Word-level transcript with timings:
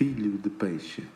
Filho 0.00 0.38
de 0.38 0.48
Peixe. 0.48 1.06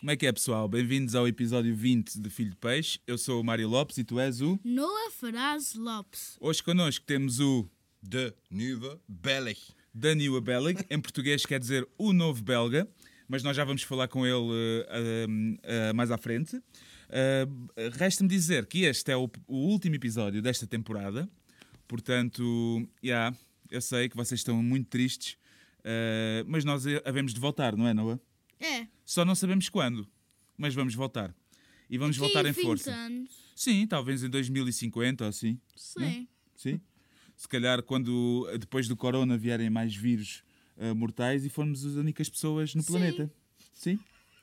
Como 0.00 0.10
é 0.10 0.16
que 0.16 0.26
é, 0.26 0.32
pessoal? 0.32 0.66
Bem-vindos 0.66 1.14
ao 1.14 1.28
episódio 1.28 1.72
20 1.72 2.20
de 2.20 2.28
Filho 2.28 2.50
de 2.50 2.56
Peixe. 2.56 2.98
Eu 3.06 3.16
sou 3.16 3.40
o 3.40 3.44
Mário 3.44 3.68
Lopes 3.68 3.96
e 3.98 4.02
tu 4.02 4.18
és 4.18 4.40
o. 4.40 4.58
Noah 4.64 5.12
Faraz 5.12 5.76
Lopes. 5.76 6.36
Hoje 6.40 6.64
connosco 6.64 7.06
temos 7.06 7.38
o 7.38 7.70
de 8.02 8.34
Nieuwe 8.50 8.98
Belg. 9.06 9.56
Daniel 9.94 10.40
Belg. 10.40 10.84
Em 10.90 11.00
português 11.00 11.46
quer 11.46 11.60
dizer 11.60 11.88
o 11.96 12.12
novo 12.12 12.42
belga, 12.42 12.88
mas 13.28 13.40
nós 13.44 13.56
já 13.56 13.64
vamos 13.64 13.84
falar 13.84 14.08
com 14.08 14.26
ele 14.26 14.34
uh, 14.34 14.40
uh, 14.40 15.90
uh, 15.92 15.94
mais 15.94 16.10
à 16.10 16.18
frente. 16.18 16.60
Resta-me 17.92 18.28
dizer 18.28 18.66
que 18.66 18.80
este 18.80 19.12
é 19.12 19.16
o, 19.16 19.30
o, 19.46 19.58
último 19.68 19.94
episódio 19.94 20.42
desta 20.42 20.66
temporada, 20.66 21.30
portanto, 21.86 22.80
já, 23.00 23.08
yeah, 23.08 23.36
eu 23.70 23.80
sei 23.80 24.08
que 24.08 24.16
vocês 24.16 24.40
estão 24.40 24.60
muito 24.60 24.88
tristes, 24.88 25.38
mas 26.46 26.64
nós 26.64 26.84
havemos 27.04 27.32
de 27.32 27.40
voltar, 27.40 27.76
não 27.76 27.86
é, 27.86 27.94
Noah? 27.94 28.20
É. 28.60 28.86
Só 29.04 29.24
não 29.24 29.34
sabemos 29.34 29.68
quando, 29.68 30.08
mas 30.56 30.74
vamos 30.74 30.94
voltar. 30.94 31.34
E 31.88 31.96
vamos 31.98 32.16
Daqui 32.16 32.32
voltar 32.32 32.48
em 32.48 32.52
20 32.52 32.64
força. 32.64 32.92
anos. 32.92 33.30
Sim, 33.54 33.86
talvez 33.86 34.22
em 34.24 34.28
2050 34.28 35.24
ou 35.24 35.30
assim. 35.30 35.60
Sim. 35.76 36.26
Sim. 36.56 36.80
Se 37.36 37.46
calhar 37.48 37.82
quando 37.82 38.48
depois 38.58 38.88
do 38.88 38.96
corona 38.96 39.36
vierem 39.36 39.70
mais 39.70 39.94
vírus 39.94 40.42
uh, 40.76 40.94
mortais 40.94 41.44
e 41.44 41.48
formos 41.48 41.84
as 41.84 41.94
únicas 41.94 42.28
pessoas 42.28 42.74
no 42.74 42.82
Sim. 42.82 42.92
planeta. 42.92 43.32
Sim? 43.72 43.98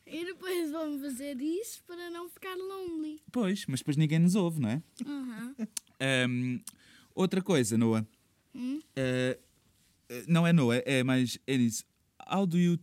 E 0.06 0.26
depois 0.26 0.72
vamos 0.72 1.02
fazer 1.02 1.40
isso 1.42 1.82
para 1.86 2.10
não 2.10 2.30
ficar 2.30 2.56
lonely. 2.56 3.20
Pois, 3.32 3.66
mas 3.68 3.80
depois 3.80 3.98
ninguém 3.98 4.20
nos 4.20 4.36
ouve, 4.36 4.60
não 4.60 4.70
é? 4.70 4.84
Aham. 5.06 5.56
Um, 6.30 6.60
outra 7.16 7.42
coisa, 7.42 7.78
Noah. 7.78 8.06
Hum? 8.54 8.80
Uh, 8.80 9.40
uh, 9.40 9.40
não 10.28 10.46
é 10.46 10.54
Noah, 10.54 10.82
é 10.86 11.04
mais 11.04 11.38
Enis. 11.48 11.84
How 12.30 12.46
do 12.46 12.58
you 12.58 12.78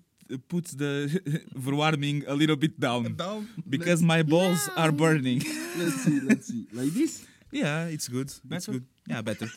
put 0.48 0.76
the 0.76 1.06
verwarming 1.56 2.24
a 2.26 2.34
little 2.34 2.56
bit 2.56 2.78
down? 2.78 3.14
Down. 3.16 3.46
Because 3.66 4.02
my 4.02 4.22
balls 4.22 4.66
Não. 4.68 4.74
are 4.76 4.92
burning. 4.92 5.40
Let's 5.76 6.02
see, 6.04 6.20
let's 6.20 6.46
see. 6.46 6.68
Like 6.72 6.90
this? 6.92 7.24
yeah, 7.52 7.88
it's 7.92 8.08
good. 8.08 8.28
It's 8.28 8.40
Better? 8.44 8.72
good. 8.72 8.86
Yeah, 9.08 9.22
better. 9.22 9.50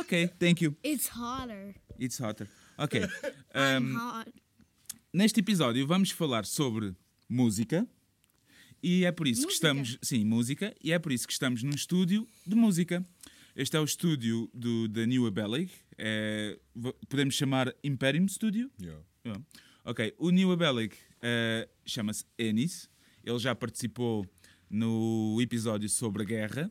Okay, 0.00 0.28
thank 0.40 0.60
you. 0.60 0.74
It's 0.82 1.08
hotter. 1.08 1.74
It's 1.98 2.18
hotter. 2.18 2.48
Ok. 2.78 3.06
I'm 3.54 3.94
Um, 3.94 3.94
hot. 3.96 4.32
Neste 5.12 5.40
episódio 5.40 5.86
vamos 5.86 6.10
falar 6.10 6.44
sobre 6.44 6.94
música 7.28 7.86
e 8.82 9.04
é 9.04 9.12
por 9.12 9.26
isso 9.26 9.40
que 9.42 9.46
Música? 9.46 9.54
estamos, 9.68 9.98
sim, 10.02 10.24
música, 10.24 10.74
e 10.82 10.92
é 10.92 10.98
por 10.98 11.10
isso 11.12 11.26
que 11.26 11.32
estamos 11.32 11.62
num 11.62 11.70
estúdio 11.74 12.28
de 12.46 12.54
música. 12.54 13.04
Este 13.54 13.76
é 13.76 13.80
o 13.80 13.84
estúdio 13.84 14.50
do 14.52 14.86
da 14.88 15.06
New 15.06 15.26
Abelig, 15.26 15.70
é, 15.98 16.58
podemos 17.08 17.34
chamar 17.34 17.72
Imperium 17.82 18.28
Studio. 18.28 18.70
Yeah. 18.80 19.02
Yeah. 19.24 19.44
Ok, 19.84 20.14
o 20.18 20.30
New 20.30 20.50
Abelig 20.52 20.94
eh, 21.22 21.68
chama-se 21.84 22.24
Ennis, 22.38 22.90
ele 23.24 23.38
já 23.38 23.54
participou 23.54 24.26
no 24.68 25.38
episódio 25.40 25.88
sobre 25.88 26.22
a 26.22 26.26
guerra. 26.26 26.70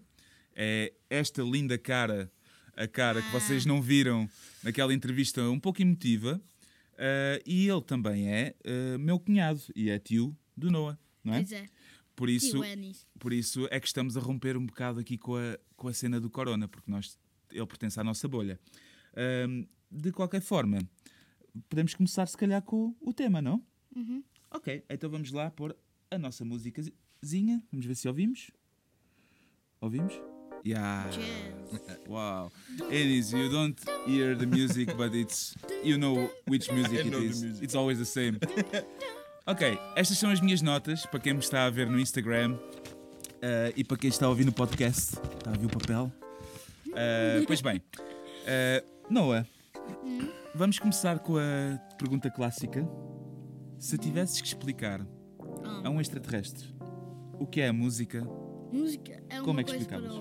É 0.54 0.94
esta 1.10 1.42
linda 1.42 1.78
cara, 1.78 2.32
a 2.76 2.88
cara 2.88 3.22
que 3.22 3.32
vocês 3.32 3.66
não 3.66 3.82
viram 3.82 4.30
naquela 4.64 4.94
entrevista 4.94 5.42
um 5.50 5.60
pouco 5.60 5.82
emotiva. 5.82 6.42
eh, 6.98 7.42
e 7.46 7.68
ele 7.68 7.82
também 7.82 8.30
é 8.30 8.56
eh, 8.64 8.98
meu 8.98 9.20
cunhado 9.20 9.62
e 9.76 9.90
é 9.90 10.00
tio 10.00 10.36
do 10.56 10.72
Noah, 10.72 10.98
não 11.24 11.34
é? 11.34 11.38
Pois 11.38 11.52
é. 11.52 11.66
Por 12.16 12.30
isso, 12.30 12.62
por 13.20 13.34
isso 13.34 13.68
é 13.70 13.80
que 13.80 13.88
estamos 13.88 14.16
a 14.16 14.22
romper 14.22 14.56
um 14.56 14.66
bocado 14.66 15.02
aqui 15.02 15.18
com 15.18 15.36
a, 15.36 15.60
com 15.76 15.90
a 15.90 15.94
cena 15.94 16.20
do 16.20 16.30
Corona, 16.30 16.66
porque 16.66 16.90
nós, 16.90 17.20
ele 17.52 17.66
pertence 17.66 18.00
à 18.00 18.04
nossa 18.06 18.26
bolha. 18.28 18.58
Ahm, 19.16 19.66
de 19.92 20.12
qualquer 20.12 20.42
forma, 20.42 20.80
podemos 21.70 21.94
começar 21.94 22.26
se 22.28 22.38
calhar 22.38 22.62
com 22.62 22.94
o 23.02 23.14
tema, 23.14 23.42
não? 23.42 23.64
Uhum. 23.96 24.24
Ok, 24.52 24.84
então 24.90 25.10
vamos 25.10 25.32
lá 25.32 25.50
pôr 25.52 25.76
a 26.12 26.18
nossa 26.18 26.44
musicazinha. 26.44 27.64
Vamos 27.72 27.86
ver 27.86 27.96
se 27.96 28.08
ouvimos. 28.08 28.52
Ouvimos? 29.82 30.14
Yeah. 30.66 31.10
Wow. 32.08 32.52
Enis, 32.90 33.32
you 33.32 33.50
don't 33.50 33.80
hear 34.08 34.36
the 34.36 34.48
music, 34.48 34.96
but 34.96 35.14
it's 35.14 35.56
you 35.84 35.98
know 35.98 36.30
which 36.48 36.72
music 36.72 37.06
it 37.06 37.14
is. 37.14 37.44
music. 37.44 37.64
It's 37.64 37.76
always 37.76 38.00
the 38.00 38.06
same. 38.06 38.40
ok, 39.46 39.78
estas 39.96 40.18
são 40.18 40.32
as 40.32 40.42
minhas 40.42 40.62
notas 40.62 41.06
para 41.06 41.20
quem 41.20 41.34
me 41.34 41.40
está 41.40 41.66
a 41.66 41.70
ver 41.70 41.88
no 41.88 42.00
Instagram 42.00 42.58
eh, 43.42 43.74
e 43.76 43.84
para 43.84 43.98
quem 43.98 44.10
está 44.10 44.26
a 44.26 44.30
ouvir 44.30 44.46
no 44.46 44.52
podcast. 44.52 45.16
Está 45.38 45.52
a 45.52 45.54
ouvir 45.54 45.68
o 45.68 45.70
papel? 45.70 46.12
Eh, 46.96 47.44
pois 47.46 47.62
bem, 47.62 47.82
eh, 48.48 48.84
Noah, 49.10 49.46
vamos 50.54 50.80
começar 50.80 51.20
com 51.20 51.38
a 51.38 51.78
pergunta 51.98 52.30
clássica. 52.30 52.88
Se 53.78 53.98
tivesses 53.98 54.42
que 54.42 54.48
explicar 54.48 55.02
a 55.02 55.88
Ah, 55.88 55.90
um 55.90 56.00
extraterrestre 56.02 56.74
o 57.40 57.46
que 57.46 57.60
é 57.62 57.68
a 57.68 57.74
música, 57.74 58.24
música 58.72 59.22
é 59.30 59.42
Como 59.42 59.60
é 59.60 59.64
que 59.64 59.72
explicavas? 59.72 60.14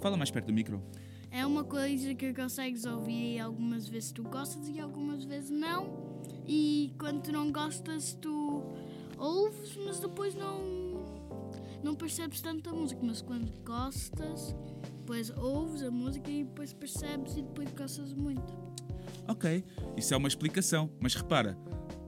fala 0.00 0.16
mais 0.16 0.30
perto 0.30 0.46
do 0.46 0.52
micro. 0.52 0.82
É 1.30 1.44
uma 1.46 1.62
coisa 1.64 2.14
que 2.14 2.32
consegues 2.34 2.84
ouvir 2.84 3.36
e 3.36 3.38
algumas 3.38 3.86
vezes 3.88 4.12
tu 4.12 4.22
gostas 4.22 4.68
e 4.68 4.80
algumas 4.80 5.24
vezes 5.24 5.50
não. 5.50 6.20
E 6.46 6.94
quando 6.98 7.22
tu 7.22 7.32
não 7.32 7.50
gostas, 7.52 8.14
tu 8.14 8.62
ouves, 9.18 9.76
mas 9.76 10.00
depois 10.00 10.34
não, 10.34 10.60
não 11.82 11.94
percebes 11.94 12.40
tanto 12.40 12.68
a 12.70 12.72
música. 12.72 13.00
Mas 13.02 13.22
quando 13.22 13.50
gostas, 13.64 14.54
depois 15.02 15.30
ouves 15.36 15.82
a 15.82 15.90
música 15.90 16.30
e 16.30 16.44
depois 16.44 16.72
percebes 16.72 17.36
e 17.36 17.42
depois 17.42 17.68
gostas 17.72 18.14
muito. 18.14 18.42
Ok, 19.28 19.64
isso 19.96 20.14
é 20.14 20.16
uma 20.16 20.28
explicação. 20.28 20.90
Mas 21.00 21.14
repara, 21.14 21.56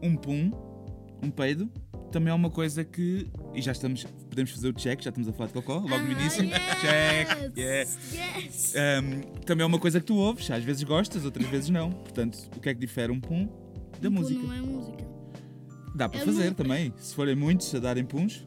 um 0.03 0.17
pum, 0.17 0.51
um 1.23 1.31
peido, 1.31 1.71
também 2.11 2.31
é 2.31 2.35
uma 2.35 2.51
coisa 2.51 2.85
que. 2.85 3.31
E 3.55 3.61
já 3.61 3.73
estamos. 3.73 4.05
Podemos 4.31 4.51
fazer 4.53 4.69
o 4.69 4.73
check, 4.73 5.01
já 5.03 5.11
estamos 5.11 5.29
a 5.29 5.33
falar 5.33 5.47
de 5.49 5.53
cocó, 5.55 5.75
logo 5.79 5.89
no 5.89 5.95
Ah, 5.95 6.13
início. 6.21 6.43
Check! 6.81 7.57
yes, 7.57 7.99
Yeah. 8.13 8.39
Yes! 8.39 8.75
Um, 8.75 9.21
também 9.45 9.63
é 9.63 9.67
uma 9.67 9.79
coisa 9.79 10.01
que 10.01 10.07
tu 10.07 10.17
ouves, 10.17 10.51
às 10.51 10.63
vezes 10.65 10.83
gostas, 10.83 11.25
outras 11.25 11.47
vezes 11.49 11.71
não. 11.71 11.91
Portanto, 11.93 12.39
o 12.57 12.61
que 12.61 12.69
é 12.69 12.75
que 12.75 12.81
difere 12.81 13.13
um 13.13 13.21
pum 13.21 13.47
da 14.01 14.09
Pô, 14.11 14.17
música? 14.17 14.41
Não 14.43 14.53
é 14.53 14.61
música. 14.61 15.05
Dá 15.95 16.09
para 16.09 16.21
é 16.21 16.25
fazer 16.25 16.49
mu- 16.51 16.55
também. 16.57 16.93
Se 16.99 17.15
forem 17.15 17.37
muitos 17.37 17.73
a 17.75 17.79
darem 17.79 18.05
puns. 18.05 18.45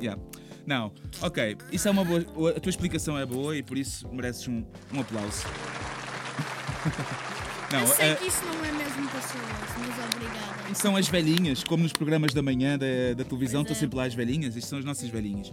Yeah. 0.00 0.20
Não, 0.66 0.92
ok, 1.22 1.56
isso 1.70 1.86
é 1.86 1.90
uma 1.90 2.04
boa. 2.04 2.50
A 2.56 2.60
tua 2.60 2.70
explicação 2.70 3.16
é 3.16 3.24
boa 3.24 3.56
e 3.56 3.62
por 3.62 3.78
isso 3.78 4.08
mereces 4.08 4.48
um, 4.48 4.64
um 4.92 5.00
aplauso. 5.00 5.44
Não, 7.72 7.80
Eu 7.80 7.86
sei 7.88 8.10
eh, 8.10 8.14
que 8.14 8.26
isso 8.26 8.44
não 8.44 8.64
é 8.64 8.70
mesmo 8.70 9.08
pessoas, 9.08 9.44
mas 9.78 10.14
obrigada. 10.14 10.74
São 10.74 10.94
as 10.94 11.08
velhinhas, 11.08 11.64
como 11.64 11.82
nos 11.82 11.92
programas 11.92 12.32
da 12.32 12.40
manhã 12.40 12.78
da, 12.78 13.14
da 13.16 13.24
televisão, 13.24 13.62
estão 13.62 13.76
é. 13.76 13.78
sempre 13.80 13.96
lá 13.96 14.04
as 14.04 14.14
velhinhas, 14.14 14.54
isto 14.54 14.68
são 14.68 14.78
as 14.78 14.84
nossas 14.84 15.08
velhinhas. 15.08 15.52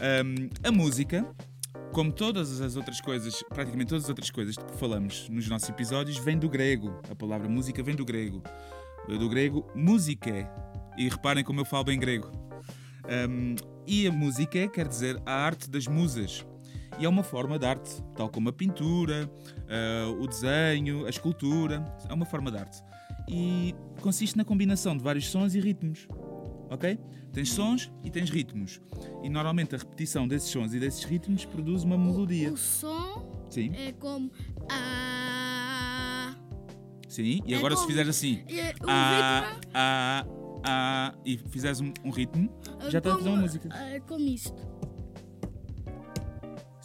Ahm, 0.00 0.48
a 0.64 0.72
música, 0.72 1.26
como 1.92 2.10
todas 2.12 2.62
as 2.62 2.76
outras 2.76 3.00
coisas, 3.02 3.42
praticamente 3.50 3.90
todas 3.90 4.04
as 4.04 4.08
outras 4.08 4.30
coisas 4.30 4.56
que 4.56 4.76
falamos 4.78 5.28
nos 5.28 5.48
nossos 5.48 5.68
episódios, 5.68 6.16
vem 6.16 6.38
do 6.38 6.48
grego. 6.48 6.98
A 7.10 7.14
palavra 7.14 7.46
música 7.46 7.82
vem 7.82 7.94
do 7.94 8.06
grego. 8.06 8.42
Do 9.06 9.28
grego, 9.28 9.70
musique. 9.74 10.46
E 10.96 11.08
reparem 11.10 11.44
como 11.44 11.60
eu 11.60 11.64
falo 11.66 11.84
bem 11.84 11.98
grego. 11.98 12.49
Ahm, 13.08 13.54
e 13.86 14.06
a 14.06 14.12
música 14.12 14.68
quer 14.68 14.86
dizer 14.88 15.20
a 15.26 15.32
arte 15.32 15.68
das 15.68 15.86
musas. 15.86 16.44
E 16.98 17.04
é 17.04 17.08
uma 17.08 17.22
forma 17.22 17.58
de 17.58 17.64
arte, 17.66 17.90
tal 18.16 18.28
como 18.28 18.48
a 18.48 18.52
pintura, 18.52 19.30
ah, 19.68 20.10
o 20.20 20.26
desenho, 20.26 21.06
a 21.06 21.10
escultura. 21.10 21.84
É 22.08 22.12
uma 22.12 22.26
forma 22.26 22.50
de 22.50 22.58
arte. 22.58 22.82
E 23.28 23.74
consiste 24.00 24.36
na 24.36 24.44
combinação 24.44 24.96
de 24.96 25.02
vários 25.02 25.28
sons 25.28 25.54
e 25.54 25.60
ritmos. 25.60 26.06
Ok? 26.68 26.98
Tens 27.32 27.52
sons 27.52 27.90
e 28.04 28.10
tens 28.10 28.28
ritmos. 28.30 28.80
E 29.22 29.28
normalmente 29.28 29.74
a 29.74 29.78
repetição 29.78 30.26
desses 30.28 30.50
sons 30.50 30.72
e 30.74 30.78
desses 30.80 31.04
ritmos 31.04 31.44
produz 31.44 31.82
uma 31.84 31.96
melodia. 31.98 32.52
O 32.52 32.56
som 32.56 33.28
Sim, 33.48 33.72
é 33.74 33.92
como. 33.92 34.30
Ah, 34.70 36.34
sim. 37.08 37.40
E 37.46 37.54
é 37.54 37.56
agora 37.56 37.74
se 37.74 37.80
como- 37.82 37.88
fizeres 37.90 38.10
assim. 38.16 38.44
é, 38.48 38.70
o 38.82 38.86
Ah, 38.88 40.22
ritmo 40.24 40.49
ah, 40.64 41.14
e 41.24 41.36
fizeres 41.38 41.80
um, 41.80 41.92
um 42.04 42.10
ritmo, 42.10 42.50
já 42.88 42.98
estás 42.98 43.14
a 43.14 43.18
fazer 43.18 43.28
uma 43.30 43.40
música. 43.42 43.68
É 43.74 44.00
como 44.00 44.24
isto. 44.28 44.54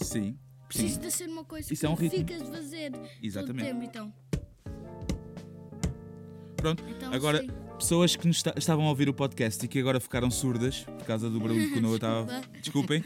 Sim. 0.02 0.38
Precisa 0.68 1.00
de 1.00 1.12
ser 1.12 1.30
uma 1.30 1.44
coisa 1.46 1.72
Isso 1.72 1.80
que 1.82 1.86
é 1.86 1.90
um 1.90 1.94
ritmo. 1.94 2.20
ficas 2.20 2.42
fazer 2.50 2.92
Exatamente. 3.22 3.68
todo 3.70 3.78
o 3.78 3.80
tempo, 3.80 3.84
então. 3.84 4.14
Pronto. 6.58 6.84
Então, 6.90 7.14
Agora, 7.14 7.40
sim. 7.42 7.48
pessoas 7.78 8.16
que 8.16 8.28
nos 8.28 8.38
esta- 8.38 8.54
estavam 8.58 8.86
a 8.86 8.90
ouvir 8.90 9.08
o 9.08 9.14
podcast 9.14 9.64
e 9.64 9.68
que 9.68 9.80
agora 9.80 10.00
ficaram 10.00 10.32
surdas 10.32 10.80
por 10.84 11.06
causa 11.06 11.30
do 11.30 11.40
barulho 11.40 11.72
que 11.72 11.78
o 11.78 11.82
Noah 11.82 11.96
estava. 11.98 12.42
Desculpem. 12.60 13.04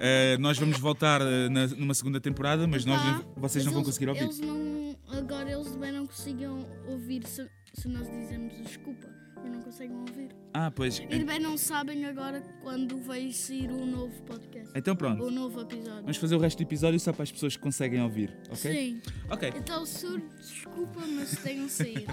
Eh, 0.00 0.36
nós 0.38 0.58
vamos 0.58 0.78
voltar 0.78 1.20
eh, 1.22 1.48
na- 1.48 1.66
numa 1.68 1.94
segunda 1.94 2.20
temporada, 2.20 2.66
mas 2.66 2.84
nós, 2.84 3.00
vocês 3.36 3.64
mas 3.64 3.64
não 3.64 3.72
vão 3.72 3.80
eles- 3.82 3.86
conseguir 3.88 4.08
ouvir. 4.10 4.24
Eles 4.24 4.38
não, 4.40 4.96
agora 5.18 5.50
eles 5.50 5.70
também 5.70 5.92
não 5.92 6.06
conseguiam 6.06 6.66
ouvir 6.88 7.26
se, 7.26 7.48
se 7.74 7.88
nós 7.88 8.08
dizemos 8.10 8.54
desculpa. 8.62 9.08
Eles 9.42 9.52
não 9.52 9.62
conseguem 9.62 9.96
ouvir. 9.96 10.28
Ah, 10.52 10.70
pois. 10.70 10.98
E 10.98 11.06
também 11.06 11.38
não 11.38 11.56
sabem 11.56 12.04
agora 12.04 12.42
quando 12.62 13.00
vai 13.00 13.32
sair 13.32 13.70
o 13.70 13.86
novo 13.86 14.22
podcast. 14.22 14.70
Então 14.74 14.94
pronto. 14.94 15.22
O 15.24 15.30
novo 15.30 15.60
episódio. 15.62 16.02
Vamos 16.02 16.16
fazer 16.18 16.34
o 16.34 16.38
resto 16.38 16.58
do 16.58 16.62
episódio 16.62 17.00
só 17.00 17.12
para 17.12 17.22
as 17.22 17.32
pessoas 17.32 17.56
que 17.56 17.62
conseguem 17.62 18.02
ouvir, 18.02 18.36
ok? 18.50 18.56
Sim. 18.56 19.02
Ok. 19.30 19.52
Então, 19.56 19.86
surdo, 19.86 20.26
desculpa, 20.36 21.00
mas 21.06 21.36
tenham 21.36 21.68
sair. 21.68 22.04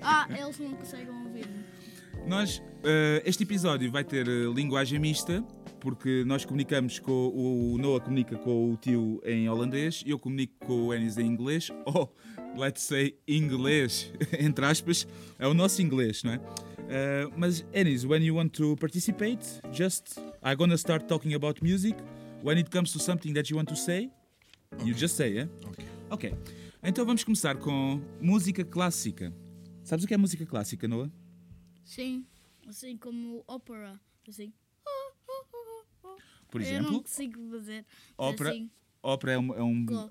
ah, 0.00 0.26
eles 0.30 0.58
não 0.58 0.72
conseguem 0.74 1.10
ouvir. 1.10 1.46
Nós, 2.26 2.62
eh, 2.82 3.22
este 3.26 3.42
episódio 3.42 3.90
vai 3.90 4.02
ter 4.02 4.26
eh, 4.26 4.46
linguagem 4.54 4.98
mista, 4.98 5.44
porque 5.80 6.24
nós 6.24 6.46
comunicamos 6.46 6.98
com 6.98 7.28
o 7.34 7.76
Noah 7.76 8.00
comunica 8.02 8.38
com 8.38 8.72
o 8.72 8.76
tio 8.78 9.20
em 9.22 9.46
holandês 9.46 10.02
e 10.06 10.10
eu 10.10 10.18
comunico 10.18 10.54
com 10.64 10.86
o 10.86 10.94
Enis 10.94 11.18
em 11.18 11.26
inglês, 11.26 11.70
ou 11.84 12.14
let's 12.56 12.82
say 12.82 13.16
inglês, 13.26 14.12
entre 14.38 14.64
aspas, 14.64 15.06
é 15.38 15.46
o 15.46 15.54
nosso 15.54 15.80
inglês, 15.82 16.22
não 16.22 16.32
é? 16.32 16.40
Eh, 16.88 17.28
mas 17.36 17.64
Enis, 17.72 18.04
when 18.04 18.22
you 18.22 18.36
want 18.36 18.50
to 18.52 18.76
participate, 18.76 19.40
just 19.72 20.18
I'm 20.42 20.56
gonna 20.56 20.76
start 20.76 21.06
talking 21.06 21.34
about 21.34 21.62
music. 21.62 21.96
When 22.42 22.58
it 22.58 22.70
comes 22.70 22.92
to 22.92 22.98
something 22.98 23.32
that 23.34 23.50
you 23.50 23.56
want 23.56 23.68
to 23.70 23.76
say, 23.76 24.10
you 24.84 24.94
just 24.94 25.16
say, 25.16 25.38
eh? 25.38 25.48
Ok. 25.66 25.84
Ok. 26.10 26.34
Então 26.82 27.06
vamos 27.06 27.24
começar 27.24 27.56
com 27.56 28.00
música 28.20 28.62
clássica. 28.64 29.32
Sabes 29.82 30.04
o 30.04 30.08
que 30.08 30.12
é 30.12 30.16
música 30.18 30.44
clássica, 30.44 30.86
Noah? 30.86 31.10
Sim. 31.84 32.26
Assim 32.66 32.96
como 32.98 33.42
ópera. 33.48 33.98
Assim. 34.28 34.52
Por 36.50 36.60
Eu 36.60 36.66
não 36.66 36.78
exemplo, 36.80 37.02
consigo 37.02 37.50
fazer. 37.50 37.84
ópera, 38.16 38.50
Assim. 38.50 38.70
ópera 39.02 39.32
é 39.32 39.38
um, 39.38 39.54
é 39.54 39.62
um-. 39.62 40.10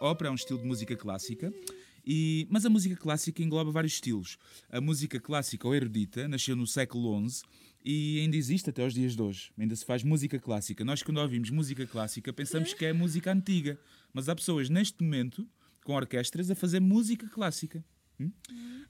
Ópera 0.00 0.28
é 0.28 0.32
um 0.32 0.34
estilo 0.34 0.58
de 0.58 0.66
música 0.66 0.96
clássica. 0.96 1.52
E, 2.04 2.46
mas 2.50 2.64
a 2.64 2.70
música 2.70 2.94
clássica 2.94 3.42
engloba 3.42 3.70
vários 3.70 3.94
estilos. 3.94 4.38
A 4.70 4.80
música 4.80 5.18
clássica 5.18 5.66
ou 5.66 5.74
erudita 5.74 6.28
nasceu 6.28 6.54
no 6.54 6.66
século 6.66 7.28
XI 7.28 7.42
e 7.84 8.20
ainda 8.20 8.36
existe 8.36 8.70
até 8.70 8.82
aos 8.82 8.94
dias 8.94 9.16
de 9.16 9.22
hoje. 9.22 9.52
Ainda 9.58 9.74
se 9.74 9.84
faz 9.84 10.04
música 10.04 10.38
clássica. 10.38 10.84
Nós, 10.84 11.02
quando 11.02 11.18
ouvimos 11.18 11.50
música 11.50 11.86
clássica, 11.86 12.32
pensamos 12.32 12.72
que 12.74 12.84
é 12.84 12.92
música 12.92 13.32
antiga. 13.32 13.78
Mas 14.12 14.28
há 14.28 14.36
pessoas 14.36 14.70
neste 14.70 15.02
momento, 15.02 15.48
com 15.84 15.94
orquestras, 15.94 16.50
a 16.50 16.54
fazer 16.54 16.80
música 16.80 17.28
clássica. 17.28 17.84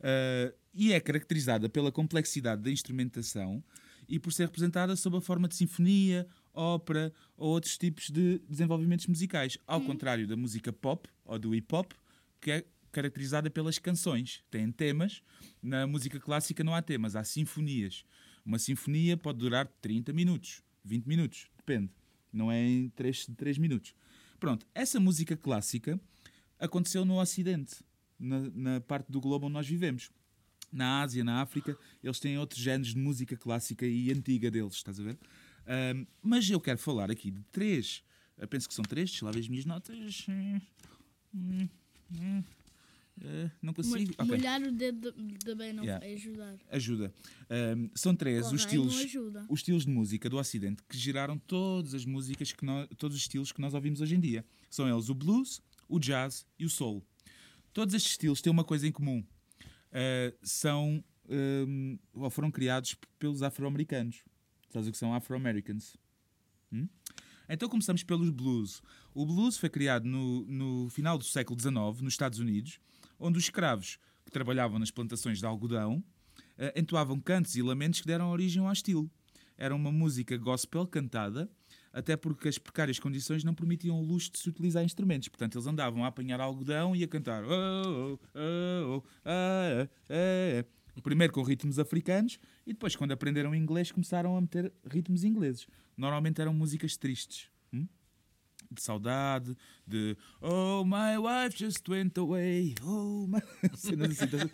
Ah, 0.02 0.52
e 0.74 0.92
é 0.92 1.00
caracterizada 1.00 1.68
pela 1.68 1.90
complexidade 1.90 2.62
da 2.62 2.70
instrumentação 2.70 3.62
e 4.08 4.18
por 4.18 4.32
ser 4.32 4.44
representada 4.44 4.94
sob 4.94 5.16
a 5.16 5.20
forma 5.20 5.48
de 5.48 5.56
sinfonia, 5.56 6.26
ópera 6.56 7.12
ou 7.36 7.50
outros 7.50 7.76
tipos 7.76 8.10
de 8.10 8.40
desenvolvimentos 8.48 9.06
musicais. 9.06 9.58
Ao 9.66 9.80
contrário 9.80 10.26
da 10.26 10.36
música 10.36 10.72
pop 10.72 11.08
ou 11.24 11.38
do 11.38 11.54
hip 11.54 11.72
hop, 11.74 11.92
que 12.40 12.50
é 12.50 12.64
caracterizada 12.90 13.50
pelas 13.50 13.78
canções. 13.78 14.42
Tem 14.50 14.72
temas. 14.72 15.22
Na 15.62 15.86
música 15.86 16.18
clássica 16.18 16.64
não 16.64 16.74
há 16.74 16.80
temas, 16.80 17.14
há 17.14 17.22
sinfonias. 17.22 18.04
Uma 18.44 18.58
sinfonia 18.58 19.16
pode 19.16 19.38
durar 19.38 19.66
30 19.82 20.12
minutos, 20.12 20.62
20 20.84 21.04
minutos, 21.06 21.48
depende. 21.56 21.90
Não 22.32 22.50
é 22.50 22.62
em 22.62 22.88
3, 22.90 23.26
3 23.36 23.58
minutos. 23.58 23.92
Pronto, 24.38 24.66
essa 24.74 25.00
música 25.00 25.36
clássica 25.36 26.00
aconteceu 26.58 27.04
no 27.04 27.20
Ocidente, 27.20 27.76
na, 28.18 28.40
na 28.54 28.80
parte 28.80 29.10
do 29.10 29.20
globo 29.20 29.46
onde 29.46 29.54
nós 29.54 29.66
vivemos. 29.66 30.10
Na 30.72 31.02
Ásia, 31.02 31.24
na 31.24 31.40
África, 31.40 31.76
eles 32.02 32.20
têm 32.20 32.38
outros 32.38 32.60
géneros 32.60 32.94
de 32.94 32.98
música 32.98 33.36
clássica 33.36 33.86
e 33.86 34.12
antiga 34.12 34.50
deles, 34.50 34.74
estás 34.74 35.00
a 35.00 35.02
ver? 35.02 35.18
Ahm, 35.66 36.06
mas 36.22 36.48
eu 36.48 36.60
quero 36.60 36.78
falar 36.78 37.10
aqui 37.10 37.30
de 37.30 37.42
três, 37.52 38.02
eu 38.38 38.46
penso 38.48 38.68
que 38.68 38.74
são 38.74 38.84
três, 38.84 39.10
deixa 39.10 39.24
lá 39.24 39.30
ver 39.32 39.40
as 39.40 39.48
minhas 39.48 39.64
notas. 39.64 40.26
Eh, 43.18 43.50
não 43.62 43.72
consigo. 43.72 43.96
Mol- 43.96 44.14
Ok, 44.18 44.26
Molhar 44.36 44.62
o 44.62 44.70
dedo 44.70 45.10
também 45.42 45.72
não 45.72 45.82
Yeah. 45.84 46.04
vai 46.04 46.14
ajudar. 46.14 46.54
ajuda. 46.70 47.14
Ahm, 47.48 47.88
são 47.94 48.14
três 48.14 48.46
os 48.52 48.60
estilos, 48.60 48.94
os 49.48 49.60
estilos 49.60 49.84
de 49.86 49.90
música 49.90 50.28
do 50.28 50.36
Ocidente 50.36 50.82
que 50.86 50.98
geraram 50.98 51.38
todas 51.38 51.94
as 51.94 52.04
músicas 52.04 52.52
que 52.52 52.62
nós, 52.64 52.86
todos 52.98 53.16
os 53.16 53.22
estilos 53.22 53.52
que 53.52 53.60
nós 53.60 53.72
ouvimos 53.72 54.02
hoje 54.02 54.14
em 54.16 54.20
dia. 54.20 54.44
São 54.68 54.86
eles 54.86 55.08
o 55.08 55.14
blues, 55.14 55.62
o 55.88 55.98
jazz 55.98 56.44
e 56.58 56.66
o 56.66 56.70
soul. 56.70 57.02
Todos 57.72 57.94
estes 57.94 58.12
estilos 58.12 58.42
têm 58.42 58.52
uma 58.52 58.64
coisa 58.64 58.86
em 58.86 58.92
comum. 58.92 59.24
Ah, 59.90 60.32
são 60.42 61.02
ahm, 61.30 61.96
ou 62.12 62.28
foram 62.28 62.50
criados 62.50 62.96
pelos 63.18 63.42
afro-americanos. 63.42 64.22
Sabes 64.68 64.88
o 64.88 64.92
que 64.92 64.98
são 64.98 65.14
afro-americans? 65.14 65.96
Hum? 66.72 66.88
Então 67.48 67.68
começamos 67.68 68.02
pelos 68.02 68.30
blues. 68.30 68.82
O 69.14 69.24
blues 69.24 69.56
foi 69.56 69.68
criado 69.68 70.04
no, 70.04 70.44
no 70.46 70.88
final 70.90 71.16
do 71.16 71.24
século 71.24 71.58
XIX, 71.58 72.02
nos 72.02 72.14
Estados 72.14 72.38
Unidos, 72.38 72.80
onde 73.18 73.38
os 73.38 73.44
escravos 73.44 73.98
que 74.24 74.30
trabalhavam 74.30 74.78
nas 74.78 74.90
plantações 74.90 75.38
de 75.38 75.46
algodão 75.46 76.02
eh, 76.58 76.74
entoavam 76.76 77.20
cantos 77.20 77.54
e 77.54 77.62
lamentos 77.62 78.00
que 78.00 78.06
deram 78.06 78.30
origem 78.30 78.64
ao 78.64 78.72
estilo. 78.72 79.10
Era 79.56 79.74
uma 79.74 79.90
música 79.92 80.36
gospel 80.36 80.86
cantada, 80.86 81.48
até 81.92 82.16
porque 82.16 82.48
as 82.48 82.58
precárias 82.58 82.98
condições 82.98 83.42
não 83.42 83.54
permitiam 83.54 83.98
o 83.98 84.02
luxo 84.02 84.32
de 84.32 84.38
se 84.38 84.48
utilizar 84.48 84.84
instrumentos. 84.84 85.28
Portanto, 85.28 85.56
eles 85.56 85.66
andavam 85.66 86.04
a 86.04 86.08
apanhar 86.08 86.40
algodão 86.40 86.94
e 86.94 87.02
a 87.02 87.08
cantar. 87.08 87.42
"Oh, 87.44 87.48
oh, 87.48 88.18
oh, 88.34 88.96
oh, 88.96 89.02
ah, 89.24 89.88
ah, 90.10 90.60
ah." 90.60 90.75
Primeiro 91.02 91.32
com 91.32 91.42
ritmos 91.42 91.78
africanos 91.78 92.38
e 92.66 92.72
depois, 92.72 92.96
quando 92.96 93.12
aprenderam 93.12 93.54
inglês, 93.54 93.92
começaram 93.92 94.36
a 94.36 94.40
meter 94.40 94.72
ritmos 94.84 95.24
ingleses. 95.24 95.66
Normalmente 95.96 96.40
eram 96.40 96.54
músicas 96.54 96.96
tristes. 96.96 97.48
hum? 97.72 97.86
De 98.70 98.82
saudade, 98.82 99.56
de 99.86 100.16
Oh, 100.40 100.84
my 100.84 101.16
wife 101.18 101.56
just 101.56 101.88
went 101.88 102.18
away. 102.18 102.74
Oh, 102.82 103.26
my. 103.28 103.40
Assim, 103.72 103.92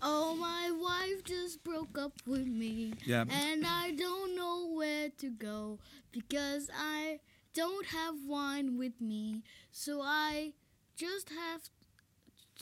Oh, 0.03 0.35
my 0.37 0.71
wife 0.73 1.23
just 1.25 1.63
broke 1.65 1.99
up 1.99 2.15
with 2.27 2.47
me. 2.47 2.93
Yeah. 3.07 3.23
And 3.23 3.65
I 3.67 3.93
don't 3.93 4.35
know 4.37 4.75
where 4.77 5.11
to 5.19 5.31
go 5.31 5.79
because 6.11 6.69
I 6.75 7.21
don't 7.55 7.87
have 7.87 8.17
wine 8.27 8.77
with 8.77 9.01
me. 9.01 9.43
So 9.71 10.01
I 10.03 10.53
just 10.97 11.31
have 11.31 11.63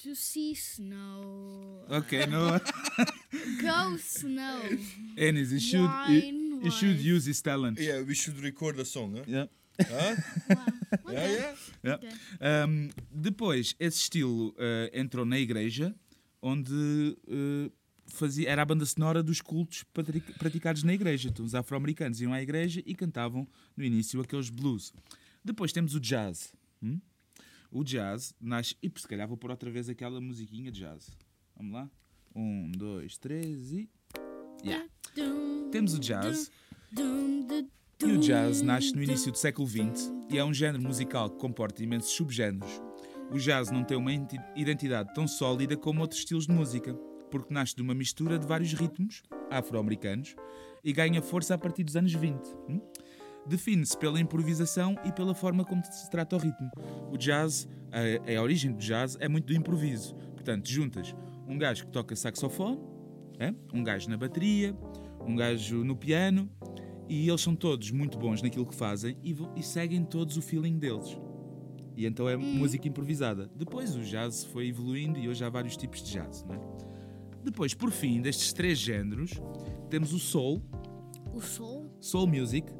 to 0.02 0.14
see 0.14 0.54
snow. 0.54 1.84
Ok, 1.88 2.26
no. 2.28 2.58
Go 3.60 3.96
snow. 3.98 4.60
Ennis, 5.16 5.50
you 5.50 5.60
should, 5.60 5.90
you, 6.08 6.70
should 6.70 6.98
use 7.00 7.26
his 7.26 7.42
talent. 7.42 7.78
Yeah, 7.78 8.02
we 8.02 8.14
should 8.14 8.40
record 8.42 8.78
a 8.78 8.84
song, 8.84 9.16
huh? 9.16 9.24
Yeah. 9.26 9.46
Huh? 9.78 10.16
Wow. 10.48 11.12
Yeah, 11.12 11.26
yeah. 11.26 11.54
Yeah. 11.82 11.94
Ok. 11.94 12.08
Um, 12.40 12.90
depois, 13.10 13.74
esse 13.78 13.98
estilo 13.98 14.48
uh, 14.50 14.90
entrou 14.92 15.24
na 15.24 15.38
igreja, 15.38 15.94
onde 16.42 16.72
uh, 17.28 17.72
fazia, 18.06 18.50
era 18.50 18.62
a 18.62 18.64
banda 18.64 18.84
sonora 18.84 19.22
dos 19.22 19.40
cultos 19.40 19.84
praticados 20.38 20.82
na 20.82 20.94
igreja. 20.94 21.28
Então, 21.28 21.44
os 21.44 21.54
afro-americanos 21.54 22.20
iam 22.20 22.32
à 22.32 22.42
igreja 22.42 22.82
e 22.84 22.94
cantavam 22.94 23.46
no 23.76 23.84
início 23.84 24.20
aqueles 24.20 24.50
blues. 24.50 24.92
Depois 25.44 25.72
temos 25.72 25.94
o 25.94 26.00
jazz. 26.00 26.52
hum? 26.82 27.00
O 27.70 27.84
jazz 27.84 28.34
nasce. 28.40 28.74
E 28.82 28.90
se 28.96 29.06
calhar 29.06 29.28
vou 29.28 29.36
pôr 29.36 29.50
outra 29.50 29.70
vez 29.70 29.88
aquela 29.88 30.20
musiquinha 30.20 30.70
de 30.72 30.80
jazz. 30.80 31.16
Vamos 31.56 31.72
lá? 31.72 31.90
Um, 32.34 32.70
dois, 32.72 33.16
três 33.18 33.72
e. 33.72 33.88
Yeah. 34.64 34.86
Temos 35.70 35.94
o 35.94 35.98
jazz. 36.00 36.50
E 38.02 38.04
o 38.12 38.18
jazz 38.18 38.62
nasce 38.62 38.94
no 38.94 39.02
início 39.02 39.30
do 39.30 39.38
século 39.38 39.68
XX 39.68 40.10
e 40.30 40.38
é 40.38 40.44
um 40.44 40.52
género 40.54 40.82
musical 40.82 41.28
que 41.30 41.38
comporta 41.38 41.82
imensos 41.82 42.10
subgéneros. 42.12 42.80
O 43.30 43.38
jazz 43.38 43.70
não 43.70 43.84
tem 43.84 43.96
uma 43.96 44.12
enti- 44.12 44.40
identidade 44.56 45.12
tão 45.14 45.28
sólida 45.28 45.76
como 45.76 46.00
outros 46.00 46.20
estilos 46.20 46.46
de 46.46 46.52
música, 46.52 46.94
porque 47.30 47.52
nasce 47.54 47.76
de 47.76 47.82
uma 47.82 47.94
mistura 47.94 48.38
de 48.38 48.46
vários 48.46 48.72
ritmos 48.72 49.22
afro-americanos 49.50 50.34
e 50.82 50.92
ganha 50.92 51.20
força 51.22 51.54
a 51.54 51.58
partir 51.58 51.84
dos 51.84 51.94
anos 51.96 52.12
20. 52.12 52.36
hum? 52.68 52.80
Define-se 53.46 53.96
pela 53.96 54.20
improvisação 54.20 54.96
e 55.04 55.12
pela 55.12 55.34
forma 55.34 55.64
como 55.64 55.82
se 55.84 56.10
trata 56.10 56.36
o 56.36 56.38
ritmo. 56.38 56.70
O 57.10 57.16
jazz, 57.16 57.68
a, 57.90 58.38
a 58.38 58.42
origem 58.42 58.72
do 58.72 58.78
jazz 58.78 59.16
é 59.20 59.28
muito 59.28 59.46
do 59.46 59.54
improviso. 59.54 60.14
Portanto, 60.34 60.68
juntas 60.68 61.14
um 61.48 61.58
gajo 61.58 61.86
que 61.86 61.90
toca 61.90 62.14
saxofone, 62.14 62.78
é? 63.38 63.52
um 63.74 63.82
gajo 63.82 64.08
na 64.08 64.16
bateria, 64.16 64.76
um 65.26 65.34
gajo 65.34 65.82
no 65.82 65.96
piano, 65.96 66.48
e 67.08 67.28
eles 67.28 67.40
são 67.40 67.56
todos 67.56 67.90
muito 67.90 68.16
bons 68.16 68.40
naquilo 68.40 68.64
que 68.64 68.74
fazem 68.74 69.16
e, 69.22 69.34
e 69.56 69.62
seguem 69.62 70.04
todos 70.04 70.36
o 70.36 70.42
feeling 70.42 70.78
deles. 70.78 71.18
E 71.96 72.06
então 72.06 72.28
é 72.28 72.36
música 72.36 72.86
improvisada. 72.86 73.50
Depois 73.56 73.96
o 73.96 74.00
jazz 74.00 74.44
foi 74.44 74.68
evoluindo 74.68 75.18
e 75.18 75.28
hoje 75.28 75.44
há 75.44 75.50
vários 75.50 75.76
tipos 75.76 76.02
de 76.02 76.12
jazz. 76.12 76.44
Não 76.44 76.54
é? 76.54 76.60
Depois, 77.42 77.74
por 77.74 77.90
fim, 77.90 78.20
destes 78.20 78.52
três 78.52 78.78
géneros, 78.78 79.32
temos 79.88 80.12
o 80.12 80.18
soul, 80.18 80.62
O 81.32 81.40
sol? 81.40 81.90
soul 82.00 82.26
music, 82.26 82.72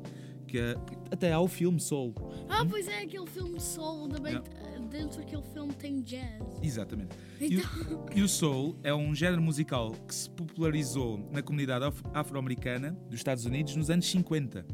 que 0.50 0.59
é- 0.59 0.75
até 1.11 1.33
há 1.33 1.40
o 1.40 1.49
filme 1.49 1.78
Soul. 1.80 2.14
Ah, 2.49 2.64
pois 2.69 2.88
é, 2.88 3.02
aquele 3.02 3.26
filme 3.26 3.61
Soul. 3.61 4.09
Também, 4.09 4.33
Yeah. 4.35 4.50
eh, 4.66 4.80
Dentro 4.90 5.19
daquele 5.19 5.42
filme 5.52 5.73
tem 5.75 6.00
jazz. 6.02 6.42
Exatamente. 6.61 7.16
E 7.40 7.54
Então, 7.54 7.71
o, 8.12 8.19
e 8.19 8.23
o 8.23 8.28
soul 8.28 8.76
é 8.83 8.92
um 8.92 9.14
género 9.14 9.40
musical 9.40 9.92
que 9.92 10.12
se 10.12 10.28
popularizou 10.28 11.16
na 11.30 11.40
comunidade 11.42 11.85
af- 11.85 12.02
afro-americana 12.12 12.90
dos 13.09 13.21
Estados 13.21 13.45
Unidos 13.45 13.76
nos 13.76 13.88
anos 13.88 14.11
50. 14.11 14.66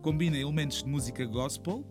Combina 0.00 0.38
elementos 0.38 0.82
de 0.82 0.88
música 0.88 1.26
gospel, 1.26 1.84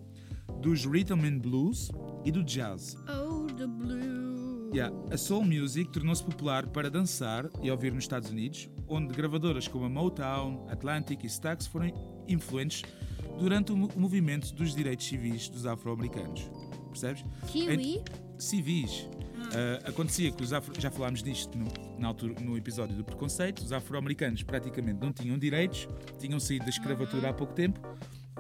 dos 0.62 0.84
rhythm 0.84 1.24
and 1.26 1.38
blues 1.38 1.92
e 2.26 2.32
do 2.32 2.44
jazz. 2.44 2.98
oh, 3.08 3.46
the 3.54 3.68
blue. 3.68 4.72
Yeah, 4.74 4.92
a 5.12 5.18
soul 5.18 5.44
music 5.44 5.92
tornou-se 5.92 6.24
popular 6.24 6.66
para 6.68 6.90
dançar 6.90 7.48
e 7.62 7.70
ouvir 7.70 7.92
nos 7.94 8.04
Estados 8.06 8.32
Unidos, 8.32 8.68
onde 8.88 9.14
gravadoras 9.14 9.68
como 9.68 9.86
a 9.86 9.90
Motown, 9.90 10.66
Atlantic 10.70 11.24
e 11.24 11.28
Stax 11.28 11.68
foram 11.68 11.92
influentes 12.28 12.82
durante 13.40 13.72
o 13.72 13.78
mo- 13.78 13.90
o 13.96 14.00
movimento 14.00 14.54
dos 14.54 14.76
direitos 14.76 15.06
civis 15.08 15.50
dos 15.50 15.66
afro-americanos. 15.66 16.50
Percebes? 16.90 17.24
Kiwi? 17.48 18.04
civis. 18.38 19.08
Ah, 19.54 19.90
acontecia 19.90 20.32
que 20.32 20.44
os 20.44 20.52
afro, 20.54 20.74
já 20.80 20.92
falámos 20.92 21.24
disto 21.24 21.58
no, 21.58 21.68
na 21.98 22.08
altura, 22.10 22.36
no 22.42 22.58
episódio 22.58 22.96
do 22.96 23.04
preconceito, 23.04 23.60
os 23.60 23.72
afro-americanos 23.72 24.44
praticamente 24.44 25.00
não 25.00 25.12
tinham 25.14 25.38
direitos, 25.38 25.88
tinham 26.20 26.40
saído 26.40 26.66
da 26.66 26.70
escravatura 26.70 27.30
há 27.30 27.34
pouco 27.34 27.54
tempo 27.54 27.80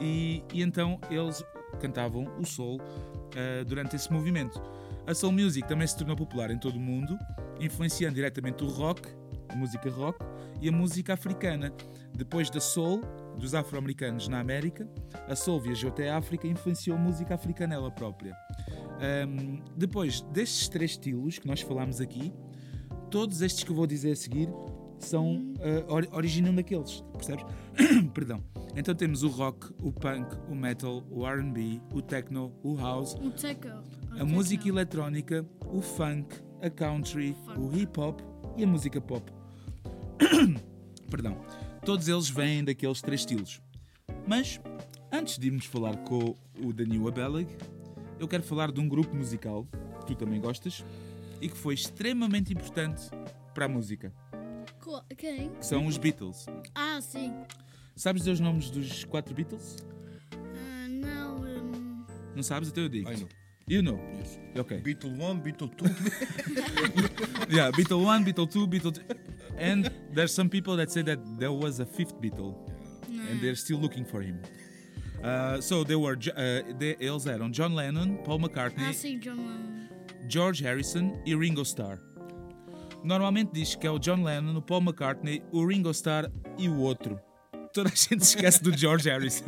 e, 0.01 0.43
e 0.53 0.61
então 0.61 0.99
eles 1.09 1.43
cantavam 1.79 2.25
o 2.37 2.45
soul 2.45 2.79
ah, 2.81 3.63
durante 3.65 3.95
esse 3.95 4.11
movimento. 4.11 4.61
A 5.07 5.13
soul 5.15 5.31
music 5.31 5.67
também 5.67 5.87
se 5.87 5.97
tornou 5.97 6.15
popular 6.15 6.51
em 6.51 6.59
todo 6.59 6.75
o 6.75 6.79
mundo, 6.79 7.17
influenciando 7.59 8.15
diretamente 8.15 8.63
o 8.63 8.67
rock, 8.67 9.09
a 9.47 9.55
música 9.55 9.89
rock 9.89 10.19
e 10.61 10.69
a 10.69 10.71
música 10.71 11.13
africana. 11.13 11.73
Depois 12.13 12.49
da 12.49 12.59
soul 12.59 13.01
dos 13.37 13.53
afro-americanos 13.55 14.27
na 14.27 14.39
América, 14.39 14.87
a 15.27 15.35
soul 15.35 15.59
viajou 15.61 15.89
até 15.89 16.09
a 16.09 16.17
África 16.17 16.45
e 16.47 16.49
influenciou 16.51 16.97
a 16.97 16.99
música 16.99 17.35
africana 17.35 17.75
ela 17.75 17.91
própria. 17.91 18.35
Um, 19.27 19.61
depois 19.77 20.21
destes 20.21 20.67
três 20.67 20.91
estilos 20.91 21.39
que 21.39 21.47
nós 21.47 21.61
falámos 21.61 22.01
aqui, 22.01 22.33
todos 23.09 23.41
estes 23.41 23.63
que 23.63 23.71
eu 23.71 23.75
vou 23.75 23.87
dizer 23.87 24.11
a 24.11 24.15
seguir 24.15 24.49
são 24.97 25.53
uh, 25.53 25.91
ori- 25.93 26.09
originam 26.11 26.53
daqueles, 26.53 27.01
percebes? 27.13 27.45
Perdão. 28.13 28.43
Então 28.75 28.93
temos 28.93 29.23
o 29.23 29.29
rock, 29.29 29.71
o 29.81 29.91
punk, 29.91 30.35
o 30.49 30.53
metal, 30.55 31.03
o 31.09 31.25
R&B, 31.25 31.81
o 31.93 32.01
techno, 32.01 32.53
o 32.61 32.75
house, 32.75 33.13
O 33.15 33.31
teco. 33.31 33.69
a 34.11 34.25
música 34.25 34.67
eletrónica, 34.67 35.45
o 35.71 35.81
funk, 35.81 36.35
a 36.61 36.69
country, 36.69 37.35
o 37.57 37.73
hip 37.75 37.97
hop 37.99 38.19
e 38.57 38.63
a 38.65 38.67
música 38.67 38.99
pop. 38.99 39.31
Perdão. 41.09 41.37
Todos 41.85 42.07
eles 42.07 42.29
vêm 42.29 42.63
daqueles 42.63 43.01
três 43.01 43.21
estilos. 43.21 43.61
Mas 44.27 44.59
antes 45.11 45.37
de 45.37 45.47
irmos 45.47 45.65
falar 45.65 45.97
com 45.97 46.35
o 46.63 46.73
Daniel 46.73 47.07
Abeleg, 47.07 47.47
eu 48.19 48.27
quero 48.27 48.43
falar 48.43 48.71
de 48.71 48.79
um 48.79 48.87
grupo 48.87 49.15
musical 49.15 49.65
que 50.01 50.05
tu 50.07 50.15
também 50.15 50.39
gostas 50.39 50.83
e 51.41 51.47
que 51.49 51.57
foi 51.57 51.73
extremamente 51.73 52.53
importante 52.53 53.09
para 53.53 53.65
a 53.65 53.69
música, 53.69 54.13
Quem? 55.17 55.49
que 55.51 55.65
são 55.65 55.85
os 55.87 55.97
Beatles. 55.97 56.45
Ah, 56.75 56.99
sim. 57.01 57.33
Sabes 57.95 58.25
os 58.27 58.39
nomes 58.39 58.69
dos 58.69 59.03
quatro 59.05 59.33
Beatles? 59.33 59.77
Ah, 60.33 60.87
não. 60.87 61.41
hum, 61.41 62.05
Não 62.35 62.43
sabes? 62.43 62.69
Então 62.69 62.83
eu 62.83 62.89
digo. 62.89 63.09
I 63.11 63.17
know. 63.17 63.29
You 63.69 63.81
know. 63.83 63.99
Yes. 64.17 64.39
Ok. 64.57 64.81
Beatle 64.83 65.15
1, 65.15 65.41
Beatle 65.41 65.69
2. 65.77 65.85
Yeah, 67.49 67.71
Beatle 67.71 68.03
1, 68.03 68.25
Beatle 68.25 68.47
2, 68.51 68.67
Beatle 68.67 68.91
3. 68.93 69.05
And 69.57 69.91
there's 70.13 70.33
some 70.33 70.49
people 70.49 70.75
that 70.77 70.91
say 70.91 71.03
that 71.03 71.19
there 71.39 71.51
was 71.51 71.79
a 71.79 71.85
fifth 71.85 72.19
Beatle 72.19 72.55
and 73.29 73.39
they're 73.41 73.55
still 73.55 73.77
looking 73.79 74.05
for 74.05 74.21
him. 74.21 74.39
Uh, 75.23 75.59
so 75.61 75.83
they 75.83 75.95
were, 75.95 76.17
uh, 76.35 76.61
they, 76.79 76.95
eles 76.99 77.27
eram 77.27 77.51
John 77.51 77.73
Lennon, 77.75 78.17
Paul 78.23 78.39
McCartney, 78.39 78.87
Ah, 78.89 78.91
sim, 78.93 79.19
John 79.19 79.37
Lennon. 79.37 79.89
George 80.27 80.61
Harrison 80.63 81.21
e 81.25 81.35
Ringo 81.35 81.63
Starr. 81.63 81.99
Normalmente 83.03 83.51
diz 83.53 83.75
que 83.75 83.85
é 83.87 83.91
o 83.91 83.99
John 83.99 84.23
Lennon, 84.23 84.55
o 84.57 84.61
Paul 84.61 84.81
McCartney, 84.81 85.43
o 85.51 85.65
Ringo 85.65 85.91
Starr 85.91 86.29
e 86.57 86.67
o 86.69 86.77
outro. 86.77 87.19
Toda 87.73 87.89
a 87.89 87.95
gente 87.95 88.25
se 88.25 88.35
esquece 88.35 88.63
do 88.63 88.75
George 88.75 89.09
Harrison. 89.09 89.45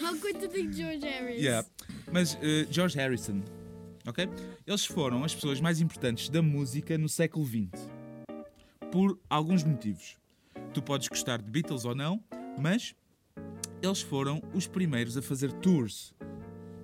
How 0.00 0.16
could 0.18 0.40
you 0.40 0.48
think 0.48 0.72
George 0.74 1.04
Harris? 1.04 1.40
Yeah. 1.40 1.66
Mas 2.10 2.34
uh, 2.34 2.66
George 2.70 2.96
Harrison, 2.96 3.42
ok? 4.08 4.28
Eles 4.66 4.84
foram 4.84 5.24
as 5.24 5.34
pessoas 5.34 5.60
mais 5.60 5.80
importantes 5.80 6.28
da 6.28 6.42
música 6.42 6.96
no 6.96 7.08
século 7.08 7.46
XX. 7.46 7.88
Por 8.90 9.18
alguns 9.28 9.64
motivos. 9.64 10.16
Tu 10.72 10.82
podes 10.82 11.08
gostar 11.08 11.40
de 11.40 11.50
Beatles 11.50 11.84
ou 11.84 11.94
não, 11.94 12.22
mas 12.58 12.94
eles 13.82 14.00
foram 14.00 14.42
os 14.54 14.66
primeiros 14.66 15.16
a 15.16 15.22
fazer 15.22 15.52
tours. 15.52 16.14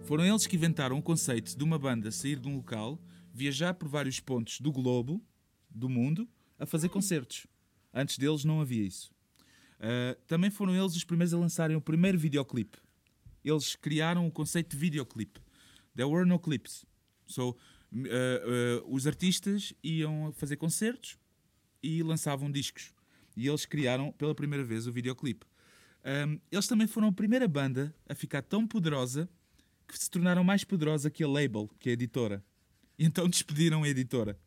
Foram 0.03 0.25
eles 0.25 0.47
que 0.47 0.57
inventaram 0.57 0.99
o 0.99 1.03
conceito 1.03 1.57
de 1.57 1.65
uma 1.65 1.79
banda 1.79 2.11
sair 2.11 2.39
de 2.39 2.49
um 2.49 2.57
local, 2.57 3.01
viajar 3.33 3.75
por 3.75 3.89
vários 3.89 4.21
pontos 4.21 4.61
do 4.61 4.71
globo, 4.71 5.23
do 5.71 5.89
mundo, 5.89 6.29
a 6.59 6.67
fazer 6.67 6.89
concertos. 6.89 7.47
Antes 7.93 8.19
deles 8.19 8.45
não 8.45 8.61
havia 8.61 8.85
isso. 8.85 9.13
Uh, 9.81 10.21
também 10.27 10.51
foram 10.51 10.75
eles 10.75 10.95
os 10.95 11.05
primeiros 11.05 11.35
a 11.35 11.39
lançarem 11.39 11.77
o 11.77 11.81
primeiro 11.81 12.19
videoclipe 12.19 12.79
eles 13.45 13.77
criaram 13.77 14.27
o 14.27 14.31
conceito 14.31 14.71
de 14.71 14.77
videoclipe. 14.77 15.41
There 15.95 16.09
were 16.09 16.27
no 16.27 16.39
clips. 16.39 16.85
So, 17.27 17.51
uh, 17.51 17.55
uh, 17.97 18.95
os 18.95 19.07
artistas 19.07 19.73
iam 19.83 20.33
fazer 20.33 20.57
concertos 20.57 21.19
e 21.83 22.03
lançavam 22.03 22.51
discos. 22.51 22.93
E 23.37 23.47
eles 23.47 23.67
criaram 23.67 24.13
pela 24.13 24.35
primeira 24.35 24.65
vez 24.65 24.87
o 24.87 24.93
videoclipe. 24.93 25.47
Um, 26.05 26.39
eles 26.51 26.67
também 26.67 26.87
foram 26.87 27.09
a 27.09 27.13
primeira 27.13 27.49
banda 27.49 27.95
a 28.09 28.15
ficar 28.15 28.43
tão 28.43 28.67
poderosa 28.67 29.29
que 29.89 29.99
se 29.99 30.11
tornaram 30.11 30.45
mais 30.45 30.65
poderosa 30.65 31.11
que 31.11 31.25
a 31.25 31.29
label, 31.29 31.69
que 31.79 31.89
é 31.89 31.93
a 31.93 31.95
editora. 31.95 32.45
E 32.99 33.05
então 33.05 33.27
despediram 33.29 33.83
a 33.83 33.89
editora. 33.89 34.39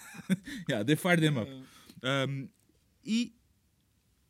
yeah, 0.68 0.84
they 0.84 0.96
fired 0.96 1.20
them 1.20 1.40
up. 1.40 1.50
Um, 2.02 2.48
e 3.04 3.36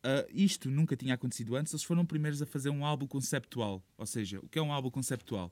Uh, 0.07 0.23
isto 0.31 0.69
nunca 0.69 0.95
tinha 0.95 1.15
acontecido 1.15 1.55
antes, 1.57 1.73
eles 1.73 1.83
foram 1.83 2.03
os 2.03 2.07
primeiros 2.07 2.41
a 2.41 2.45
fazer 2.45 2.69
um 2.69 2.85
álbum 2.85 3.05
conceptual. 3.05 3.83
Ou 3.97 4.05
seja, 4.05 4.39
o 4.39 4.47
que 4.47 4.57
é 4.57 4.61
um 4.61 4.71
álbum 4.71 4.89
conceptual? 4.89 5.51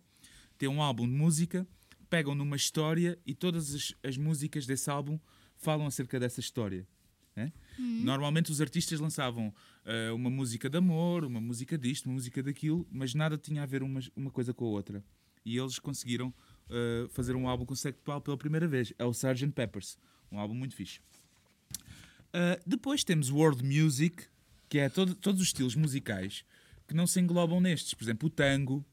Tem 0.58 0.70
um 0.70 0.82
álbum 0.82 1.06
de 1.06 1.14
música, 1.14 1.68
pegam 2.16 2.34
numa 2.34 2.56
história 2.56 3.20
e 3.26 3.34
todas 3.36 3.76
as, 3.76 3.94
as 4.02 4.16
músicas 4.18 4.66
desse 4.66 4.90
álbum 4.90 5.20
falam 5.58 5.86
acerca 5.86 6.18
dessa 6.18 6.40
história. 6.40 6.88
né? 7.36 7.52
Normalmente 7.78 8.50
os 8.52 8.62
artistas 8.62 9.02
lançavam 9.02 9.50
uh, 9.86 10.16
uma 10.16 10.30
música 10.30 10.70
de 10.70 10.78
amor, 10.78 11.26
uma 11.26 11.42
música 11.42 11.78
disto, 11.78 12.06
uma 12.06 12.14
música 12.14 12.42
daquilo, 12.42 12.88
mas 12.90 13.14
nada 13.14 13.38
tinha 13.38 13.64
a 13.64 13.66
ver 13.66 13.84
uma, 13.84 14.00
uma 14.16 14.32
coisa 14.32 14.54
com 14.54 14.64
a 14.64 14.70
outra. 14.70 15.04
E 15.44 15.58
eles 15.58 15.78
conseguiram 15.78 16.30
uh, 16.70 17.10
fazer 17.10 17.36
um 17.36 17.50
álbum 17.50 17.66
conceptual 17.66 18.22
pela 18.22 18.38
primeira 18.38 18.66
vez. 18.66 18.94
É 18.98 19.04
o 19.04 19.12
Sgt. 19.12 19.52
Peppers, 19.52 19.98
um 20.32 20.40
álbum 20.40 20.54
muito 20.56 20.74
fixe. 20.74 21.02
Uh, 22.34 22.58
depois 22.66 23.04
temos 23.04 23.30
world 23.30 23.62
music, 23.62 24.24
que 24.70 24.80
é 24.80 24.88
todo- 24.88 25.16
todos 25.16 25.42
os 25.42 25.48
estilos 25.48 25.76
musicais 25.76 26.46
que 26.88 26.94
não 26.94 27.06
se 27.08 27.20
englobam 27.20 27.60
nestes. 27.60 27.94
Por 27.94 28.06
exemplo, 28.06 28.28
o 28.28 28.30
tango, 28.30 28.86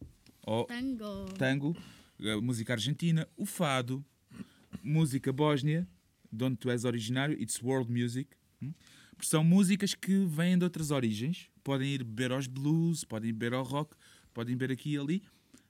ou 0.45 0.65
Tango. 0.65 1.33
tango, 1.39 1.77
música 2.43 2.73
argentina, 2.75 3.29
o 3.37 3.45
fado, 3.45 4.05
música 4.83 5.33
bósnia, 5.33 5.87
de 6.31 6.45
onde 6.45 6.57
tu 6.57 6.71
és 6.71 6.85
originário, 6.85 7.41
it's 7.41 7.61
world 7.63 7.91
music. 7.93 8.31
hum? 8.63 8.73
São 9.21 9.45
músicas 9.45 9.95
que 9.95 10.25
vêm 10.25 10.57
de 10.59 10.65
outras 10.65 10.91
origens, 10.91 11.49
podem 11.63 11.91
ir 11.95 12.03
beber 12.05 12.33
aos 12.33 12.47
blues, 12.47 13.05
podem 13.05 13.33
beber 13.33 13.55
ao 13.55 13.63
rock, 13.63 13.95
podem 14.35 14.57
beber 14.57 14.73
aqui 14.75 14.91
e 14.95 14.99
ali, 14.99 15.23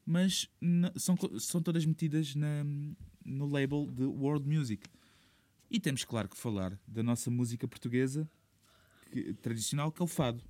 mas 0.06 0.48
são, 0.96 1.16
são 1.38 1.60
todas 1.62 1.84
metidas 1.84 2.34
na- 2.34 2.64
no 3.24 3.46
label 3.46 3.90
de 3.90 4.04
world 4.04 4.48
music. 4.48 4.88
E 5.70 5.78
temos, 5.80 6.04
claro, 6.04 6.28
que 6.28 6.36
falar 6.36 6.78
da 6.86 7.02
nossa 7.02 7.30
música 7.30 7.66
portuguesa 7.68 8.28
que- 9.10 9.34
tradicional, 9.34 9.90
que 9.92 10.00
é 10.00 10.04
o 10.04 10.08
fado. 10.08 10.42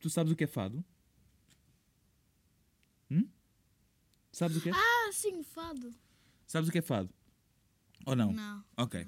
Tu 0.00 0.08
sabes 0.10 0.32
o 0.32 0.36
que 0.36 0.44
é 0.44 0.46
fado? 0.46 0.84
Hum? 3.10 3.26
Sabes 4.32 4.56
o 4.56 4.60
que 4.60 4.68
é? 4.70 4.72
Ah, 4.74 4.95
sim, 5.12 5.42
fado. 5.42 5.94
Sabes 6.46 6.68
o 6.68 6.72
que 6.72 6.78
é 6.78 6.82
fado? 6.82 7.10
Ou 8.04 8.14
não? 8.14 8.32
Não. 8.32 8.64
Ok. 8.76 9.06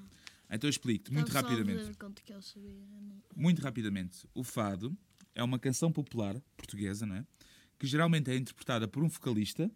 Então 0.50 0.66
eu 0.66 0.70
explico-te 0.70 1.12
muito 1.12 1.28
Estava 1.28 1.48
rapidamente. 1.50 1.96
que 2.24 2.32
eu 2.32 2.40
sabia. 2.42 2.72
não- 3.00 3.22
Muito 3.36 3.60
rapidamente. 3.62 4.26
O 4.34 4.42
fado 4.42 4.96
é 5.34 5.42
uma 5.42 5.58
canção 5.58 5.92
popular 5.92 6.40
portuguesa, 6.56 7.04
não 7.06 7.16
é? 7.16 7.26
Que 7.78 7.86
geralmente 7.86 8.30
é 8.30 8.36
interpretada 8.36 8.88
por 8.88 9.02
um 9.04 9.08
vocalista 9.08 9.70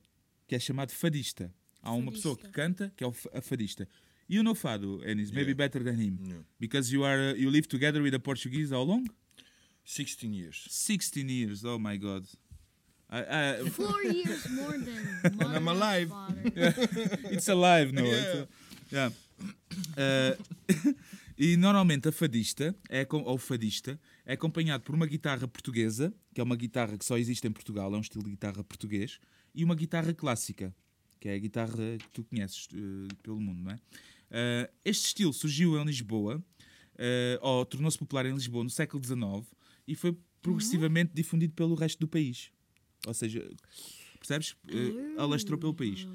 que 0.49 0.55
é 0.55 0.59
chamado 0.59 0.91
fadista. 0.91 1.55
Há 1.83 1.93
uma 1.93 2.11
pessoa 2.13 2.37
que 2.37 2.43
Fadista. 2.43 2.63
canta 2.63 2.93
que 2.97 3.05
é 3.05 3.07
o 3.07 3.15
a 3.35 3.41
fadista. 3.43 3.89
You 4.29 4.43
know 4.43 4.55
fado, 4.55 5.03
Enis, 5.05 5.31
maybe 5.31 5.51
Yeah. 5.51 5.55
better 5.55 5.85
than 5.85 6.01
him. 6.01 6.17
Yeah. 6.25 6.45
Because 6.59 6.93
you 6.95 7.05
are 7.05 7.33
uh, 7.35 7.37
you 7.39 7.51
live 7.51 7.69
together 7.69 8.01
with 8.03 8.15
a 8.15 8.19
Portuguese 8.21 8.73
how 8.75 8.83
long? 8.85 9.05
16 9.85 10.33
years. 10.33 10.67
16 10.71 11.29
years. 11.29 11.65
Oh 11.65 11.79
my 11.79 11.99
god. 11.99 12.25
I, 13.13 13.61
I, 13.67 13.71
Four 13.71 14.03
years 14.05 14.49
more 14.51 14.79
than 14.79 15.37
mother 15.37 15.57
I'm 15.59 15.69
alive. 15.69 16.09
father. 16.09 16.43
It's 17.35 17.49
alive, 17.49 17.93
no? 17.93 18.03
Yeah. 18.05 18.17
It's 18.17 18.35
a- 18.35 18.49
yeah. 18.91 19.11
Uh, 19.97 20.95
e 21.37 21.57
normalmente 21.57 22.09
a 22.09 22.13
fadista, 22.13 22.75
é, 22.89 23.05
com- 23.05 23.23
ou 23.25 23.37
fadista, 23.39 23.99
é 24.25 24.33
acompanhado 24.35 24.83
por 24.85 24.95
uma 24.95 25.07
guitarra 25.07 25.47
portuguesa, 25.49 26.13
que 26.35 26.41
é 26.41 26.45
uma 26.45 26.57
guitarra 26.57 26.97
que 26.97 27.05
só 27.05 27.19
existe 27.19 27.47
em 27.47 27.51
Portugal, 27.53 27.93
é 27.93 27.97
um 27.97 28.01
estilo 28.01 28.25
de 28.25 28.31
guitarra 28.31 28.63
português, 28.65 29.19
e 29.55 29.65
uma 29.65 29.75
guitarra 29.75 30.15
clássica, 30.15 30.75
que 31.21 31.29
é 31.29 31.35
a 31.35 31.39
guitarra 31.39 31.97
que 31.99 32.09
tu 32.13 32.25
conheces 32.25 32.67
uh, 32.73 33.15
pelo 33.23 33.41
mundo, 33.41 33.63
não 33.63 33.73
é? 33.73 33.75
Uh, 33.75 34.73
este 34.85 35.07
estilo 35.09 35.33
surgiu 35.33 35.77
em 35.79 35.85
Lisboa, 35.85 36.37
uh, 36.37 37.39
ou 37.41 37.65
tornou-se 37.67 37.99
popular 37.99 38.25
em 38.27 38.33
Lisboa 38.35 38.65
no 38.65 38.71
século 38.71 39.03
XIX, 39.05 39.47
e 39.87 39.95
foi 39.95 40.17
progressivamente 40.41 41.13
difundido 41.15 41.53
pelo 41.55 41.75
resto 41.75 41.99
do 42.01 42.09
país. 42.09 42.51
Ou 43.07 43.15
seja, 43.15 43.49
percebes? 44.19 44.53
Uh, 44.65 45.21
alastrou 45.21 45.59
pelo 45.59 45.75
país. 45.75 46.07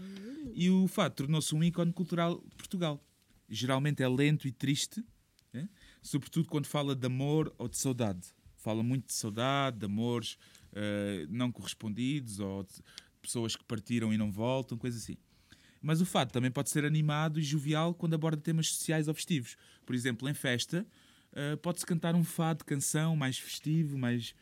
E 0.53 0.69
o 0.69 0.87
fado 0.87 1.15
tornou-se 1.15 1.53
um 1.53 1.63
ícone 1.63 1.91
cultural 1.91 2.41
de 2.49 2.55
Portugal. 2.55 3.03
geralmente 3.49 4.01
é 4.01 4.07
lento 4.07 4.47
e 4.47 4.51
triste, 4.51 5.03
né? 5.53 5.69
sobretudo 6.01 6.47
quando 6.47 6.65
fala 6.65 6.95
de 6.95 7.05
amor 7.05 7.53
ou 7.57 7.67
de 7.67 7.77
saudade. 7.77 8.27
Fala 8.57 8.81
muito 8.81 9.07
de 9.07 9.13
saudade, 9.13 9.79
de 9.79 9.85
amores 9.85 10.37
eh, 10.73 11.25
não 11.29 11.51
correspondidos 11.51 12.39
ou 12.39 12.63
de 12.63 12.73
pessoas 13.21 13.55
que 13.55 13.63
partiram 13.63 14.13
e 14.13 14.17
não 14.17 14.31
voltam, 14.31 14.77
coisas 14.77 15.03
assim. 15.03 15.17
Mas 15.81 16.01
o 16.01 16.05
fado 16.05 16.31
também 16.31 16.51
pode 16.51 16.69
ser 16.69 16.83
animado 16.85 17.39
e 17.39 17.43
jovial 17.43 17.93
quando 17.93 18.15
aborda 18.15 18.41
temas 18.41 18.69
sociais 18.69 19.07
ou 19.07 19.13
festivos. 19.13 19.55
Por 19.85 19.95
exemplo, 19.95 20.27
em 20.27 20.33
festa, 20.33 20.85
eh, 21.33 21.55
pode-se 21.57 21.85
cantar 21.85 22.15
um 22.15 22.23
fado, 22.23 22.65
canção 22.65 23.15
mais 23.15 23.37
festivo, 23.37 23.97
mais, 23.97 24.33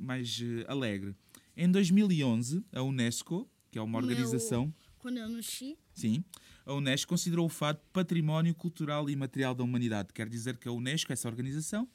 mais 0.00 0.40
alegre. 0.66 1.14
Em 1.56 1.70
2011, 1.70 2.64
a 2.72 2.82
Unesco, 2.82 3.48
que 3.70 3.78
é 3.78 3.82
uma 3.82 4.00
Meu- 4.00 4.08
organização, 4.10 4.72
Quando 4.98 5.18
eu 5.18 5.28
nasci, 5.28 5.76
sim, 5.94 6.24
a 6.64 6.72
Unesco 6.74 7.08
considerou 7.10 7.46
o 7.46 7.48
fado 7.48 7.78
património 7.92 8.54
cultural 8.54 9.08
e 9.08 9.12
imaterial 9.12 9.54
da 9.54 9.62
humanidade. 9.62 10.12
Quer 10.12 10.28
dizer 10.28 10.56
que 10.56 10.66
a 10.68 10.72
Unesco, 10.72 11.12
essa 11.12 11.28
organização, 11.28 11.88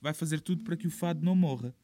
vai 0.00 0.14
fazer 0.14 0.40
tudo 0.40 0.62
para 0.64 0.76
que 0.76 0.86
o 0.86 0.90
fado 0.90 1.24
não 1.24 1.34
morra. 1.34 1.74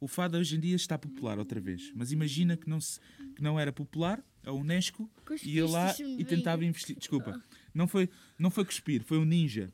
O 0.00 0.06
fado 0.06 0.38
hoje 0.38 0.56
em 0.56 0.60
dia 0.60 0.76
está 0.76 0.96
popular 0.96 1.38
outra 1.40 1.60
vez, 1.60 1.90
mas 1.94 2.12
imagina 2.12 2.56
que 2.56 2.68
não, 2.68 2.80
se, 2.80 3.00
que 3.34 3.42
não 3.42 3.58
era 3.58 3.72
popular, 3.72 4.24
a 4.44 4.52
Unesco 4.52 5.10
ia 5.42 5.66
lá 5.66 5.92
e 6.18 6.24
tentava 6.24 6.64
investir. 6.64 6.96
Desculpa, 6.96 7.42
não 7.74 7.88
foi, 7.88 8.08
não 8.38 8.48
foi 8.50 8.64
cuspir, 8.64 9.02
foi 9.02 9.18
um 9.18 9.24
ninja. 9.24 9.72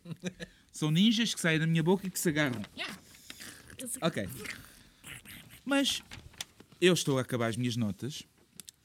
São 0.73 0.90
ninjas 0.90 1.35
que 1.35 1.40
saem 1.40 1.59
da 1.59 1.66
minha 1.66 1.83
boca 1.83 2.06
e 2.06 2.11
que 2.11 2.18
se 2.18 2.28
agarram. 2.30 2.61
Ok. 4.00 4.26
Mas 5.64 6.02
eu 6.87 6.93
estou 6.93 7.19
a 7.19 7.23
acabar 7.23 7.49
as 7.49 7.57
minhas 7.57 7.76
notas 7.76 8.25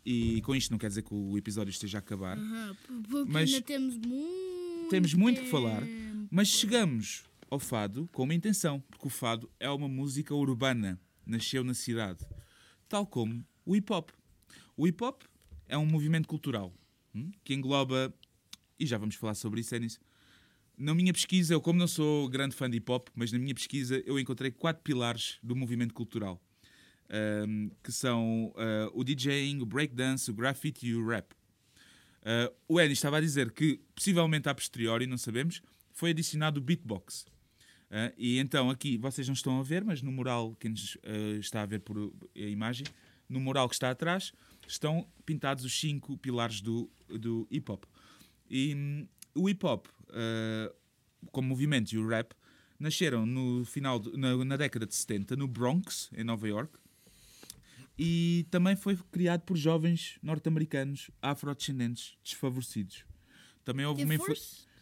e 0.06 0.42
com 0.42 0.56
isto 0.56 0.72
não 0.72 0.78
quer 0.78 0.88
dizer 0.88 1.02
que 1.02 1.14
o 1.14 1.38
episódio 1.38 1.70
esteja 1.70 1.98
a 1.98 2.00
acabar. 2.00 2.38
Aham, 2.38 2.76
porque 2.86 3.32
Mas 3.32 3.54
ainda 3.54 3.62
temos 3.62 3.98
muito. 3.98 4.90
Temos 4.90 5.14
muito 5.14 5.42
que 5.42 5.50
falar, 5.50 5.84
mas 6.32 6.48
chegamos 6.48 7.24
ao 7.50 7.60
fado 7.60 8.10
com 8.12 8.24
uma 8.24 8.34
intenção, 8.34 8.80
porque 8.90 9.06
o 9.06 9.10
fado 9.10 9.50
é 9.60 9.70
uma 9.70 9.88
música 9.88 10.34
urbana, 10.34 11.00
nasceu 11.26 11.64
na 11.64 11.76
cidade, 11.76 12.26
tal 12.88 13.06
como 13.06 13.46
o 13.66 13.76
hip 13.76 13.92
hop. 13.92 14.10
O 14.76 14.88
hip 14.88 15.04
hop 15.04 15.24
é 15.68 15.78
um 15.78 15.86
movimento 15.86 16.28
cultural 16.28 16.74
hum, 17.14 17.30
que 17.44 17.54
engloba, 17.54 18.12
e 18.80 18.86
já 18.86 18.98
vamos 18.98 19.14
falar 19.14 19.36
sobre 19.36 19.62
isso, 19.62 19.76
é 19.76 19.80
nisso. 19.80 20.00
Na 20.76 20.96
minha 20.96 21.14
pesquisa, 21.14 21.54
eu 21.54 21.62
como 21.62 21.78
não 21.78 21.88
sou 21.88 22.28
grande 22.30 22.56
fã 22.56 22.68
de 22.68 22.78
hip 22.78 22.92
hop, 22.92 23.10
mas 23.14 23.32
na 23.32 23.38
minha 23.38 23.54
pesquisa 23.54 24.02
eu 24.08 24.18
encontrei 24.18 24.50
quatro 24.50 24.82
pilares 24.82 25.38
do 25.44 25.56
movimento 25.56 25.94
cultural, 25.94 26.42
hum, 27.48 27.72
que 27.84 27.92
são 27.92 28.54
ah, 28.56 28.90
o 28.94 29.04
DJing, 29.04 29.60
o 29.62 29.66
breakdance, 29.66 30.30
o 30.30 30.34
graffiti 30.34 30.88
e 30.88 30.96
o 30.96 31.08
rap. 31.08 31.34
Uh, 32.22 32.54
o 32.68 32.80
Eni 32.82 32.94
estava 32.94 33.18
a 33.18 33.22
dizer 33.22 33.52
que, 33.52 33.80
possivelmente 33.96 34.50
a 34.50 34.54
posteriori, 34.54 35.08
não 35.08 35.18
sabemos, 35.18 35.62
foi 35.94 36.12
adicionado 36.12 36.60
o 36.60 36.64
beatbox. 36.64 37.26
Uh, 37.90 38.14
e 38.18 38.38
então 38.40 38.70
aqui, 38.70 38.98
vocês 38.98 39.28
não 39.28 39.34
estão 39.34 39.60
a 39.60 39.64
ver, 39.64 39.84
mas 39.84 40.02
no 40.02 40.12
mural, 40.12 40.56
quem 40.60 40.72
nos, 40.72 40.96
uh, 40.96 41.40
está 41.40 41.62
a 41.62 41.66
ver 41.66 41.80
por 41.80 42.14
a 42.36 42.40
imagem, 42.40 42.86
no 43.28 43.40
mural 43.40 43.68
que 43.68 43.76
está 43.76 43.90
atrás, 43.90 44.34
estão 44.68 45.08
pintados 45.26 45.64
os 45.64 45.80
cinco 45.80 46.18
pilares 46.18 46.62
do, 46.62 46.90
do 47.08 47.48
hip 47.50 47.72
hop. 47.72 47.86
E 48.50 48.76
hum, 48.76 49.08
o 49.34 49.50
hip 49.50 49.66
hop, 49.66 49.88
uh, 50.10 50.76
como 51.32 51.48
movimento, 51.48 51.92
e 51.94 51.98
o 51.98 52.08
rap, 52.08 52.34
nasceram 52.80 53.26
no 53.26 53.66
final 53.66 54.00
de- 54.00 54.16
na, 54.18 54.38
na 54.44 54.58
década 54.58 54.86
de 54.86 54.96
70, 54.96 55.36
no 55.36 55.48
Bronx, 55.48 56.10
em 56.14 56.24
Nova 56.24 56.48
York, 56.48 56.78
e 58.00 58.46
também 58.50 58.76
foi 58.78 58.96
criado 59.12 59.42
por 59.42 59.58
jovens 59.58 60.18
norte-americanos 60.24 61.12
afrodescendentes 61.22 62.18
desfavorecidos. 62.24 63.04
Também 63.66 63.86
houve 63.86 64.04
uma 64.04 64.18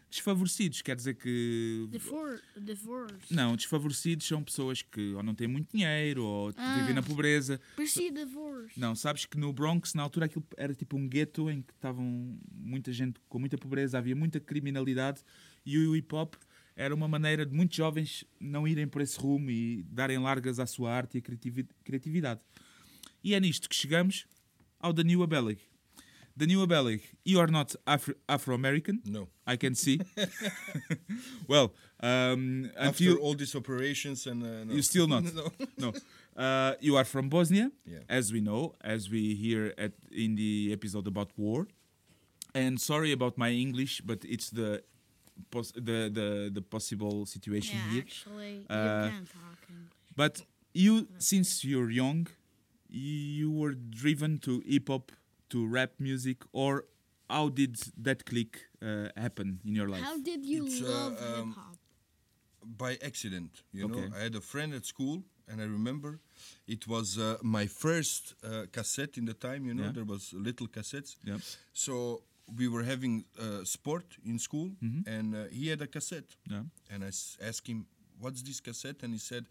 desfavorecidos, 0.09 0.81
quer 0.81 0.95
dizer 0.95 1.15
que 1.15 1.85
Divorce? 1.91 3.33
Não, 3.33 3.55
desfavorecidos 3.57 4.25
são 4.25 4.41
pessoas 4.43 4.81
que 4.81 5.13
ou 5.13 5.21
não 5.23 5.35
têm 5.35 5.47
muito 5.47 5.75
dinheiro 5.75 6.23
ou 6.23 6.53
Ah. 6.55 6.77
vivem 6.79 6.93
na 6.95 7.01
pobreza. 7.03 7.59
Parecia 7.75 8.11
divorce. 8.11 8.79
Não, 8.79 8.95
sabes 8.95 9.25
que 9.25 9.37
no 9.37 9.51
Bronx, 9.51 9.93
na 9.93 10.03
altura, 10.03 10.27
aquilo 10.27 10.45
era 10.55 10.73
tipo 10.73 10.95
um 10.95 11.07
gueto 11.09 11.49
em 11.49 11.61
que 11.61 11.73
estavam 11.73 12.37
muita 12.53 12.91
gente 12.93 13.19
com 13.27 13.37
muita 13.39 13.57
pobreza, 13.57 13.97
havia 13.97 14.15
muita 14.15 14.39
criminalidade 14.39 15.21
e 15.65 15.77
o 15.77 15.95
hip 15.95 16.13
hop 16.15 16.35
era 16.75 16.93
uma 16.95 17.07
maneira 17.07 17.45
de 17.45 17.53
muitos 17.53 17.75
jovens 17.75 18.23
não 18.39 18.67
irem 18.67 18.87
por 18.87 19.01
esse 19.01 19.19
rumo 19.19 19.49
e 19.49 19.83
darem 19.89 20.19
largas 20.19 20.59
à 20.59 20.65
sua 20.67 20.93
arte 20.93 21.15
e 21.15 21.17
à 21.17 21.21
criativi- 21.21 21.67
criatividade. 21.83 22.39
E 23.23 23.33
é 23.33 23.39
nisto 23.39 23.67
que 23.69 23.75
chegamos 23.75 24.25
ao 24.79 24.93
Daniel 24.93 25.23
Abelig. 25.23 25.59
Daniel 26.35 26.61
Abelig, 26.61 27.01
you 27.25 27.39
are 27.39 27.51
not 27.51 27.75
Afro- 27.85 28.15
Afro-American, 28.27 29.01
No. 29.05 29.27
I 29.47 29.57
can 29.57 29.73
see. 29.73 29.99
well, 31.47 31.73
um, 32.01 32.65
After 32.77 33.09
until 33.09 33.17
all 33.17 33.35
these 33.35 33.55
operations 33.55 34.27
and 34.27 34.43
uh, 34.43 34.63
no. 34.65 34.73
you 34.73 34.81
still 34.81 35.07
not. 35.07 35.23
no. 35.33 35.51
no. 35.77 35.93
Uh, 36.35 36.75
you 36.79 36.95
are 36.95 37.05
from 37.05 37.29
Bosnia, 37.29 37.71
Yeah. 37.85 37.99
as 38.07 38.31
we 38.31 38.39
know, 38.41 38.75
as 38.81 39.09
we 39.09 39.33
hear 39.35 39.73
at 39.77 39.93
in 40.11 40.35
the 40.35 40.69
episode 40.71 41.07
about 41.07 41.31
war. 41.37 41.67
And 42.53 42.79
sorry 42.79 43.11
about 43.11 43.37
my 43.37 43.49
English, 43.51 44.01
but 44.01 44.23
it's 44.23 44.49
the 44.51 44.83
pos- 45.51 45.71
the, 45.73 46.09
the 46.13 46.51
the 46.53 46.61
possible 46.61 47.25
situation 47.25 47.77
Yeah, 47.77 47.91
here. 47.93 48.01
actually, 48.03 48.65
Uh, 48.69 49.05
you 49.05 49.11
can 49.11 49.25
talk 49.25 49.59
English. 49.69 50.15
But 50.15 50.45
you, 50.73 51.07
since 51.17 51.63
you're 51.67 51.89
young, 51.91 52.27
you 52.89 53.51
were 53.51 53.73
driven 53.73 54.37
to 54.39 54.61
hip 54.65 54.87
hop, 54.89 55.11
to 55.49 55.65
rap 55.67 55.91
music, 55.99 56.37
or 56.51 56.85
how 57.29 57.49
did 57.49 57.77
that 57.97 58.25
click 58.25 58.67
uh, 58.81 59.09
happen 59.15 59.59
in 59.65 59.75
your 59.75 59.89
life? 59.89 60.01
How 60.03 60.17
did 60.17 60.45
you 60.45 60.65
It's, 60.65 60.81
uh, 60.81 60.85
love 60.89 61.13
um, 61.21 61.47
hip 61.49 61.55
hop? 61.57 61.75
by 62.77 62.97
accident. 63.01 63.63
You 63.71 63.85
Okay. 63.85 64.07
know, 64.09 64.15
I 64.15 64.23
had 64.23 64.35
a 64.35 64.41
friend 64.41 64.73
at 64.73 64.85
school, 64.85 65.23
and 65.47 65.61
I 65.61 65.65
remember 65.65 66.19
it 66.67 66.87
was 66.87 67.17
uh, 67.17 67.37
my 67.41 67.67
first 67.67 68.35
uh, 68.43 68.65
cassette 68.71 69.17
in 69.17 69.25
the 69.25 69.33
time. 69.33 69.65
You 69.65 69.73
know, 69.73 69.85
Yeah. 69.85 69.91
there 69.93 70.05
was 70.05 70.33
little 70.33 70.67
cassettes. 70.67 71.15
Yeah. 71.23 71.37
So 71.73 72.23
we 72.57 72.67
were 72.67 72.83
having 72.83 73.25
uh, 73.39 73.63
sport 73.65 74.17
in 74.25 74.39
school, 74.39 74.71
and 75.05 75.35
uh, 75.35 75.45
he 75.51 75.67
had 75.69 75.81
a 75.81 75.87
cassette. 75.87 76.35
Yeah. 76.49 76.63
And 76.89 77.03
I 77.03 77.07
s- 77.07 77.37
asked 77.41 77.67
him, 77.67 77.85
"What's 78.19 78.41
this 78.41 78.59
cassette?" 78.61 79.03
And 79.03 79.13
he 79.13 79.19
said, 79.19 79.45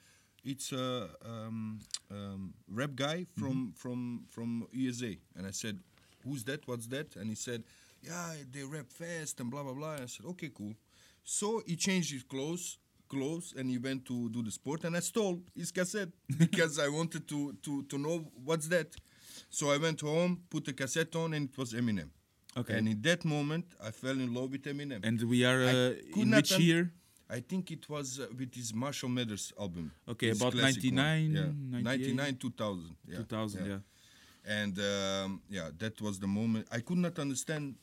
"It's 0.46 0.72
a 0.72 1.10
um, 1.24 1.80
um, 2.10 2.54
rap 2.68 2.94
guy 2.94 3.26
from 3.38 3.72
from 3.76 4.24
from 4.28 4.66
USA." 4.72 5.18
And 5.36 5.46
I 5.46 5.50
said, 5.50 5.78
"Who's 6.24 6.44
that? 6.44 6.66
What's 6.68 6.86
that?" 6.88 7.16
And 7.16 7.28
he 7.28 7.34
said, 7.34 7.64
"Yeah, 8.02 8.34
they 8.52 8.62
rap 8.62 8.88
fast 8.90 9.40
and 9.40 9.50
blah 9.50 9.62
blah 9.64 9.74
blah." 9.74 9.94
And 9.94 10.02
I 10.04 10.06
said, 10.06 10.26
"Okay, 10.26 10.50
cool." 10.54 10.74
So 11.24 11.62
he 11.66 11.74
changed 11.76 12.12
his 12.12 12.22
clothes, 12.22 12.78
clothes, 13.08 13.52
and 13.56 13.68
he 13.68 13.78
went 13.78 14.04
to 14.06 14.28
do 14.30 14.42
the 14.42 14.50
sport. 14.52 14.84
And 14.84 14.96
I 14.96 15.00
stole 15.00 15.42
his 15.54 15.72
cassette 15.72 16.10
because 16.38 16.78
I 16.78 16.88
wanted 16.88 17.26
to 17.28 17.52
to 17.64 17.82
to 17.82 17.98
know 17.98 18.16
what's 18.44 18.68
that. 18.68 18.88
So 19.50 19.70
I 19.70 19.78
went 19.78 20.00
home, 20.00 20.42
put 20.48 20.64
the 20.64 20.72
cassette 20.72 21.14
on, 21.16 21.34
and 21.34 21.48
it 21.50 21.58
was 21.58 21.72
Eminem. 21.72 22.10
Okay. 22.56 22.78
And 22.78 22.88
in 22.88 23.02
that 23.02 23.24
moment, 23.24 23.66
I 23.82 23.90
fell 23.90 24.18
in 24.18 24.32
love 24.32 24.50
with 24.52 24.62
Eminem. 24.64 25.04
And 25.04 25.22
we 25.24 25.44
are 25.44 25.62
uh, 25.62 25.92
in 26.16 26.30
which 26.30 26.58
year? 26.58 26.90
I 27.28 27.40
think 27.40 27.70
it 27.70 27.88
was 27.88 28.20
uh, 28.20 28.26
with 28.38 28.54
his 28.54 28.72
Marshall 28.72 29.08
Mathers 29.08 29.52
album. 29.58 29.90
Okay, 30.08 30.30
about 30.30 30.54
99, 30.54 31.32
yeah. 31.32 31.80
99, 31.82 32.36
2000. 32.36 32.96
Yeah. 33.08 33.16
2000, 33.18 33.66
yeah. 33.66 33.78
And 34.48 34.78
um, 34.78 35.42
yeah, 35.50 35.70
that 35.78 36.00
was 36.00 36.18
the 36.20 36.28
moment. 36.28 36.68
I 36.70 36.78
could 36.80 36.98
not 36.98 37.18
understand 37.18 37.74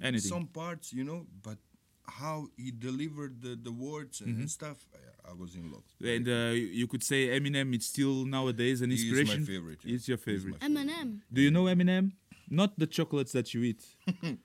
Anything. 0.00 0.28
some 0.30 0.46
parts, 0.46 0.92
you 0.92 1.02
know, 1.02 1.26
but 1.42 1.58
how 2.06 2.46
he 2.56 2.70
delivered 2.70 3.40
the, 3.42 3.56
the 3.60 3.72
words 3.72 4.20
and, 4.20 4.36
Mm-hmm. 4.36 4.46
stuff, 4.46 4.86
I, 4.94 5.30
I 5.30 5.34
was 5.34 5.54
in 5.56 5.70
love. 5.72 5.84
And 6.00 6.28
uh, 6.28 6.52
you 6.54 6.86
could 6.86 7.02
say 7.02 7.28
Eminem 7.28 7.74
is 7.76 7.86
still 7.86 8.24
nowadays 8.24 8.82
an 8.82 8.92
inspiration. 8.92 9.42
is 9.42 9.48
my 9.48 9.52
favorite, 9.54 9.78
yeah. 9.84 9.90
He's 9.92 10.06
your 10.08 10.18
favorite. 10.18 10.58
Eminem. 10.60 11.20
Do 11.32 11.40
you 11.42 11.50
know 11.50 11.64
Eminem? 11.64 12.12
Not 12.48 12.78
the 12.78 12.86
chocolates 12.86 13.32
that 13.32 13.52
you 13.54 13.62
eat. 13.62 13.82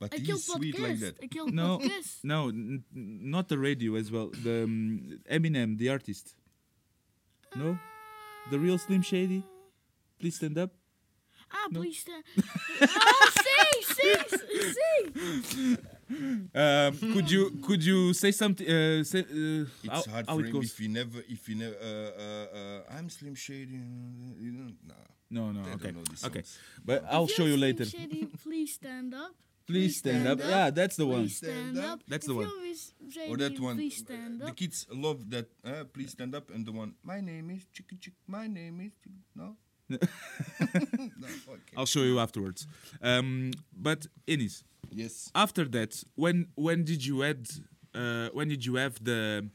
but 0.00 0.10
Aquele 0.12 0.26
he's 0.34 0.44
sweet 0.46 0.78
like 0.78 0.92
podcast. 0.96 1.00
that. 1.00 1.20
Aquele 1.20 1.52
No, 1.52 1.78
no, 2.24 2.48
n- 2.48 2.82
n- 2.96 3.18
not 3.30 3.48
the 3.48 3.58
radio 3.58 3.94
as 3.96 4.10
well. 4.10 4.30
The 4.42 4.64
um, 4.64 5.20
Eminem, 5.30 5.76
the 5.78 5.88
artist. 5.90 6.34
No, 7.54 7.78
the 8.50 8.58
real 8.58 8.78
Slim 8.78 9.02
Shady. 9.02 9.42
Please 10.18 10.36
stand 10.36 10.56
up. 10.58 10.70
Ah, 11.52 11.66
No. 11.70 11.80
please 11.80 11.98
stand. 12.00 12.22
oh, 12.82 13.30
sim, 13.44 14.38
sim, 14.38 15.42
sim. 15.42 15.78
Um, 16.54 16.96
could 17.14 17.30
you 17.30 17.50
could 17.66 17.84
you 17.84 18.12
say 18.14 18.30
something? 18.32 18.66
Uh, 18.66 19.04
say, 19.04 19.20
uh, 19.20 19.66
It's 19.84 19.88
how, 19.88 20.02
hard 20.12 20.26
how 20.28 20.34
for 20.36 20.40
it 20.42 20.46
him 20.46 20.52
goes? 20.52 20.64
if 20.70 20.78
he 20.78 20.88
never, 20.88 21.18
if 21.28 21.46
he 21.46 21.54
never, 21.54 21.76
uh, 21.76 21.86
uh, 21.86 22.58
uh, 22.58 22.98
I'm 22.98 23.08
Slim 23.10 23.34
Shady, 23.34 23.78
you 24.44 24.52
know, 24.52 24.70
nah. 24.86 24.94
No, 25.30 25.52
no. 25.52 25.62
They 25.62 25.70
don't 25.70 25.80
Okay, 25.80 25.90
know 25.92 26.02
these 26.10 26.24
okay. 26.24 26.42
songs. 26.42 26.58
But 26.84 27.04
I'll 27.08 27.24
If 27.26 27.30
show 27.30 27.44
you're 27.44 27.52
you 27.56 27.58
Slim 27.58 27.76
later. 27.78 27.84
Shady, 27.86 28.26
please 28.42 28.74
stand 28.74 29.14
up. 29.14 29.34
Please 29.70 29.96
stand 29.98 30.26
up. 30.26 30.38
Yeah, 30.40 30.70
that's 30.70 30.96
the 30.96 31.06
one. 31.06 31.22
Please 31.22 31.36
stand 31.36 31.76
Stand 31.76 31.78
up. 31.78 31.92
up. 31.94 32.00
That's 32.08 32.26
If 32.26 32.28
the 32.30 32.34
one. 32.34 32.48
you're 32.50 32.68
Miss 32.68 32.92
Shady, 33.14 33.30
Or 33.32 33.36
that 33.36 33.60
one. 33.60 33.76
Please 33.76 34.00
uh, 34.00 34.04
stand 34.04 34.40
the 34.40 34.52
kids 34.52 34.86
love 35.06 35.30
that. 35.30 35.46
Uh, 35.64 35.84
please 35.94 36.10
stand 36.10 36.34
up. 36.34 36.50
And 36.54 36.66
the 36.66 36.72
one. 36.72 36.94
My 37.02 37.20
name 37.20 37.50
is 37.50 37.62
Chicken 37.72 37.98
Chick. 38.00 38.14
My 38.26 38.46
name 38.46 38.80
is 38.80 38.92
Chick-" 39.02 39.22
no. 39.40 39.56
no. 39.90 39.98
Okay. 41.54 41.74
I'll 41.76 41.86
show 41.86 42.02
you 42.02 42.18
afterwards. 42.20 42.66
Um, 43.02 43.50
but 43.76 44.06
Enis, 44.26 44.62
Yes. 44.92 45.30
after 45.34 45.64
that, 45.76 46.02
when 46.14 46.48
when 46.54 46.84
did 46.84 47.04
you 47.04 47.22
add? 47.24 47.48
Uh, 47.94 48.28
when 48.32 48.48
did 48.48 48.64
you 48.64 48.74
have 48.76 49.02
the 49.02 49.48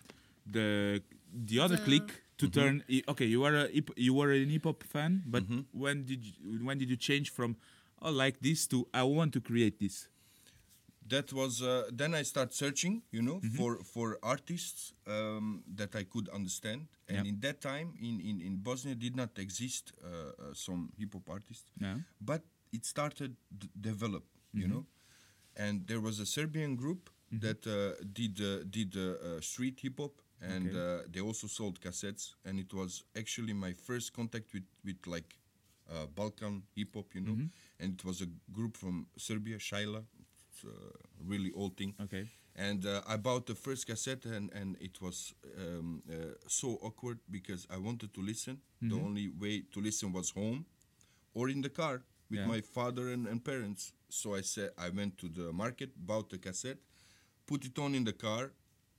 the 0.45 1.01
the 1.33 1.59
other 1.59 1.77
The- 1.77 1.83
click 1.83 2.07
to 2.37 2.49
turn? 2.49 2.83
i- 2.89 3.03
Okay, 3.07 3.25
you 3.25 3.43
are 3.45 3.55
a 3.55 3.67
hip, 3.67 3.89
you 3.95 4.13
were 4.13 4.31
an 4.31 4.49
hip 4.49 4.63
hop 4.65 4.83
fan, 4.83 5.23
but 5.25 5.43
when 5.71 6.03
did 6.05 6.21
you, 6.25 6.33
when 6.67 6.77
did 6.77 6.89
you 6.89 6.97
change 6.97 7.29
from 7.31 7.55
oh 8.01 8.11
like 8.11 8.39
this 8.41 8.67
too. 8.67 8.87
I 8.93 9.03
want 9.03 9.33
to 9.33 9.41
create 9.41 9.79
this? 9.79 10.09
that 11.07 11.31
was 11.33 11.61
uh, 11.61 11.83
then 11.93 12.15
I 12.15 12.23
start 12.23 12.53
searching, 12.53 13.03
you 13.11 13.21
know, 13.21 13.39
Mm-hmm. 13.39 13.57
for 13.57 13.83
for 13.83 14.17
artists 14.23 14.93
um, 15.07 15.63
that 15.75 15.95
I 15.95 16.03
could 16.03 16.29
understand. 16.29 16.87
And 17.07 17.17
Yeah. 17.17 17.29
in 17.31 17.39
that 17.41 17.61
time, 17.61 17.93
in 18.01 18.19
in, 18.21 18.41
in 18.41 18.57
Bosnia, 18.63 18.95
did 18.95 19.15
not 19.15 19.37
exist 19.37 19.93
uh, 20.03 20.07
uh, 20.07 20.53
some 20.53 20.91
hip 20.97 21.13
hop 21.13 21.29
artists, 21.29 21.71
Yeah. 21.79 21.97
but 22.21 22.41
it 22.71 22.85
started 22.85 23.35
develop, 23.81 24.23
Mm-hmm. 24.23 24.61
you 24.61 24.67
know. 24.67 24.85
And 25.55 25.87
there 25.87 26.01
was 26.01 26.19
a 26.19 26.25
Serbian 26.25 26.75
group 26.75 27.09
that 27.31 27.65
uh, 27.67 27.93
did 28.13 28.39
uh, 28.41 28.63
did 28.69 28.95
uh, 28.97 29.01
uh, 29.27 29.41
street 29.41 29.79
hip 29.81 29.99
hop, 29.99 30.13
and 30.41 30.67
Okay. 30.67 30.79
uh, 30.79 31.01
they 31.11 31.21
also 31.21 31.47
sold 31.47 31.79
cassettes. 31.81 32.35
And 32.45 32.59
it 32.59 32.73
was 32.73 33.03
actually 33.15 33.53
my 33.53 33.73
first 33.73 34.13
contact 34.13 34.53
with 34.53 34.65
with 34.83 35.05
like 35.07 35.37
uh, 35.91 36.05
Balkan 36.07 36.63
hip 36.75 36.95
hop, 36.95 37.13
you 37.13 37.21
know. 37.21 37.37
And 37.79 37.93
it 37.93 38.05
was 38.05 38.21
a 38.21 38.27
group 38.51 38.77
from 38.77 39.07
Serbia, 39.17 39.57
Shaila. 39.57 40.03
Really 41.25 41.51
old 41.55 41.77
thing. 41.77 41.93
Okay. 42.01 42.27
And 42.55 42.85
uh, 42.85 43.01
I 43.07 43.17
bought 43.17 43.45
the 43.47 43.55
first 43.55 43.85
cassette, 43.85 44.25
and, 44.25 44.49
and 44.53 44.77
it 44.79 45.01
was 45.01 45.33
um, 45.59 46.01
uh, 46.09 46.35
so 46.47 46.79
awkward 46.81 47.19
because 47.29 47.67
I 47.69 47.77
wanted 47.77 48.13
to 48.13 48.21
listen. 48.21 48.59
The 48.81 48.95
only 48.95 49.27
way 49.27 49.63
to 49.73 49.81
listen 49.81 50.13
was 50.13 50.29
home 50.29 50.65
or 51.33 51.49
in 51.49 51.61
the 51.61 51.69
car 51.69 52.03
with 52.29 52.39
Yeah. 52.39 52.47
my 52.47 52.61
father 52.61 53.09
and, 53.09 53.27
and 53.27 53.43
parents. 53.43 53.91
So 54.09 54.35
I 54.35 54.41
said 54.41 54.69
I 54.77 54.89
went 54.89 55.17
to 55.17 55.27
the 55.27 55.51
market, 55.51 55.89
bought 55.97 56.29
the 56.29 56.37
cassette, 56.37 56.77
put 57.47 57.65
it 57.65 57.77
on 57.79 57.95
in 57.95 58.03
the 58.05 58.13
car, 58.13 58.51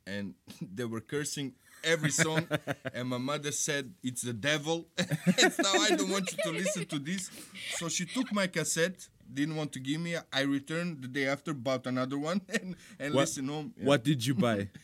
and 0.07 0.35
they 0.77 0.85
were 0.85 1.01
cursing 1.01 1.55
every 1.85 2.11
song. 2.11 2.47
and 2.95 3.09
my 3.09 3.19
mother 3.19 3.53
said, 3.53 3.93
"It's 4.03 4.23
the 4.23 4.33
devil." 4.33 4.87
and 4.99 5.55
now 5.63 5.73
I 5.75 5.91
don't 5.97 6.11
want 6.11 6.31
you 6.33 6.39
to 6.45 6.51
listen 6.59 6.85
to 6.87 6.99
this. 6.99 7.31
So 7.77 7.89
she 7.89 8.05
took 8.07 8.33
my 8.33 8.47
cassette. 8.47 9.09
Didn't 9.33 9.57
want 9.57 9.73
to 9.73 9.81
give 9.81 10.01
me. 10.01 10.15
I 10.33 10.43
returned 10.43 11.03
the 11.03 11.09
day 11.09 11.27
after, 11.27 11.53
bought 11.53 11.87
another 11.87 12.17
one, 12.17 12.41
and, 12.49 12.77
and 13.01 13.13
What- 13.15 13.23
listened 13.23 13.51
home. 13.51 13.75
Yeah. 13.77 13.85
What 13.85 14.05
did 14.05 14.25
you 14.25 14.35
buy? 14.35 14.69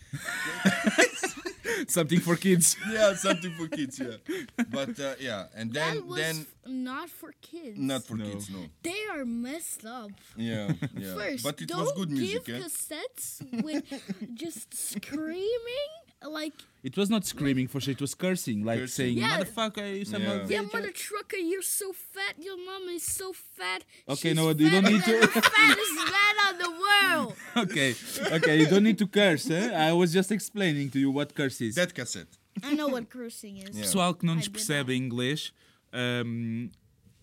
Something 1.88 2.20
for 2.20 2.36
kids. 2.36 2.76
yeah, 2.90 3.14
something 3.14 3.52
for 3.54 3.66
kids. 3.66 3.98
Yeah, 3.98 4.16
but 4.70 4.98
uh, 5.00 5.14
yeah, 5.18 5.46
and 5.54 5.72
then 5.72 5.94
that 5.96 6.06
was 6.06 6.18
then 6.20 6.36
f- 6.40 6.70
not 6.70 7.08
for 7.10 7.32
kids. 7.40 7.76
not 7.78 8.04
for 8.04 8.14
No. 8.16 8.24
kids. 8.24 8.50
No. 8.50 8.66
They 8.82 9.00
are 9.10 9.24
messed 9.24 9.84
up. 9.84 10.10
Yeah, 10.36 10.72
yeah. 10.96 11.14
First, 11.14 11.42
but 11.44 11.60
it 11.60 11.68
don't 11.68 11.80
was 11.82 11.92
good 11.92 12.10
music. 12.10 12.44
give 12.44 12.54
eh? 12.56 12.60
cassettes 12.66 13.62
with 13.64 13.84
just 14.34 14.74
screaming 14.74 15.92
like 16.30 16.52
It 16.84 16.96
was 16.96 17.08
not 17.08 17.24
screaming 17.24 17.68
for 17.68 17.80
sure. 17.80 17.92
It 17.92 18.00
was 18.00 18.12
cursing, 18.14 18.64
like 18.64 18.80
Cursing. 18.80 19.14
saying 19.14 19.18
Yeah. 19.18 19.38
"motherfucker," 19.38 19.98
you 19.98 20.04
son 20.04 20.20
Yeah. 20.22 20.32
of 20.32 20.50
a 20.50 20.52
Yeah, 20.52 20.62
bitch." 20.64 20.72
mother 20.72 20.90
trucker, 20.92 21.36
you're 21.36 21.62
so 21.62 21.92
fat. 21.92 22.34
Your 22.42 22.56
mom 22.56 22.88
is 22.88 23.04
so 23.04 23.32
fat. 23.32 23.84
Okay, 24.08 24.30
She's 24.30 24.36
no, 24.36 24.48
you 24.50 24.68
don't 24.70 24.84
need 24.90 25.04
to- 25.04 25.20
the 25.20 25.28
fattest 25.28 25.94
man 26.16 26.36
on 26.48 26.58
the 26.58 26.70
world. 26.84 27.36
okay, 27.64 27.94
okay, 28.36 28.58
you 28.60 28.66
don't 28.66 28.82
need 28.82 28.98
to 28.98 29.06
curse. 29.06 29.48
Eh? 29.48 29.70
I 29.88 29.92
was 29.92 30.12
just 30.12 30.32
explaining 30.32 30.90
to 30.90 30.98
you 30.98 31.10
what 31.12 31.34
curse 31.36 31.60
is. 31.60 31.76
That 31.76 31.94
cassette. 31.94 32.32
I 32.64 32.74
know 32.74 32.88
what 32.88 33.08
cursing 33.08 33.58
is. 33.58 33.76
Yeah. 33.76 33.82
Pessoal 33.84 34.14
que 34.14 34.26
não 34.26 34.34
I 34.34 34.36
nos 34.38 34.44
did 34.48 34.54
percebe 34.54 34.90
inglês, 34.96 35.52
um, 35.92 36.68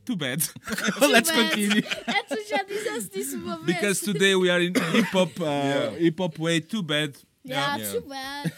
too 0.06 0.16
bad. 0.16 0.40
Too 1.00 1.08
Let's 1.08 1.30
bad. 1.32 1.52
continue. 1.52 1.84
É, 2.08 2.24
tu 2.24 2.38
já 2.50 2.64
disseste 2.64 3.20
isso. 3.20 3.38
Because 3.66 4.00
today 4.02 4.36
we 4.36 4.50
are 4.50 4.62
in 4.64 4.74
hip 4.74 5.12
hop, 5.14 5.38
uh, 5.40 5.44
Yeah. 5.44 5.98
hip 6.00 6.18
hop 6.20 6.40
way. 6.40 6.62
Too 6.62 6.82
bad. 6.82 7.16
Yeah, 7.44 7.78
Yeah. 7.78 7.92
too 7.92 8.02
bad. 8.08 8.54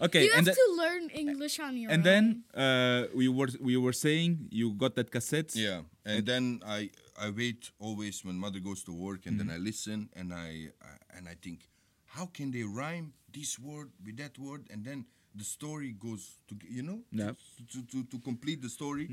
Okay, 0.00 0.24
You 0.24 0.32
and 0.36 0.46
have 0.46 0.46
then, 0.46 0.54
to 0.54 0.66
learn 0.82 1.10
English 1.10 1.60
on 1.60 1.76
your 1.76 1.90
own. 1.90 1.94
and 1.94 2.06
own. 2.06 2.12
then 2.12 2.24
uh, 2.54 3.06
we 3.14 3.28
were 3.28 3.48
we 3.60 3.76
were 3.76 3.92
saying 3.92 4.48
you 4.50 4.72
got 4.72 4.94
that 4.96 5.10
cassette. 5.10 5.54
Yeah, 5.54 5.82
and 6.04 6.24
then 6.24 6.60
I 6.64 6.90
I 7.20 7.28
wait 7.30 7.70
always 7.78 8.24
when 8.24 8.36
mother 8.36 8.60
goes 8.60 8.82
to 8.84 8.92
work, 8.92 9.26
and 9.26 9.38
then 9.38 9.50
I 9.50 9.58
listen 9.58 10.08
and 10.16 10.32
I, 10.32 10.72
I 10.80 10.92
and 11.18 11.28
I 11.28 11.34
think, 11.44 11.68
how 12.16 12.26
can 12.32 12.50
they 12.50 12.62
rhyme 12.64 13.12
this 13.32 13.58
word 13.58 13.90
with 14.04 14.16
that 14.16 14.38
word, 14.38 14.66
and 14.72 14.84
then 14.84 15.04
the 15.34 15.44
story 15.44 15.92
goes 15.92 16.38
to 16.48 16.54
you 16.68 16.82
know 16.82 17.00
Yeah. 17.12 17.32
to, 17.72 17.78
to, 17.92 18.04
to 18.04 18.18
complete 18.18 18.62
the 18.62 18.68
story, 18.70 19.06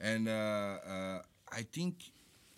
and 0.00 0.28
uh, 0.28 0.32
uh, 0.92 1.18
I 1.50 1.62
think, 1.72 1.94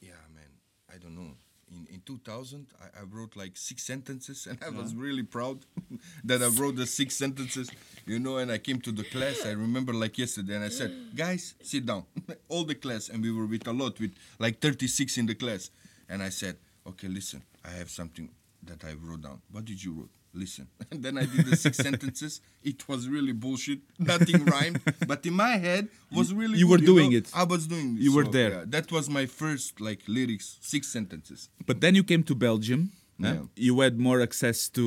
yeah, 0.00 0.18
man, 0.34 0.50
I 0.92 0.98
don't 0.98 1.14
know. 1.14 1.36
In, 1.70 1.86
in 1.94 2.00
2000, 2.06 2.66
I, 2.80 3.00
I 3.00 3.02
wrote 3.10 3.36
like 3.36 3.56
six 3.56 3.82
sentences, 3.84 4.46
and 4.46 4.58
I 4.64 4.70
was 4.70 4.94
really 4.94 5.22
proud 5.22 5.58
that 6.24 6.42
I 6.42 6.48
wrote 6.48 6.76
the 6.76 6.86
six 6.86 7.16
sentences, 7.16 7.70
you 8.06 8.18
know. 8.18 8.38
And 8.38 8.50
I 8.50 8.58
came 8.58 8.80
to 8.80 8.92
the 8.92 9.04
class. 9.04 9.44
I 9.44 9.50
remember 9.50 9.92
like 9.92 10.16
yesterday, 10.18 10.54
and 10.54 10.64
I 10.64 10.70
said, 10.70 10.92
"Guys, 11.14 11.54
sit 11.62 11.84
down." 11.84 12.04
All 12.48 12.64
the 12.64 12.74
class, 12.74 13.08
and 13.08 13.22
we 13.22 13.30
were 13.32 13.46
with 13.46 13.66
a 13.66 13.72
lot, 13.72 14.00
with 14.00 14.14
like 14.38 14.60
36 14.60 15.18
in 15.18 15.26
the 15.26 15.34
class. 15.34 15.70
And 16.08 16.22
I 16.22 16.30
said, 16.30 16.56
"Okay, 16.86 17.08
listen. 17.08 17.42
I 17.64 17.70
have 17.70 17.90
something 17.90 18.30
that 18.62 18.84
I 18.84 18.94
wrote 18.94 19.22
down. 19.22 19.40
What 19.52 19.64
did 19.64 19.82
you 19.82 19.92
wrote? 19.92 20.10
Listen." 20.34 20.66
And 20.90 21.02
then 21.02 21.18
I 21.18 21.24
did 21.26 21.46
the 21.46 21.56
six 21.56 21.76
sentences. 21.88 22.40
It 22.62 22.88
was 22.88 23.08
really 23.08 23.32
bullshit. 23.32 23.80
Nothing 23.98 24.44
rhymed, 24.54 24.80
but 25.06 25.24
in 25.26 25.34
my 25.34 25.56
head 25.66 25.88
was 26.12 26.32
really. 26.32 26.58
you 26.58 26.68
were 26.68 26.78
good, 26.78 26.86
doing 26.86 27.10
know? 27.12 27.18
it. 27.18 27.30
I 27.34 27.44
was 27.44 27.66
doing. 27.66 27.96
it. 27.96 28.02
You 28.02 28.12
were 28.14 28.24
So, 28.24 28.30
there. 28.32 28.50
yeah, 28.50 28.64
that 28.66 28.90
was 28.92 29.08
my 29.08 29.26
first 29.26 29.80
like 29.80 30.00
lyrics, 30.06 30.58
six 30.60 30.86
sentences. 30.88 31.48
But 31.66 31.80
then 31.80 31.94
you 31.94 32.04
came 32.04 32.22
to 32.24 32.34
Belgium. 32.34 32.90
Yeah. 33.18 33.42
You 33.56 33.80
had 33.80 33.98
more 33.98 34.20
access 34.22 34.68
to 34.70 34.82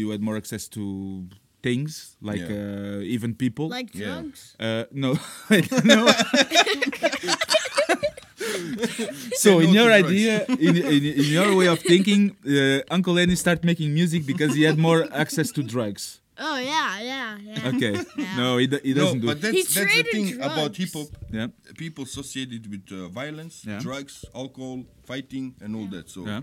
you 0.00 0.10
had 0.10 0.20
more 0.20 0.36
access 0.36 0.68
to 0.76 0.82
things 1.62 2.16
like 2.20 2.40
Yeah. 2.40 2.98
uh, 2.98 3.14
even 3.16 3.34
people. 3.34 3.66
like 3.68 3.90
Yeah. 3.94 4.06
drugs. 4.06 4.54
Uh, 4.60 4.84
no, 4.92 5.10
no. 5.84 6.00
so 9.44 9.60
in 9.60 9.70
your 9.70 9.88
to 9.88 9.94
idea, 9.94 10.44
in, 10.46 10.76
in, 10.76 11.04
in 11.20 11.24
your 11.38 11.54
way 11.56 11.66
of 11.66 11.78
thinking, 11.80 12.36
uh, 12.46 12.80
Uncle 12.94 13.14
Lenny 13.14 13.34
started 13.36 13.64
making 13.64 13.92
music 13.94 14.26
because 14.26 14.54
he 14.54 14.62
had 14.62 14.78
more 14.78 15.06
access 15.12 15.50
to 15.52 15.62
drugs. 15.62 16.20
Oh 16.42 16.56
yeah, 16.58 17.00
yeah, 17.00 17.38
yeah. 17.42 17.68
Okay, 17.74 17.94
Yeah. 18.16 18.36
no, 18.36 18.56
he, 18.56 18.66
d- 18.66 18.80
he 18.82 18.94
doesn't 18.94 19.20
do. 19.20 19.26
but 19.26 19.36
it. 19.38 19.40
that's, 19.42 19.56
He 19.56 19.62
that's 19.62 19.74
the 19.74 19.84
traded 19.84 20.12
thing 20.12 20.40
about 20.40 20.74
hip 20.76 20.88
hop. 20.94 21.08
Yeah, 21.30 21.48
People 21.76 22.04
associate 22.04 22.50
it 22.52 22.66
with 22.66 22.84
uh, 22.92 23.08
violence, 23.08 23.62
Yeah. 23.66 23.78
drugs, 23.78 24.24
alcohol, 24.34 24.84
fighting, 25.04 25.54
and 25.60 25.76
all 25.76 25.86
that. 25.88 26.08
So 26.08 26.24
Yeah. 26.26 26.40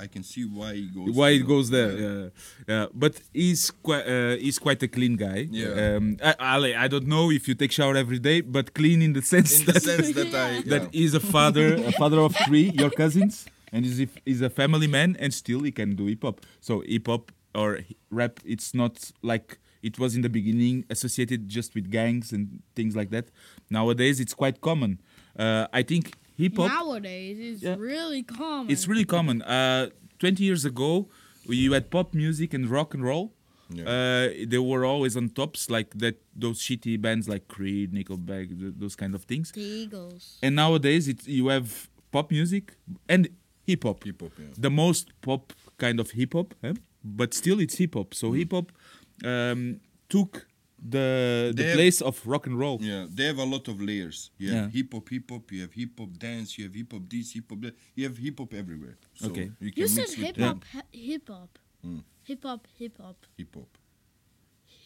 I 0.00 0.06
can 0.06 0.22
see 0.22 0.44
why 0.44 0.74
he 0.74 0.86
goes. 0.86 1.10
why 1.14 1.30
it 1.30 1.46
goes 1.46 1.70
there? 1.70 1.92
Yeah, 1.92 2.28
yeah. 2.66 2.86
But 2.94 3.20
he's 3.32 3.70
quite 3.70 4.06
uh, 4.06 4.36
he's 4.36 4.58
quite 4.58 4.82
a 4.82 4.88
clean 4.88 5.16
guy. 5.16 5.48
Yeah. 5.50 5.96
Um, 5.96 6.16
I, 6.22 6.34
I, 6.38 6.84
I 6.84 6.88
don't 6.88 7.06
know 7.06 7.30
if 7.30 7.48
you 7.48 7.54
take 7.54 7.72
shower 7.72 7.96
every 7.96 8.18
day, 8.18 8.40
but 8.40 8.74
clean 8.74 9.02
in 9.02 9.12
the 9.12 9.22
sense 9.34 9.60
In 9.60 9.66
the 9.66 9.72
that 9.72 9.82
sense 9.82 10.14
that 10.14 10.34
I 10.34 10.62
that 10.72 10.94
he's 10.94 11.14
a 11.14 11.20
father, 11.20 11.74
a 11.90 11.92
father 11.92 12.20
of 12.20 12.36
three, 12.46 12.70
your 12.70 12.90
cousins, 12.90 13.46
and 13.72 13.84
he's 13.84 14.00
a, 14.00 14.08
he's 14.24 14.42
a 14.42 14.50
family 14.50 14.86
man, 14.86 15.16
and 15.18 15.32
still 15.32 15.62
he 15.62 15.72
can 15.72 15.94
do 15.96 16.06
hip 16.06 16.22
hop. 16.22 16.40
So 16.60 16.80
hip 16.80 17.06
hop 17.06 17.32
or 17.54 17.80
rap, 18.10 18.40
it's 18.44 18.74
not 18.74 19.10
like 19.22 19.58
it 19.82 19.98
was 19.98 20.14
in 20.16 20.22
the 20.22 20.28
beginning 20.28 20.84
associated 20.90 21.48
just 21.48 21.74
with 21.74 21.90
gangs 21.90 22.32
and 22.32 22.62
things 22.74 22.96
like 22.96 23.10
that. 23.10 23.28
Nowadays, 23.70 24.20
it's 24.20 24.34
quite 24.34 24.60
common. 24.60 25.00
Uh, 25.38 25.66
I 25.72 25.82
think 25.82 26.14
hip 26.38 26.56
hop. 26.56 26.68
Nowadays, 26.70 27.36
it's 27.40 27.62
Yeah. 27.62 27.76
really 27.78 28.22
common. 28.22 28.70
It's 28.72 28.86
really 28.88 29.04
common. 29.16 29.42
Uh, 29.42 29.90
Twenty 30.18 30.42
years 30.44 30.64
ago, 30.64 31.08
you 31.46 31.72
had 31.76 31.84
pop 31.90 32.08
music 32.12 32.52
and 32.56 32.64
rock 32.68 32.92
and 32.94 33.04
roll. 33.04 33.26
Yeah. 33.70 33.84
Uh, 33.84 34.28
they 34.52 34.58
were 34.70 34.84
always 34.92 35.14
on 35.16 35.28
tops, 35.28 35.70
like 35.76 35.90
that. 36.02 36.16
Those 36.44 36.58
shitty 36.66 37.00
bands 37.00 37.28
like 37.28 37.44
Creed, 37.54 37.92
Nickelback, 37.92 38.46
th- 38.60 38.74
those 38.82 38.96
kind 38.96 39.14
of 39.14 39.22
things. 39.30 39.52
the 39.52 39.60
Eagles. 39.82 40.38
And 40.42 40.52
nowadays, 40.56 41.06
it 41.12 41.20
you 41.28 41.44
have 41.54 41.68
pop 42.10 42.30
music 42.32 42.64
and 43.08 43.28
hip 43.68 43.82
hop. 43.84 44.02
hip 44.04 44.20
hop. 44.22 44.32
Yeah. 44.38 44.46
The 44.66 44.70
most 44.70 45.04
pop 45.20 45.52
kind 45.84 46.00
of 46.00 46.10
hip 46.18 46.32
hop, 46.32 46.48
eh? 46.64 46.72
but 47.04 47.32
still 47.34 47.60
it's 47.60 47.76
hip 47.82 47.94
hop. 47.94 48.10
Mm. 48.10 48.14
So 48.20 48.32
hip 48.32 48.50
hop 48.56 48.72
um, 49.24 49.80
took 50.08 50.32
the 50.78 51.50
the 51.50 51.54
They 51.56 51.64
have- 51.68 51.74
place 51.76 52.00
of 52.02 52.20
rock 52.26 52.46
and 52.46 52.58
roll. 52.58 52.78
Yeah, 52.80 53.06
they 53.10 53.26
have 53.26 53.38
a 53.38 53.44
lot 53.44 53.68
of 53.68 53.80
layers. 53.80 54.30
You 54.38 54.48
have 54.52 54.70
Yeah. 54.70 54.70
hip 54.82 54.92
hop, 54.94 55.08
hip 55.10 55.30
hop. 55.30 55.50
You 55.52 55.62
have 55.62 55.72
hip 55.74 55.98
hop 55.98 56.18
dance. 56.18 56.56
You 56.58 56.64
have 56.66 56.74
hip 56.78 56.92
hop 56.92 57.08
this, 57.08 57.32
hip 57.34 57.50
hop 57.50 57.60
that. 57.62 57.74
You 57.96 58.04
have 58.08 58.16
hip 58.18 58.38
hop 58.38 58.52
everywhere. 58.54 58.96
So 59.14 59.26
Okay. 59.28 59.50
You 59.60 59.72
can 59.72 59.82
You 59.82 59.88
said 59.88 60.10
hip 60.14 60.36
hop, 60.38 60.64
he- 60.92 61.12
hip 61.12 61.28
hop, 61.28 61.58
Mm. 61.84 62.02
hip 62.24 62.44
hop, 62.44 62.66
hip 62.78 62.96
hop, 63.00 63.16
hip 63.36 63.54
hop. 63.56 63.68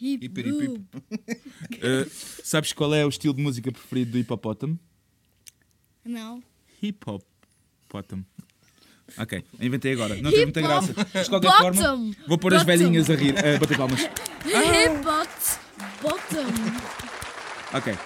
hip 0.00 0.22
Hippity 0.22 0.50
hip. 0.50 0.68
boop. 0.70 0.84
Uh, 1.82 2.08
sabes 2.42 2.72
qual 2.72 2.92
é 2.94 3.04
o 3.04 3.08
estilo 3.08 3.34
de 3.34 3.42
música 3.42 3.70
preferido 3.70 4.12
do 4.12 4.18
hipopótamo? 4.18 4.78
Não. 6.04 6.42
Hip 6.82 6.98
hop 7.08 7.22
bottom. 7.90 8.24
Ok, 9.18 9.44
inventei 9.60 9.92
agora. 9.92 10.16
Não 10.22 10.30
tem 10.30 10.44
muita 10.44 10.60
Hip 10.60 10.66
graça. 10.68 10.90
hop 10.92 11.08
Mas 11.14 11.24
de 11.24 11.28
qualquer 11.30 11.52
forma, 11.58 12.14
vou 12.26 12.38
pôr 12.38 12.54
as 12.54 12.62
velhinhas 12.64 13.10
a 13.10 13.14
rir, 13.14 13.34
a 13.38 13.58
bater 13.58 13.76
palmas. 13.76 14.00
Hip 14.46 15.06
hop 15.06 15.61
bottom. 16.02 16.48
Ok. 17.74 17.96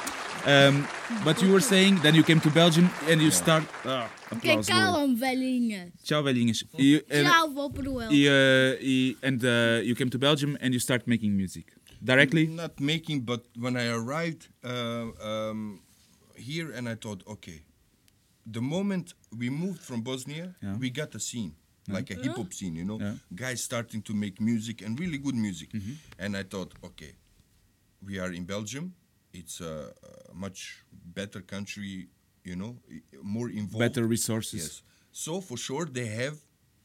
Um, 0.47 0.87
but 1.25 1.43
you 1.43 1.51
were 1.51 1.61
saying, 1.61 1.97
then 2.03 2.15
you 2.15 2.23
came 2.23 2.39
to 2.41 2.51
Belgium 2.51 2.89
and 3.09 3.21
you 3.21 3.31
start. 3.33 3.65
Ah, 3.85 4.09
Que 4.41 4.51
applause, 4.53 4.71
Laura. 4.71 4.85
calam, 4.87 5.17
velhinha. 5.19 5.91
Tchau, 6.05 6.23
velhinhas. 6.23 6.63
E, 6.79 7.01
and, 7.11 7.27
Tchau, 7.27 7.49
vou 7.53 7.71
pro 7.71 7.99
El. 7.99 8.13
e, 8.13 8.29
uh, 8.29 8.77
e- 8.81 9.17
and 9.25 9.45
uh, 9.45 9.81
you 9.83 9.95
came 9.97 10.09
to 10.11 10.19
Belgium 10.19 10.57
and 10.61 10.73
you 10.73 10.79
start 10.79 11.07
making 11.09 11.37
music 11.37 11.73
directly. 12.03 12.47
Not 12.47 12.79
making, 12.79 13.23
but 13.23 13.45
when 13.59 13.77
I 13.77 13.89
arrived 13.89 14.47
uh, 14.63 15.07
um, 15.21 15.81
here, 16.37 16.71
and 16.71 16.89
I 16.89 16.95
thought, 16.95 17.25
okay, 17.27 17.63
the 18.47 18.61
moment 18.61 19.15
we 19.37 19.51
moved 19.51 19.81
from 19.81 20.03
Bosnia, 20.03 20.55
Yeah. 20.63 20.77
we 20.79 20.91
got 20.91 21.13
a 21.17 21.19
scene, 21.21 21.55
like 21.89 22.09
a 22.13 22.15
hip 22.23 22.37
hop 22.37 22.53
scene, 22.53 22.77
you 22.77 22.85
know, 22.85 23.01
Yeah. 23.01 23.15
guys 23.35 23.65
starting 23.65 24.01
to 24.03 24.15
make 24.15 24.41
music 24.41 24.81
and 24.83 24.97
really 25.01 25.19
good 25.19 25.35
music. 25.35 25.71
And 26.21 26.37
I 26.37 26.45
thought, 26.45 26.73
okay, 26.85 27.15
we 28.05 28.19
are 28.19 28.33
in 28.33 28.45
Belgium. 28.45 28.95
It's 29.33 29.61
a, 29.61 29.93
a 30.31 30.35
much 30.35 30.85
better 31.15 31.41
country, 31.41 32.09
you 32.45 32.57
know, 32.57 32.77
more 33.23 33.51
involved. 33.51 33.79
Better 33.79 34.07
resources. 34.07 34.63
Yes. 34.63 34.83
So 35.13 35.41
for 35.41 35.57
sure 35.57 35.85
they 35.87 36.07
have 36.07 36.37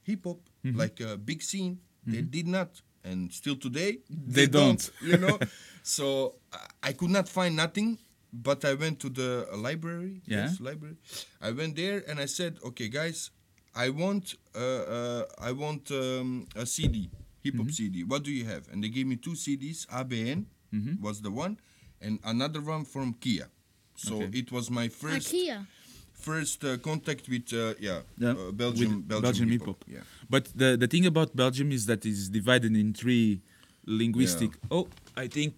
hip 0.04 0.24
hop 0.26 0.39
Mm-hmm. 0.63 0.78
like 0.78 1.00
a 1.00 1.17
big 1.17 1.41
scene. 1.41 1.80
They 2.06 2.21
did 2.21 2.47
not, 2.47 2.69
and 3.04 3.32
still 3.34 3.56
today 3.56 4.00
They 4.10 4.45
don't. 4.45 4.91
You 5.02 5.17
know, 5.17 5.39
so 5.84 6.36
I- 6.84 6.93
could 6.93 7.10
not 7.10 7.28
find 7.28 7.56
nothing. 7.56 7.97
But 8.34 8.63
I 8.63 8.76
went 8.76 9.00
to 9.02 9.10
the 9.10 9.47
library. 9.58 10.21
Yeah. 10.26 10.45
Yes, 10.45 10.60
library. 10.62 10.97
I 11.41 11.52
went 11.52 11.76
there 11.76 12.04
and 12.08 12.19
I 12.19 12.28
said, 12.28 12.60
"Okay, 12.63 12.89
guys, 12.89 13.32
I 13.76 13.89
want 13.89 14.36
uh, 14.56 14.60
uh, 14.97 15.24
I 15.39 15.52
want 15.52 15.89
um, 15.91 16.45
a 16.56 16.65
CD, 16.65 17.10
hip 17.43 17.56
Mm-hmm. 17.56 17.63
hop 17.63 17.71
CD. 17.71 18.04
What 18.04 18.24
do 18.24 18.32
you 18.32 18.45
have?" 18.45 18.67
And 18.71 18.84
they 18.84 18.89
gave 18.89 19.08
me 19.08 19.15
two 19.17 19.32
CDs. 19.36 19.86
ABN 19.88 20.45
Mm-hmm. 20.73 21.01
was 21.03 21.21
the 21.21 21.31
one, 21.31 21.57
and 22.01 22.19
another 22.23 22.62
one 22.62 22.86
from 22.86 23.13
Kia. 23.19 23.47
So 23.95 24.15
Okay. 24.15 24.39
it 24.39 24.51
was 24.51 24.69
my 24.69 24.88
first 24.88 25.34
IKEA. 25.34 25.65
first 26.13 26.63
uh, 26.63 26.77
contact 26.77 27.27
with 27.29 27.51
uh, 27.53 27.73
yeah, 27.79 28.01
Yeah, 28.17 28.31
uh, 28.31 28.51
Belgium 28.51 28.95
with 28.97 29.07
Belgium, 29.07 29.21
Belgian 29.21 29.49
hip 29.49 29.62
hip-hop. 29.62 29.86
Yeah. 29.88 30.03
But 30.29 30.45
the, 30.55 30.77
the 30.77 30.88
thing 30.88 31.05
about 31.05 31.36
Belgium 31.36 31.71
is 31.71 31.86
that 31.88 32.05
it's 32.05 32.29
divided 32.29 32.75
in 32.75 32.93
three 32.93 33.41
linguistic. 33.86 34.51
Oh, 34.69 34.88
I 35.17 35.27
think 35.27 35.53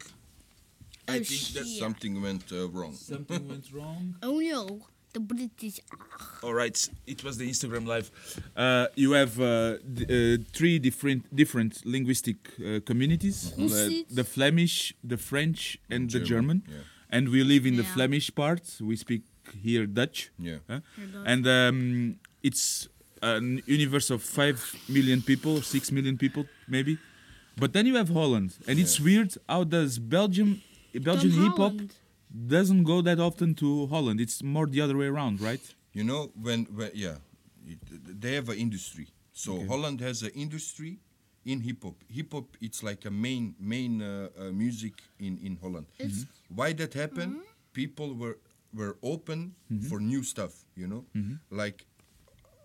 I 1.08 1.20
Oh, 1.20 1.24
think 1.24 1.44
that 1.58 1.66
something 1.84 2.22
went 2.22 2.52
uh, 2.52 2.68
wrong. 2.70 2.94
something 2.96 3.48
went 3.48 3.72
wrong. 3.74 4.16
Oh 4.24 4.40
no, 4.40 4.80
the 5.14 5.20
British. 5.20 5.80
All 6.42 6.54
right, 6.54 6.78
it 7.08 7.24
was 7.24 7.38
the 7.38 7.50
Instagram 7.50 7.86
live. 7.88 8.12
Uh, 8.56 8.88
you 8.96 9.12
have 9.14 9.40
uh, 9.40 9.78
d- 9.78 10.06
uh, 10.10 10.44
three 10.54 10.80
different 10.80 11.34
different 11.36 11.86
linguistic 11.86 12.38
uh, 12.60 12.80
communities: 12.86 13.54
Who 13.56 13.68
the, 13.70 14.06
the 14.10 14.24
Flemish, 14.24 14.94
the 15.04 15.18
French, 15.18 15.78
and 15.90 16.10
the 16.10 16.20
German, 16.20 16.64
German. 16.64 16.64
yeah. 16.68 17.16
And 17.18 17.30
we 17.30 17.44
live 17.44 17.66
in 17.68 17.76
the 17.78 17.84
Flemish 17.84 18.34
part. 18.34 18.64
We 18.82 18.96
speak 18.96 19.22
here 19.62 19.86
Dutch. 19.86 20.32
Yeah. 20.40 20.58
huh? 20.68 20.80
And 21.26 21.48
um, 21.48 22.16
it's 22.42 22.88
an 23.22 23.62
universe 23.68 24.10
of 24.10 24.24
five 24.24 24.58
million 24.90 25.22
people, 25.22 25.62
six 25.62 25.92
million 25.92 26.18
people, 26.18 26.46
maybe. 26.68 26.98
But 27.56 27.74
then 27.74 27.86
you 27.86 27.96
have 27.98 28.10
Holland, 28.10 28.56
and 28.68 28.80
it's 28.80 29.00
weird. 29.00 29.36
How 29.48 29.64
does 29.64 30.00
Belgium, 30.00 30.62
Belgian 30.96 31.30
hip 31.32 31.52
hop, 31.52 31.58
Holland. 31.74 31.94
Doesn't 32.34 32.84
go 32.84 33.02
that 33.02 33.20
often 33.20 33.54
to 33.56 33.88
Holland? 33.88 34.20
It's 34.20 34.42
more 34.44 34.66
the 34.68 34.82
other 34.82 34.98
way 34.98 35.06
around, 35.08 35.42
right? 35.42 35.62
You 35.94 36.04
know 36.04 36.32
when, 36.42 36.66
when 36.66 36.92
yeah, 36.94 37.18
they 38.22 38.34
have 38.34 38.50
an 38.50 38.58
industry. 38.58 39.08
So 39.34 39.54
Okay. 39.54 39.68
Holland 39.68 40.00
has 40.02 40.24
an 40.24 40.32
industry 40.36 41.00
in 41.46 41.62
hip 41.62 41.84
hop. 41.84 41.96
Hip 42.10 42.32
hop 42.34 42.58
it's 42.62 42.84
like 42.84 43.06
a 43.06 43.12
main 43.12 43.56
main 43.60 44.02
uh, 44.02 44.30
uh, 44.40 44.52
music 44.52 44.94
in 45.20 45.38
in 45.38 45.58
Holland. 45.62 45.88
It's- 46.00 46.20
mm-hmm. 46.26 46.56
Why 46.56 46.74
that 46.74 46.94
happened? 46.94 47.34
Mm-hmm. 47.36 47.74
People 47.74 48.14
were 48.16 48.38
were 48.74 48.98
open 49.04 49.56
mm-hmm. 49.72 49.88
for 49.90 50.00
new 50.00 50.24
stuff. 50.24 50.54
You 50.76 50.88
know, 50.88 51.06
like 51.52 51.86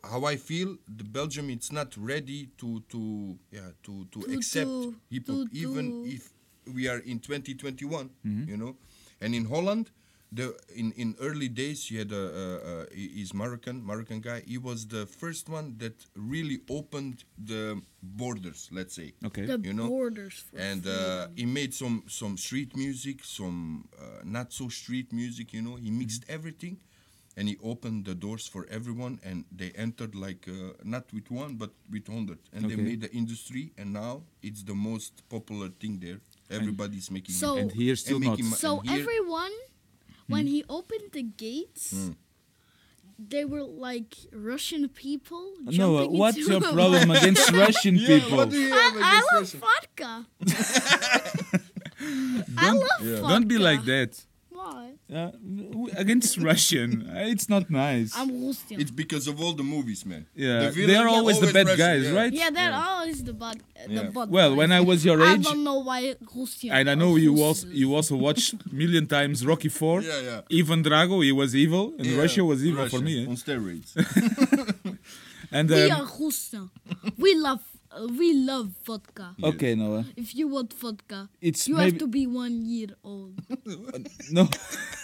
how 0.05 0.25
I 0.25 0.37
feel 0.37 0.77
the 0.87 1.05
Belgium 1.05 1.51
it's 1.51 1.71
not 1.73 1.97
ready 1.97 2.49
to 2.59 2.81
to 2.89 3.39
yeah 3.51 3.71
to 3.83 4.05
to, 4.13 4.21
To- 4.23 4.33
accept 4.35 4.67
to- 4.71 4.95
hip 5.11 5.27
hop 5.29 5.49
to- 5.51 5.57
even 5.57 6.05
if 6.07 6.33
we 6.75 6.87
are 6.89 6.99
in 6.99 7.19
2021 7.19 8.11
you 8.25 8.57
know 8.57 8.77
and 9.21 9.35
in 9.35 9.45
Holland 9.47 9.91
the 10.31 10.55
in, 10.75 10.93
in 10.93 11.15
early 11.21 11.49
days 11.49 11.91
you 11.91 11.99
had 11.99 12.13
a, 12.13 12.17
a, 12.17 12.83
a 12.83 12.95
he- 12.95 13.09
he's 13.09 13.33
Moroccan 13.33 13.83
Moroccan 13.85 14.21
guy. 14.21 14.43
He 14.47 14.59
was 14.59 14.87
the 14.87 15.07
first 15.07 15.49
one 15.49 15.77
that 15.79 15.95
really 16.15 16.61
opened 16.69 17.25
the 17.43 17.81
borders 18.03 18.69
let's 18.71 18.95
say. 18.95 19.15
Okay. 19.25 19.47
The 19.47 19.59
you 19.63 19.73
know? 19.73 19.89
borders. 19.89 20.45
For 20.51 20.59
and 20.59 20.87
uh, 20.87 21.29
he 21.35 21.47
made 21.47 21.73
some 21.73 22.05
some 22.09 22.37
street 22.37 22.77
music 22.77 23.25
some 23.25 23.89
uh, 23.99 24.23
not 24.25 24.53
so 24.53 24.69
street 24.69 25.13
music 25.13 25.53
you 25.53 25.63
know? 25.63 25.77
He 25.77 25.91
mixed 25.91 26.25
everything 26.29 26.79
and 27.37 27.49
he 27.49 27.57
opened 27.63 28.05
the 28.05 28.15
doors 28.15 28.47
for 28.47 28.67
everyone 28.69 29.21
and 29.23 29.45
they 29.51 29.71
entered 29.77 30.15
like 30.15 30.47
uh, 30.49 30.73
not 30.85 31.05
with 31.13 31.31
one 31.31 31.55
but 31.55 31.71
with 31.91 32.09
100 32.09 32.39
and 32.53 32.69
they 32.69 32.77
made 32.77 33.01
the 33.01 33.11
industry 33.13 33.73
and 33.79 33.93
now 33.93 34.23
it's 34.43 34.65
the 34.65 34.75
most 34.75 35.27
popular 35.29 35.69
thing 35.69 36.01
there 36.01 36.21
everybody's 36.51 37.11
making 37.11 37.35
So- 37.35 37.57
and 37.57 37.71
here 37.73 37.97
still 37.97 38.17
and 38.17 38.25
not. 38.27 38.31
making 38.39 38.51
So 38.53 38.81
and 38.81 38.89
here- 38.91 39.01
everyone, 39.01 39.53
when 40.29 40.47
he 40.47 40.65
opened 40.69 41.13
the 41.13 41.23
gates, 41.23 42.11
they 43.19 43.45
were 43.45 43.63
like 43.65 44.15
Russian 44.33 44.89
people. 44.89 45.55
No, 45.65 45.97
uh, 45.99 46.07
what's 46.09 46.37
into 46.39 46.51
your 46.53 46.61
problem 46.61 47.11
against 47.17 47.51
Russian 47.51 47.97
Yeah, 47.97 48.07
people? 48.21 48.37
what 48.39 48.51
do 48.51 48.59
you 48.61 48.71
have 48.73 48.95
I, 48.97 49.01
I 49.01 49.21
love 49.35 49.43
Russia? 49.43 49.59
vodka. 49.59 50.27
I 52.57 52.73
love 52.73 53.01
vodka. 53.01 53.29
Don't 53.29 53.49
be 53.49 53.59
like 53.59 53.85
that. 53.87 54.25
Why? 54.75 54.87
Uh, 55.19 55.31
against 55.97 56.37
Russian, 56.51 56.91
uh, 57.09 57.33
it's 57.33 57.49
not 57.49 57.65
nice. 57.71 58.11
I'm 58.21 58.31
Russian. 58.47 58.77
it's 58.83 58.91
because 59.03 59.25
of 59.31 59.41
all 59.43 59.55
the 59.61 59.63
movies 59.75 60.05
man 60.11 60.27
yeah, 60.35 60.69
The 60.71 60.87
they 60.87 60.97
are 61.03 61.09
always 61.09 61.39
the 61.41 61.53
bad 61.57 61.67
Russian, 61.67 61.79
guys, 61.87 62.03
yeah. 62.05 62.19
right? 62.21 62.33
yeah, 62.41 62.51
they're 62.57 62.75
always 62.75 63.19
the 63.25 63.33
bad. 63.33 63.57
Yeah. 63.89 64.03
The 64.03 64.11
bad 64.17 64.29
Well, 64.37 64.51
guys. 64.51 64.59
when 64.61 64.71
I 64.79 64.81
was 64.91 64.99
your 65.09 65.19
age, 65.23 65.47
I 65.47 65.49
don't 65.49 65.65
know 65.65 65.79
why 65.89 66.01
Russian. 66.37 66.71
and 66.77 66.91
I 66.93 66.95
know 67.03 67.17
you 67.17 67.31
Russians. 67.33 67.65
also 67.65 67.67
you 67.83 67.89
also 67.97 68.15
watched 68.17 68.51
million 68.83 69.07
times 69.07 69.37
Rocky 69.51 69.71
Four. 69.79 69.97
Yeah, 70.03 70.21
yeah. 70.31 70.59
Ivan 70.61 70.81
Drago, 70.85 71.17
he 71.29 71.33
was 71.43 71.51
evil, 71.65 71.85
and 71.99 72.07
Yeah, 72.07 72.19
Russia 72.23 72.43
was 72.45 72.59
evil 72.69 72.87
for 72.89 73.01
me. 73.01 73.15
eh? 73.25 73.29
on 73.31 73.37
steroids 73.37 73.91
And 75.57 75.71
We 75.71 75.91
um, 75.91 76.01
are 76.03 76.07
Russian. 76.21 76.71
we 77.17 77.35
love. 77.35 77.63
We 78.19 78.33
love 78.35 78.71
vodka. 78.85 79.35
okay, 79.43 79.75
Noah, 79.75 80.05
If 80.17 80.35
you 80.35 80.49
want 80.49 80.73
vodka, 80.75 81.29
it's 81.41 81.67
you 81.69 81.77
maybe 81.77 81.91
have 81.91 81.99
to 82.01 82.07
be 82.07 82.27
one 82.27 82.65
year 82.67 82.89
old. 83.03 83.35
no, 84.31 84.49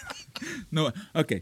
no. 0.71 0.91
Okay, 1.15 1.41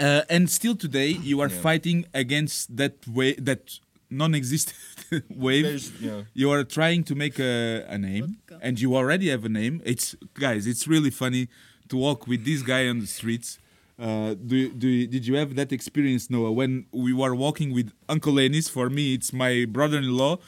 uh, 0.00 0.22
and 0.28 0.50
still 0.50 0.74
today 0.76 1.08
you 1.08 1.40
are 1.40 1.48
fighting 1.48 2.06
against 2.14 2.76
that 2.76 3.06
way 3.06 3.34
that 3.34 3.78
non-existent 4.10 5.24
wave. 5.30 5.92
Yeah. 6.00 6.22
You 6.34 6.50
are 6.52 6.64
trying 6.64 7.04
to 7.04 7.14
make 7.14 7.38
a, 7.38 7.84
a 7.88 7.98
name, 7.98 8.38
Vodka. 8.48 8.58
and 8.62 8.80
you 8.80 8.94
already 8.96 9.28
have 9.30 9.44
a 9.44 9.48
name. 9.48 9.80
It's 9.84 10.14
guys, 10.34 10.66
it's 10.66 10.86
really 10.86 11.10
funny 11.10 11.48
to 11.88 11.96
walk 11.96 12.26
with 12.26 12.44
this 12.44 12.62
guy 12.62 12.88
on 12.88 13.00
the 13.00 13.06
streets. 13.06 13.58
Uh, 13.96 14.34
do, 14.34 14.70
do 14.72 15.06
did 15.06 15.24
you 15.26 15.36
have 15.36 15.54
that 15.54 15.70
experience, 15.72 16.28
Noah, 16.28 16.50
when 16.50 16.86
we 16.92 17.12
were 17.12 17.32
walking 17.34 17.72
with 17.72 17.92
Uncle 18.08 18.40
Ennis? 18.40 18.68
For 18.68 18.90
me, 18.90 19.14
it's 19.14 19.32
my 19.32 19.66
brother-in-law, 19.68 20.38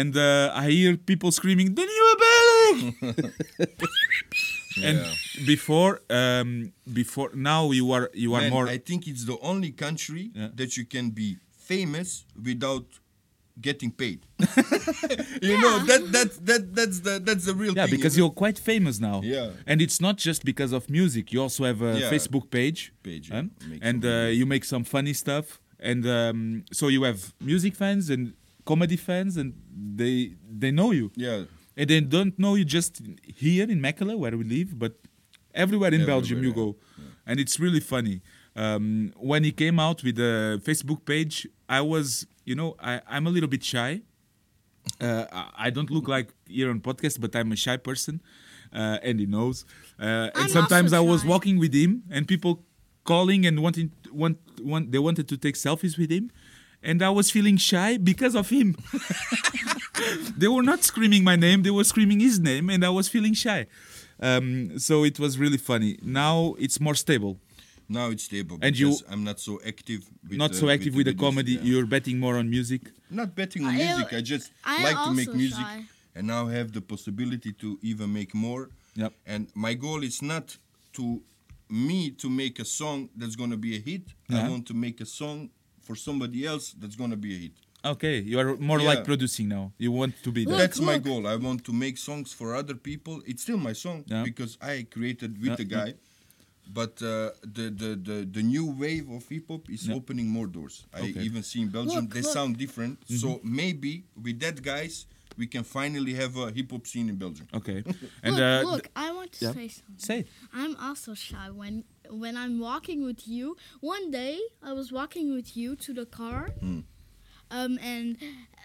and 0.00 0.10
uh, 0.16 0.62
I 0.62 0.70
hear 0.78 0.96
people 1.10 1.30
screaming, 1.38 1.68
"The 1.78 1.84
new 1.92 2.04
Abeli!" 2.14 2.80
And 4.82 4.98
before, 5.46 6.00
um, 6.10 6.72
before 7.00 7.30
now 7.34 7.70
you 7.70 7.92
are 7.92 8.10
you 8.24 8.34
are 8.34 8.40
Man, 8.42 8.50
more. 8.50 8.66
I 8.76 8.78
think 8.78 9.06
it's 9.06 9.24
the 9.24 9.38
only 9.50 9.70
country 9.70 10.24
Yeah. 10.34 10.48
that 10.60 10.70
you 10.76 10.84
can 10.94 11.10
be 11.10 11.28
famous 11.70 12.24
without 12.48 12.86
getting 13.60 13.92
paid. 13.92 14.20
you 15.48 15.56
know 15.64 15.78
that 15.90 16.02
that 16.16 16.30
that 16.48 16.62
that's 16.78 16.98
the 17.06 17.14
that's 17.26 17.44
the 17.50 17.54
real 17.54 17.74
yeah, 17.76 17.86
thing. 17.86 17.96
because 17.96 18.14
you're 18.18 18.34
quite 18.44 18.58
famous 18.58 18.98
now. 18.98 19.20
Yeah. 19.22 19.50
And 19.70 19.80
it's 19.80 20.00
not 20.00 20.16
just 20.28 20.44
because 20.44 20.72
of 20.78 20.82
music. 20.90 21.32
You 21.32 21.40
also 21.46 21.62
have 21.70 21.80
a 21.82 21.92
Yeah. 22.00 22.10
Facebook 22.14 22.50
page. 22.50 22.92
Page, 23.02 23.30
yeah. 23.30 23.42
Make 23.70 23.78
And 23.88 24.04
uh, 24.04 24.10
you 24.38 24.44
make 24.54 24.64
some 24.64 24.84
funny 24.84 25.14
stuff. 25.14 25.46
And 25.90 26.02
um, 26.06 26.64
so 26.72 26.88
you 26.88 27.02
have 27.04 27.20
music 27.40 27.74
fans 27.76 28.10
and 28.10 28.32
comedy 28.64 28.96
fans, 28.96 29.36
and 29.36 29.54
they 29.96 30.34
they 30.62 30.70
know 30.70 30.90
you. 30.92 31.10
Yeah. 31.16 31.44
And 31.76 31.88
they 31.90 32.00
don't 32.00 32.38
know 32.38 32.54
you 32.54 32.64
just 32.64 33.02
here 33.42 33.68
in 33.68 33.80
Mechelen, 33.80 34.16
where 34.18 34.36
we 34.36 34.44
live, 34.44 34.78
but 34.78 34.92
everywhere 35.54 35.92
in 35.92 36.06
Belgium 36.06 36.42
you 36.42 36.50
Everywhere, 36.50 36.72
go. 36.72 36.76
And 37.26 37.40
it's 37.40 37.58
really 37.58 37.80
funny. 37.80 38.20
Um, 38.56 39.12
when 39.16 39.42
he 39.44 39.50
came 39.52 39.80
out 39.80 40.02
with 40.04 40.16
the 40.16 40.60
Facebook 40.64 41.04
page, 41.04 41.48
I 41.68 41.80
was, 41.80 42.26
you 42.44 42.54
know, 42.54 42.76
I, 42.78 43.00
I'm 43.08 43.26
a 43.26 43.30
little 43.30 43.48
bit 43.48 43.64
shy. 43.64 44.02
Uh, 45.00 45.24
I- 45.32 45.50
I 45.66 45.70
don't 45.70 45.90
look 45.90 46.06
like 46.08 46.28
here 46.46 46.70
on 46.70 46.80
podcast, 46.80 47.20
but 47.20 47.34
I'm 47.34 47.50
a 47.52 47.56
shy 47.56 47.76
person, 47.76 48.20
uh, 48.72 48.98
and 49.02 49.18
he 49.18 49.26
knows. 49.26 49.64
Uh, 49.98 50.30
and 50.34 50.50
sometimes 50.50 50.92
I 50.92 51.00
was 51.00 51.24
walking 51.24 51.58
with 51.58 51.74
him, 51.74 52.02
and 52.10 52.28
people 52.28 52.62
calling 53.04 53.46
and 53.46 53.60
wanting 53.62 53.90
want, 54.12 54.38
want 54.62 54.92
they 54.92 54.98
wanted 54.98 55.26
to 55.28 55.36
take 55.36 55.56
selfies 55.56 55.98
with 55.98 56.10
him, 56.10 56.30
and 56.84 57.02
I 57.02 57.10
was 57.10 57.30
feeling 57.30 57.56
shy 57.56 57.96
because 57.96 58.34
of 58.34 58.50
him. 58.50 58.76
they 60.36 60.48
were 60.48 60.62
not 60.62 60.82
screaming 60.84 61.24
my 61.24 61.36
name; 61.36 61.62
they 61.62 61.70
were 61.70 61.84
screaming 61.84 62.20
his 62.20 62.38
name, 62.38 62.70
and 62.70 62.84
I 62.84 62.90
was 62.90 63.08
feeling 63.08 63.34
shy. 63.34 63.66
Um, 64.20 64.78
so 64.78 65.04
it 65.04 65.18
was 65.18 65.38
really 65.38 65.58
funny. 65.58 65.98
Now 66.02 66.54
it's 66.58 66.80
more 66.80 66.94
stable. 66.94 67.38
Now 67.88 68.08
it's 68.10 68.24
stable 68.24 68.56
And 68.62 68.78
you- 68.78 68.96
I'm 69.10 69.24
not 69.24 69.38
so 69.40 69.60
active. 69.66 70.00
With 70.28 70.38
Not 70.38 70.52
the- 70.52 70.56
so 70.56 70.70
active 70.70 70.94
with 70.94 71.04
the 71.06 71.12
videos, 71.12 71.18
comedy. 71.26 71.52
yeah. 71.52 71.62
You're 71.68 71.86
betting 71.86 72.18
more 72.18 72.36
on 72.38 72.48
music. 72.48 72.82
Not 73.10 73.34
betting 73.34 73.62
on 73.66 73.74
I- 73.74 73.76
music. 73.84 74.12
I 74.14 74.20
just 74.22 74.50
I 74.64 74.82
like 74.84 74.98
to 75.06 75.12
make 75.12 75.34
music, 75.34 75.58
shy. 75.58 75.84
and 76.14 76.26
now 76.26 76.46
have 76.46 76.72
the 76.72 76.80
possibility 76.80 77.52
to 77.62 77.78
even 77.82 78.10
make 78.12 78.34
more. 78.34 78.70
Yep. 78.94 79.12
And 79.26 79.48
my 79.54 79.74
goal 79.74 80.02
is 80.02 80.22
not 80.22 80.56
to 80.94 81.20
me 81.68 82.10
to 82.22 82.30
make 82.30 82.58
a 82.58 82.64
song 82.64 83.10
that's 83.16 83.36
gonna 83.36 83.56
be 83.58 83.76
a 83.76 83.80
hit. 83.80 84.02
Yeah. 84.28 84.46
I 84.46 84.48
want 84.48 84.64
to 84.68 84.74
make 84.74 85.00
a 85.02 85.06
song 85.06 85.50
for 85.84 85.94
somebody 85.96 86.40
else 86.46 86.74
that's 86.80 86.96
gonna 86.96 87.16
be 87.16 87.34
a 87.36 87.38
hit. 87.44 87.52
Okay, 87.94 88.16
you 88.30 88.38
are 88.40 88.56
more 88.70 88.80
Yeah. 88.80 88.88
like 88.90 89.04
producing 89.04 89.46
now. 89.48 89.64
You 89.84 89.92
want 89.92 90.14
to 90.26 90.30
be 90.32 90.44
Look, 90.44 90.50
there. 90.56 90.66
That's 90.66 90.80
my 90.80 90.94
look. 90.94 91.04
goal. 91.08 91.22
I 91.26 91.36
want 91.36 91.60
to 91.68 91.72
make 91.84 91.96
songs 91.98 92.32
for 92.32 92.54
other 92.60 92.74
people. 92.74 93.14
It's 93.26 93.42
still 93.42 93.58
my 93.58 93.74
song 93.74 93.98
Yeah. 94.06 94.24
because 94.30 94.52
I 94.62 94.86
created 94.94 95.32
with 95.40 95.50
Yeah, 95.50 95.56
the 95.62 95.64
guy. 95.78 95.94
But 96.66 96.94
uh, 97.02 97.30
the, 97.56 97.64
the, 97.82 97.90
the, 98.08 98.18
the 98.36 98.42
new 98.42 98.64
wave 98.82 99.10
of 99.10 99.28
hip 99.28 99.48
hop 99.48 99.68
is 99.68 99.86
Yeah. 99.86 99.96
opening 99.96 100.28
more 100.30 100.46
doors. 100.46 100.76
I 100.94 101.00
Okay. 101.00 101.08
Mm-hmm. 101.10 101.20
even 101.28 101.42
see 101.42 101.60
in 101.60 101.68
Belgium 101.68 102.04
Look, 102.04 102.14
they 102.14 102.22
look. 102.22 102.32
sound 102.32 102.56
different. 102.56 102.98
So 103.06 103.28
maybe 103.44 104.04
with 104.24 104.40
that 104.40 104.62
guys 104.62 104.94
we 105.36 105.46
can 105.46 105.64
finally 105.64 106.14
have 106.14 106.36
a 106.38 106.50
hip 106.52 106.70
hop 106.70 106.86
scene 106.86 107.08
in 107.10 107.16
Belgium. 107.16 107.46
Okay, 107.52 107.82
and 108.22 108.36
look, 108.36 108.42
uh, 108.42 108.62
look, 108.72 108.88
I 108.96 109.12
want 109.12 109.32
to 109.32 109.44
yeah. 109.44 109.52
say 109.52 109.68
something. 109.68 109.98
say 109.98 110.18
it. 110.20 110.28
I'm 110.54 110.74
also 110.76 111.12
shy 111.14 111.50
when 111.50 111.84
when 112.10 112.36
I'm 112.36 112.58
walking 112.60 113.04
with 113.04 113.26
you. 113.26 113.56
One 113.80 114.10
day 114.10 114.38
I 114.62 114.72
was 114.72 114.92
walking 114.92 115.34
with 115.34 115.56
you 115.56 115.76
to 115.76 115.92
the 115.92 116.06
car, 116.06 116.50
Hmm. 116.60 116.80
um, 117.50 117.78
and 117.82 118.16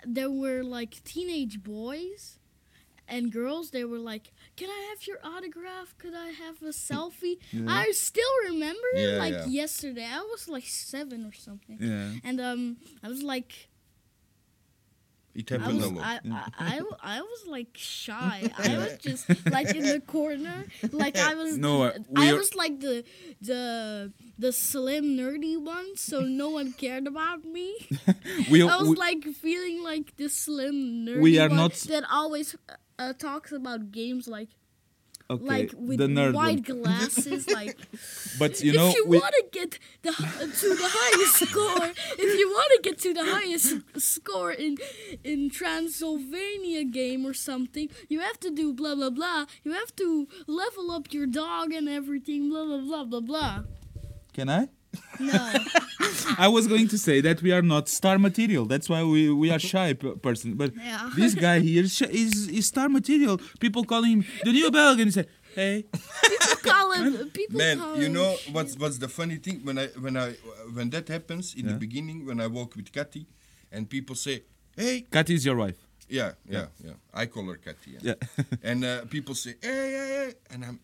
there 0.06 0.30
were 0.32 0.64
like 0.64 1.04
teenage 1.04 1.64
boys 1.64 2.40
and 3.08 3.32
girls. 3.32 3.72
They 3.72 3.86
were 3.86 4.00
like, 4.00 4.32
"Can 4.56 4.70
I 4.70 4.88
have 4.90 5.08
your 5.08 5.18
autograph? 5.24 5.96
Could 5.98 6.14
I 6.16 6.30
have 6.32 6.62
a 6.62 6.74
selfie?" 6.74 7.38
I 7.68 7.92
still 7.92 8.34
remember 8.50 8.88
it 8.96 9.12
Yeah, 9.14 9.18
like 9.18 9.34
yeah. 9.34 9.46
yesterday. 9.46 10.06
I 10.06 10.22
was 10.22 10.48
like 10.50 10.66
seven 10.68 11.26
or 11.26 11.34
something, 11.34 11.78
Yeah. 11.80 12.12
and 12.24 12.40
um, 12.42 12.78
I 13.04 13.08
was 13.10 13.24
like. 13.24 13.69
It 15.36 15.52
I 15.52 15.58
happened 15.58 15.78
was, 15.78 15.86
a 15.86 15.90
lot. 15.94 16.06
I, 16.06 16.20
I, 16.60 16.80
I, 16.80 17.18
I 17.18 17.22
was 17.22 17.46
like 17.48 17.68
shy. 17.76 18.52
I 18.58 18.78
was 18.78 18.98
just 18.98 19.30
like 19.50 19.70
in 19.76 19.84
the 19.84 20.02
corner, 20.02 20.66
like 20.92 21.18
I 21.18 21.36
was. 21.36 21.58
No, 21.58 21.84
uh, 21.84 21.92
the- 21.94 22.06
I 22.20 22.34
was 22.34 22.56
like 22.56 22.80
the 22.80 23.04
the 23.42 24.12
the 24.38 24.52
slim 24.52 25.16
nerdy 25.18 25.56
one, 25.62 25.96
so 25.96 26.22
no 26.22 26.50
one 26.50 26.74
cared 26.74 27.08
about 27.08 27.46
me. 27.46 27.76
We, 28.52 28.64
I 28.64 28.78
was 28.78 28.90
we- 28.90 28.96
like 28.96 29.24
feeling 29.24 29.84
like 29.84 30.16
the 30.18 30.30
slim 30.30 31.06
nerdy 31.06 31.22
We 31.22 31.40
are 31.40 31.48
one 31.50 31.58
not- 31.58 31.74
that 31.94 32.04
always 32.12 32.56
uh, 32.98 33.14
talks 33.14 33.52
about 33.52 33.92
games 33.92 34.28
like 34.28 34.50
okay, 35.30 35.44
like 35.44 35.74
with 35.78 36.00
the 36.00 36.08
nerd 36.08 36.34
white 36.34 36.68
one. 36.68 36.82
glasses, 36.82 37.50
like. 37.60 37.78
But 38.38 38.62
you 38.62 38.74
know, 38.74 38.90
if 38.90 38.96
you 38.96 39.06
we, 39.08 39.20
want 39.20 39.34
to 39.36 39.46
get 39.52 39.80
the 40.02 40.12
to 40.12 40.76
the 40.76 40.90
highest 40.92 41.50
score, 41.50 41.92
if 42.18 42.40
you 42.40 42.50
want 42.50 42.72
to 42.76 42.90
get 42.90 43.00
to 43.00 43.14
the 43.14 43.26
highest 43.26 44.02
score 44.02 44.52
in 44.52 44.78
in 45.24 45.50
Transylvania 45.50 46.84
game 46.84 47.26
or 47.26 47.34
something, 47.34 47.90
you 48.08 48.20
have 48.20 48.40
to 48.40 48.50
do 48.50 48.74
blah 48.74 48.96
blah 48.96 49.10
blah. 49.10 49.46
You 49.64 49.74
have 49.74 49.96
to 49.98 50.28
level 50.48 50.92
up 50.92 51.14
your 51.14 51.28
dog 51.28 51.74
and 51.74 51.88
everything. 51.88 52.50
Blah 52.50 52.66
blah 52.66 52.82
blah 52.82 53.04
blah 53.04 53.20
blah. 53.22 53.64
can 54.34 54.50
I? 54.50 54.70
No, 55.20 55.54
I 56.38 56.48
was 56.48 56.68
going 56.68 56.88
to 56.90 56.98
say 56.98 57.20
that 57.22 57.42
we 57.42 57.52
are 57.52 57.62
not 57.62 57.90
star 57.90 58.18
material. 58.18 58.66
That's 58.66 58.88
why 58.90 59.04
we, 59.04 59.30
we 59.32 59.52
are 59.52 59.60
shy 59.60 59.94
p- 59.94 60.16
person. 60.16 60.56
But 60.56 60.74
Yeah. 60.76 61.10
this 61.16 61.36
guy 61.36 61.60
here 61.60 61.84
is, 61.84 62.02
is 62.02 62.48
is 62.48 62.68
star 62.68 62.88
material. 62.90 63.40
People 63.60 63.84
call 63.84 64.04
him 64.04 64.24
the 64.46 64.52
new 64.52 64.72
Belgian. 64.72 65.08
He 65.08 65.12
say, 65.12 65.26
"Hey, 65.56 65.84
people 65.92 66.72
call 66.72 66.92
him. 66.94 67.30
People 67.40 67.58
Man, 67.58 67.78
call 67.80 67.98
you 68.00 68.06
him 68.08 68.14
know 68.14 68.36
shit. 68.38 68.54
what's 68.54 68.74
what's 68.78 68.98
the 68.98 69.08
funny 69.10 69.36
thing 69.46 69.58
when 69.68 69.78
I 69.78 69.88
when 70.06 70.16
I 70.18 70.28
when 70.74 70.90
that 70.92 71.08
happens 71.10 71.54
in 71.54 71.66
Yeah. 71.66 71.74
the 71.74 71.78
beginning 71.86 72.26
when 72.26 72.40
I 72.40 72.48
walk 72.48 72.76
with 72.78 72.92
Kathy 72.92 73.26
and 73.72 73.90
people 73.90 74.16
say, 74.16 74.44
"Hey, 74.76 75.06
Kat 75.12 75.30
is 75.30 75.44
your 75.46 75.58
wife." 75.58 75.78
yeah, 76.10 76.32
yeah, 76.50 76.68
yeah," 76.84 76.94
I 77.14 77.26
call 77.28 77.46
her 77.52 77.58
Kathy. 77.66 77.92
Yeah. 78.02 78.16
and 78.70 78.84
uh, 78.86 79.06
people 79.16 79.36
say, 79.36 79.54
"Hey, 79.62 79.92
hey, 79.98 80.08
hey," 80.18 80.34
and 80.54 80.64
I'm 80.66 80.80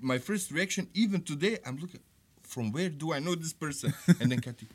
my 0.00 0.18
first 0.18 0.50
reaction 0.50 0.88
even 0.94 1.20
today 1.22 1.58
I'm 1.66 1.76
looking 1.76 2.00
from 2.56 2.72
where 2.72 2.88
do 2.88 3.12
I 3.12 3.18
know 3.20 3.34
this 3.34 3.52
person? 3.52 3.92
and 4.20 4.32
then 4.32 4.40
Kathy, 4.40 4.66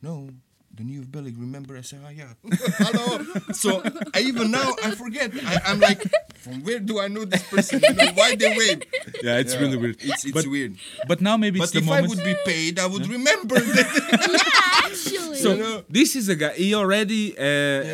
no. 0.00 0.28
The 0.76 0.82
new 0.82 1.02
Belgium, 1.02 1.38
remember? 1.38 1.76
I 1.78 1.82
say, 1.82 1.98
oh 2.04 2.10
yeah, 2.10 2.34
hello. 2.82 3.22
so 3.52 3.80
I, 4.12 4.20
even 4.26 4.50
now 4.50 4.72
I 4.82 4.90
forget. 4.90 5.30
I, 5.46 5.60
I'm 5.70 5.78
like, 5.78 6.02
from 6.42 6.64
where 6.64 6.80
do 6.80 6.98
I 6.98 7.06
know 7.06 7.24
this 7.24 7.44
person? 7.44 7.78
You 7.80 7.94
know, 7.94 8.10
why 8.14 8.34
they 8.34 8.50
wave? 8.58 8.82
yeah, 9.22 9.38
it's 9.38 9.54
Yeah, 9.54 9.60
really 9.60 9.76
weird. 9.76 9.98
It's, 10.02 10.24
it's 10.24 10.34
but, 10.34 10.48
weird. 10.48 10.74
But 11.06 11.20
now 11.20 11.36
maybe 11.36 11.60
it's 11.60 11.70
But 11.70 11.78
the 11.78 11.84
if 11.86 11.90
I 11.92 12.00
moment. 12.02 12.16
would 12.16 12.24
be 12.24 12.34
paid, 12.44 12.80
I 12.80 12.86
would 12.86 13.06
remember 13.06 13.54
that. 13.54 13.86
yeah, 14.34 14.90
actually. 14.90 15.36
so 15.38 15.54
you 15.54 15.62
know? 15.62 15.84
this 15.88 16.16
is 16.16 16.28
a 16.28 16.34
guy. 16.34 16.54
He 16.54 16.74
already 16.74 17.38
uh, 17.38 17.44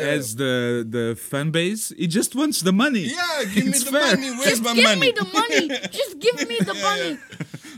has 0.09 0.35
the 0.35 0.81
the 0.89 1.15
fan 1.29 1.51
base. 1.51 1.93
He 1.95 2.07
just 2.07 2.33
wants 2.33 2.61
the 2.65 2.73
money. 2.73 3.13
yeah, 3.13 3.43
give 3.53 3.65
me 3.65 3.77
the 3.77 3.91
fair. 3.93 4.15
money. 4.17 4.29
Where's 4.31 4.57
Just 4.57 4.63
my 4.63 4.73
give 4.73 4.85
money? 4.89 5.11
Give 5.13 5.21
me 5.21 5.21
the 5.21 5.29
money. 5.39 5.67
Just 5.99 6.13
give 6.17 6.35
me 6.49 6.57
the 6.65 6.73
money. 6.89 7.11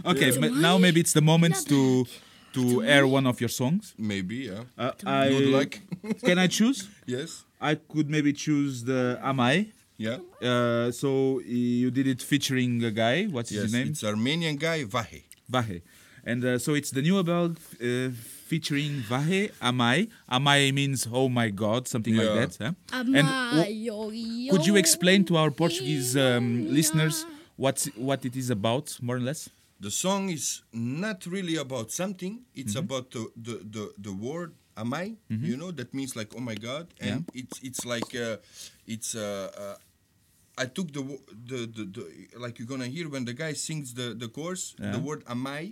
Okay, 0.06 0.30
Yeah. 0.32 0.40
but 0.42 0.52
now 0.54 0.78
maybe 0.78 1.00
it's 1.00 1.14
the 1.14 1.22
moment 1.22 1.56
to 1.68 2.06
to 2.54 2.84
air 2.84 3.06
one 3.08 3.26
of 3.26 3.40
your 3.42 3.50
songs. 3.50 3.94
Maybe, 3.98 4.36
yeah. 4.52 4.64
Uh, 4.78 4.92
I, 5.06 5.30
Good 5.30 5.48
luck. 5.58 5.72
can 6.26 6.38
I 6.38 6.48
choose? 6.48 6.88
yes. 7.06 7.46
I 7.60 7.76
could 7.76 8.10
maybe 8.10 8.34
choose 8.34 8.84
the 8.84 9.18
Amai. 9.24 9.72
Yeah. 9.98 10.18
Uh, 10.42 10.92
so 10.92 11.40
you 11.46 11.90
did 11.92 12.08
it 12.08 12.22
featuring 12.22 12.84
a 12.84 12.92
guy. 12.92 13.26
What's 13.26 13.52
Yes. 13.52 13.64
his 13.64 13.74
name? 13.74 13.88
It's 13.88 14.04
Armenian 14.04 14.58
guy 14.58 14.84
Vahe. 14.84 15.24
Vahe. 15.50 15.82
And 16.26 16.44
uh, 16.44 16.58
so 16.60 16.74
it's 16.74 16.92
the 16.92 17.02
new 17.02 17.18
Abel 17.20 17.46
uh, 17.82 18.10
featuring 18.50 19.02
Vahe 19.10 19.52
Amai. 19.62 20.10
Amai 20.30 20.74
means 20.74 21.08
oh 21.12 21.30
my 21.30 21.50
god, 21.50 21.88
something 21.88 22.16
like 22.16 22.28
Yeah. 22.28 22.46
that. 22.46 22.58
huh? 22.92 23.04
And 23.20 23.28
wh- 23.28 24.50
could 24.52 24.66
you 24.68 24.76
explain 24.76 25.24
to 25.26 25.38
our 25.38 25.52
Portuguese 25.52 26.16
um, 26.18 26.46
listeners 26.70 27.26
what 27.56 27.88
what 27.96 28.26
it 28.26 28.36
is 28.36 28.50
about, 28.50 28.86
more 29.02 29.18
or 29.18 29.26
less? 29.32 29.50
The 29.84 29.92
song 29.92 30.30
is 30.30 30.46
not 30.72 31.26
really 31.36 31.56
about 31.66 31.92
something. 31.92 32.34
It's 32.56 32.74
Mm-hmm. 32.76 32.86
about 32.88 33.06
the, 33.16 33.24
the, 33.48 33.56
the, 33.76 33.84
the 34.08 34.14
word 34.28 34.52
amai. 34.84 35.06
You 35.30 35.56
know 35.62 35.72
that 35.80 35.94
means 35.94 36.16
like 36.20 36.32
oh 36.38 36.44
my 36.52 36.56
god, 36.68 36.86
and 37.08 37.26
it's 37.42 37.58
it's 37.70 37.84
like 37.94 38.12
uh, 38.28 38.38
it's 38.96 39.10
uh, 39.14 39.52
uh, 39.64 39.76
I 40.64 40.66
took 40.78 40.88
the, 40.98 41.04
the 41.52 41.60
the 41.78 41.84
the 41.96 42.04
like 42.44 42.54
you're 42.60 42.72
gonna 42.74 42.92
hear 42.96 43.08
when 43.16 43.26
the 43.30 43.34
guy 43.44 43.54
sings 43.68 43.88
the 44.00 44.08
the 44.24 44.30
chorus 44.38 44.64
Yeah. 44.64 44.76
Mm-hmm. 44.80 44.94
the 44.96 45.02
word 45.08 45.22
amai. 45.36 45.64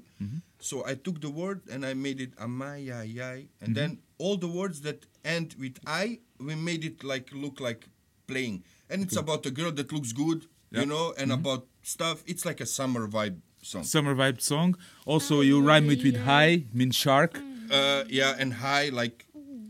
So 0.70 0.76
I 0.86 0.94
took 1.06 1.18
the 1.26 1.32
word 1.42 1.60
and 1.74 1.82
I 1.92 1.94
made 2.08 2.20
it 2.26 2.34
amai 2.48 2.80
ay 3.00 3.10
ay, 3.32 3.40
Mm-hmm. 3.48 3.64
and 3.64 3.72
then 3.80 3.92
all 4.24 4.38
the 4.46 4.52
words 4.60 4.78
that 4.88 5.00
end 5.36 5.56
with 5.64 5.78
I 5.88 6.20
we 6.48 6.54
made 6.70 6.84
it 6.90 6.98
like 7.14 7.28
look 7.44 7.58
like 7.70 7.82
playing, 8.28 8.58
and 8.90 8.98
it's 9.06 9.18
about 9.24 9.42
a 9.52 9.54
girl 9.60 9.72
that 9.80 9.90
looks 9.96 10.12
good. 10.26 10.40
Yeah. 10.72 10.82
You 10.82 10.88
know, 10.94 11.06
and 11.20 11.30
about 11.40 11.64
stuff. 11.84 12.18
It's 12.32 12.46
like 12.50 12.60
a 12.62 12.70
summer 12.80 13.04
vibe 13.16 13.40
song. 13.62 13.84
Summer 13.84 14.16
vibe 14.16 14.42
song. 14.42 14.76
Also, 15.06 15.42
you 15.42 15.62
rhyme 15.62 15.90
it 15.90 16.04
with 16.04 16.18
high, 16.24 16.66
mean 16.74 16.92
shark. 16.92 17.40
Uh, 17.72 18.04
yeah, 18.10 18.36
and 18.38 18.54
high, 18.54 18.90
like 18.90 19.26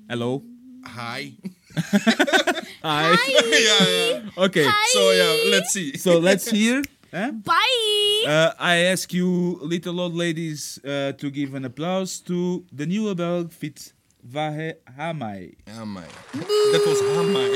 Hello. 0.09 0.43
high. 0.85 1.33
Hi. 2.83 3.15
yeah, 3.37 3.87
yeah. 3.87 4.43
Okay. 4.45 4.67
So 4.93 5.11
yeah, 5.11 5.51
let's 5.51 5.71
see. 5.73 5.95
So 6.05 6.17
let's 6.19 6.49
hear. 6.49 6.81
Huh? 7.13 7.31
Bye. 7.31 8.23
Uh, 8.25 8.51
I 8.57 8.75
ask 8.87 9.13
you, 9.13 9.59
little 9.61 9.99
old 9.99 10.15
ladies, 10.15 10.79
uh, 10.85 11.11
to 11.17 11.29
give 11.29 11.53
an 11.55 11.65
applause 11.65 12.19
to 12.21 12.63
the 12.71 12.85
new 12.85 13.09
Abel 13.09 13.49
fit 13.49 13.91
Vahe 14.25 14.75
Hamai. 14.97 15.55
Hamai. 15.67 16.07
That 16.33 16.83
was 16.87 17.01
Hamai. 17.01 17.51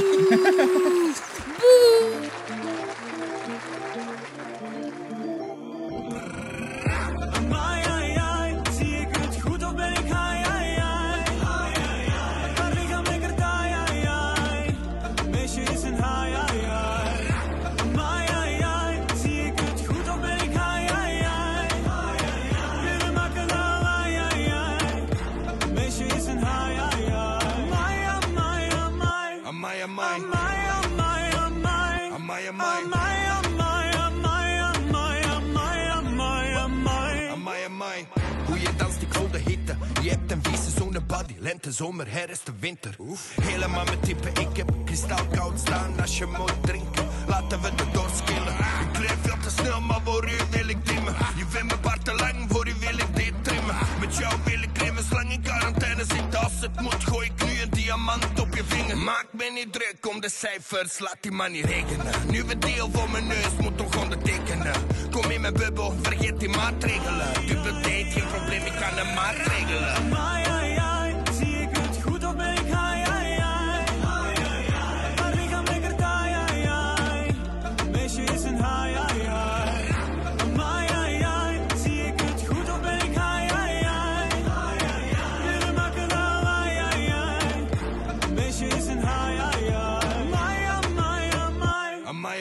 lente, 41.45 41.71
zomer, 41.71 42.11
herfst, 42.11 42.51
winter. 42.59 42.95
Helemaal 43.41 43.83
met 43.83 44.03
typen. 44.03 44.29
ik 44.29 44.57
heb 44.57 44.71
kristalkoud 44.85 45.59
staan 45.59 45.99
als 46.01 46.17
je 46.17 46.25
moet 46.25 46.53
drinken. 46.61 47.07
Laten 47.27 47.61
we 47.61 47.75
de 47.75 47.85
doorskillen. 47.91 48.53
Ik 48.53 48.93
kleef 48.93 49.17
veel 49.21 49.37
te 49.43 49.49
snel, 49.49 49.81
maar 49.81 50.01
voor 50.03 50.25
u 50.25 50.37
wil 50.49 50.67
ik 50.67 50.85
dimmen. 50.85 51.15
Je 51.35 51.45
vindt 51.49 51.67
mijn 51.67 51.81
baard 51.81 52.05
te 52.05 52.13
lang, 52.13 52.45
voor 52.49 52.67
u 52.67 52.73
wil 52.79 52.97
ik 52.97 53.15
dit 53.15 53.33
trimmen. 53.41 53.75
Met 53.99 54.17
jou 54.17 54.33
wil 54.45 54.61
ik 54.61 54.73
klimmen, 54.73 55.03
slang 55.03 55.31
in 55.31 55.41
quarantaine 55.41 56.03
zit. 56.05 56.35
Als 56.35 56.59
het 56.59 56.81
moet, 56.81 57.03
gooi 57.03 57.27
ik 57.27 57.45
nu 57.45 57.61
een 57.61 57.69
diamant 57.69 58.39
op 58.39 58.55
je 58.55 58.63
vinger. 58.67 58.97
Maak 58.97 59.27
me 59.31 59.51
niet 59.53 59.73
druk 59.73 60.07
om 60.09 60.21
de 60.21 60.29
cijfers, 60.29 60.99
laat 60.99 61.17
die 61.21 61.31
man 61.31 61.51
niet 61.51 61.65
rekenen. 61.65 62.13
Nieuwe 62.29 62.57
deal 62.57 62.89
voor 62.91 63.09
mijn 63.09 63.27
neus, 63.27 63.53
moet 63.59 63.77
toch 63.77 64.01
ondertekenen. 64.03 64.73
Kom 65.11 65.31
in 65.31 65.41
mijn 65.41 65.53
bubbel, 65.53 65.93
vergeet 66.01 66.39
die 66.39 66.49
maatregelen. 66.49 67.47
Dubbel 67.47 67.73
date, 67.73 68.07
geen 68.09 68.27
probleem, 68.27 68.65
ik 68.65 68.75
kan 68.81 68.97
hem 68.97 69.13
maar 69.13 69.35
regelen. 69.35 70.54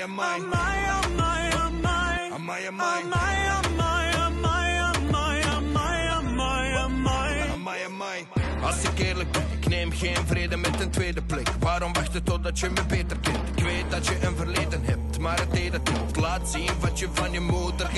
Amai. 0.05 0.38
Amai, 0.38 0.78
amai, 1.02 1.50
Amai, 1.52 1.52
amai, 1.66 1.86
amai. 1.86 2.26
amai, 2.36 2.66
amai, 2.68 3.05
Amai, 3.05 3.44
amai, 3.57 4.12
amai, 4.24 5.42
amai, 5.42 5.42
amai, 5.57 6.09
amai, 6.16 6.74
amai. 6.84 7.50
amai, 7.55 7.80
amai. 7.88 8.26
Als 8.62 8.82
ik 8.82 8.98
eerlijk 8.98 9.30
ben, 9.32 9.42
ik 9.61 9.68
neem 9.68 9.90
geen 9.92 10.16
vrede 10.26 10.57
met 10.57 10.80
een 10.80 10.90
tweede 10.90 11.22
blik. 11.22 11.48
Waarom 11.61 11.92
wachten 11.92 12.22
totdat 12.22 12.59
je 12.59 12.68
me 12.70 12.84
beter 12.88 13.18
kent? 13.18 13.38
Ik 13.57 13.64
weet 13.64 13.90
dat 13.90 14.07
je 14.07 14.16
een 14.26 14.36
verleden 14.36 14.80
hebt, 14.84 15.18
maar 15.18 15.38
het 15.38 15.52
deed 15.52 15.72
het 15.72 15.90
niet. 15.92 16.16
Laat 16.16 16.48
zien 16.48 16.70
wat 16.80 16.98
je 16.98 17.09
van 17.12 17.32
je 17.32 17.40
moeder 17.40 17.88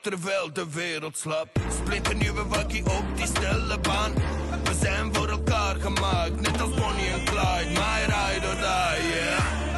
Terwijl 0.00 0.52
de 0.52 0.66
wereld 0.70 1.18
slaapt. 1.18 1.58
Split 1.78 2.10
een 2.10 2.18
nieuwe 2.18 2.46
wakkie 2.46 2.84
op 2.84 3.04
die 3.16 3.26
stille 3.26 3.78
baan. 3.78 4.12
We 4.64 4.74
zijn 4.80 5.14
voor 5.14 5.28
elkaar 5.28 5.76
gemaakt, 5.76 6.40
net 6.40 6.60
als 6.60 6.74
Bonnie 6.74 7.10
en 7.10 7.24
Clyde. 7.24 7.70
My 7.70 8.00
ride 8.04 8.46
or 8.46 8.54
die, 8.54 9.08
yeah. 9.08 9.75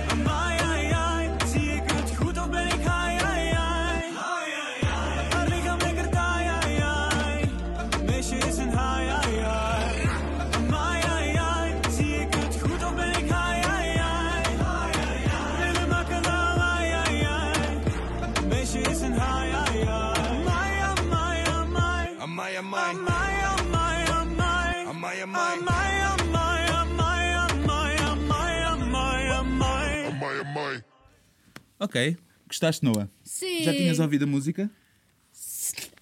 Ok. 31.81 32.17
Gostaste, 32.49 32.85
Noah? 32.85 33.09
Sim. 33.23 33.63
Já 33.63 33.73
tinhas 33.73 33.99
ouvido 33.99 34.25
a 34.25 34.27
música? 34.27 34.71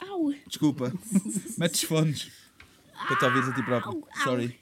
Au. 0.00 0.32
Desculpa. 0.46 0.92
Mete 1.58 1.74
os 1.74 1.82
fones. 1.82 2.30
Para 3.06 3.16
te 3.18 3.24
ouvires 3.24 3.48
a 3.48 3.52
ti 3.52 3.62
próprio. 3.62 3.92
Au. 3.92 4.24
Sorry. 4.24 4.58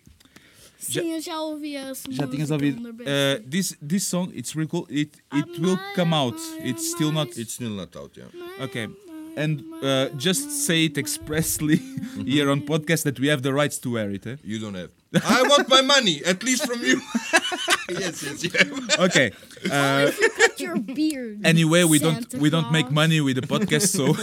Sim, 0.78 1.14
eu 1.14 1.20
já 1.20 1.40
ouvi 1.40 1.76
essa 1.76 2.10
Já 2.10 2.26
tinhas 2.26 2.50
ouvido. 2.50 2.90
Uh, 2.90 3.48
this, 3.48 3.76
this 3.80 4.04
song, 4.04 4.30
it's 4.34 4.54
really 4.54 4.68
cool. 4.68 4.86
It, 4.90 5.16
it 5.32 5.60
will 5.60 5.78
come 5.94 6.14
out. 6.14 6.38
It's 6.58 6.90
still 6.90 7.10
not. 7.10 7.38
It's 7.38 7.54
still 7.54 7.70
not 7.70 7.96
out, 7.96 8.16
yeah. 8.16 8.28
Okay. 8.64 8.88
And 9.36 9.64
uh, 9.82 10.10
just 10.16 10.50
say 10.66 10.84
it 10.84 10.98
expressly 10.98 11.76
here 12.24 12.50
on 12.50 12.60
podcast 12.60 13.02
that 13.04 13.18
we 13.18 13.28
have 13.28 13.42
the 13.42 13.52
rights 13.52 13.78
to 13.78 13.92
wear 13.92 14.10
it. 14.10 14.26
Eh? 14.26 14.36
You 14.44 14.58
don't 14.60 14.74
have. 14.74 14.90
I 15.24 15.42
want 15.42 15.68
my 15.68 15.80
money, 15.82 16.22
at 16.24 16.42
least 16.42 16.66
from 16.66 16.82
you. 16.82 17.00
yes, 17.88 18.22
yes, 18.22 18.44
yeah. 18.44 19.04
Okay. 19.04 19.32
Uh, 19.70 20.10
Cut 20.36 20.60
your 20.60 20.76
beard. 20.78 21.40
anyway, 21.44 21.84
we 21.84 21.98
don't 21.98 22.30
Santa 22.30 22.38
we 22.38 22.50
don't 22.50 22.72
make 22.72 22.90
money 22.90 23.20
with 23.20 23.36
the 23.36 23.46
podcast, 23.46 23.88
so 23.94 24.14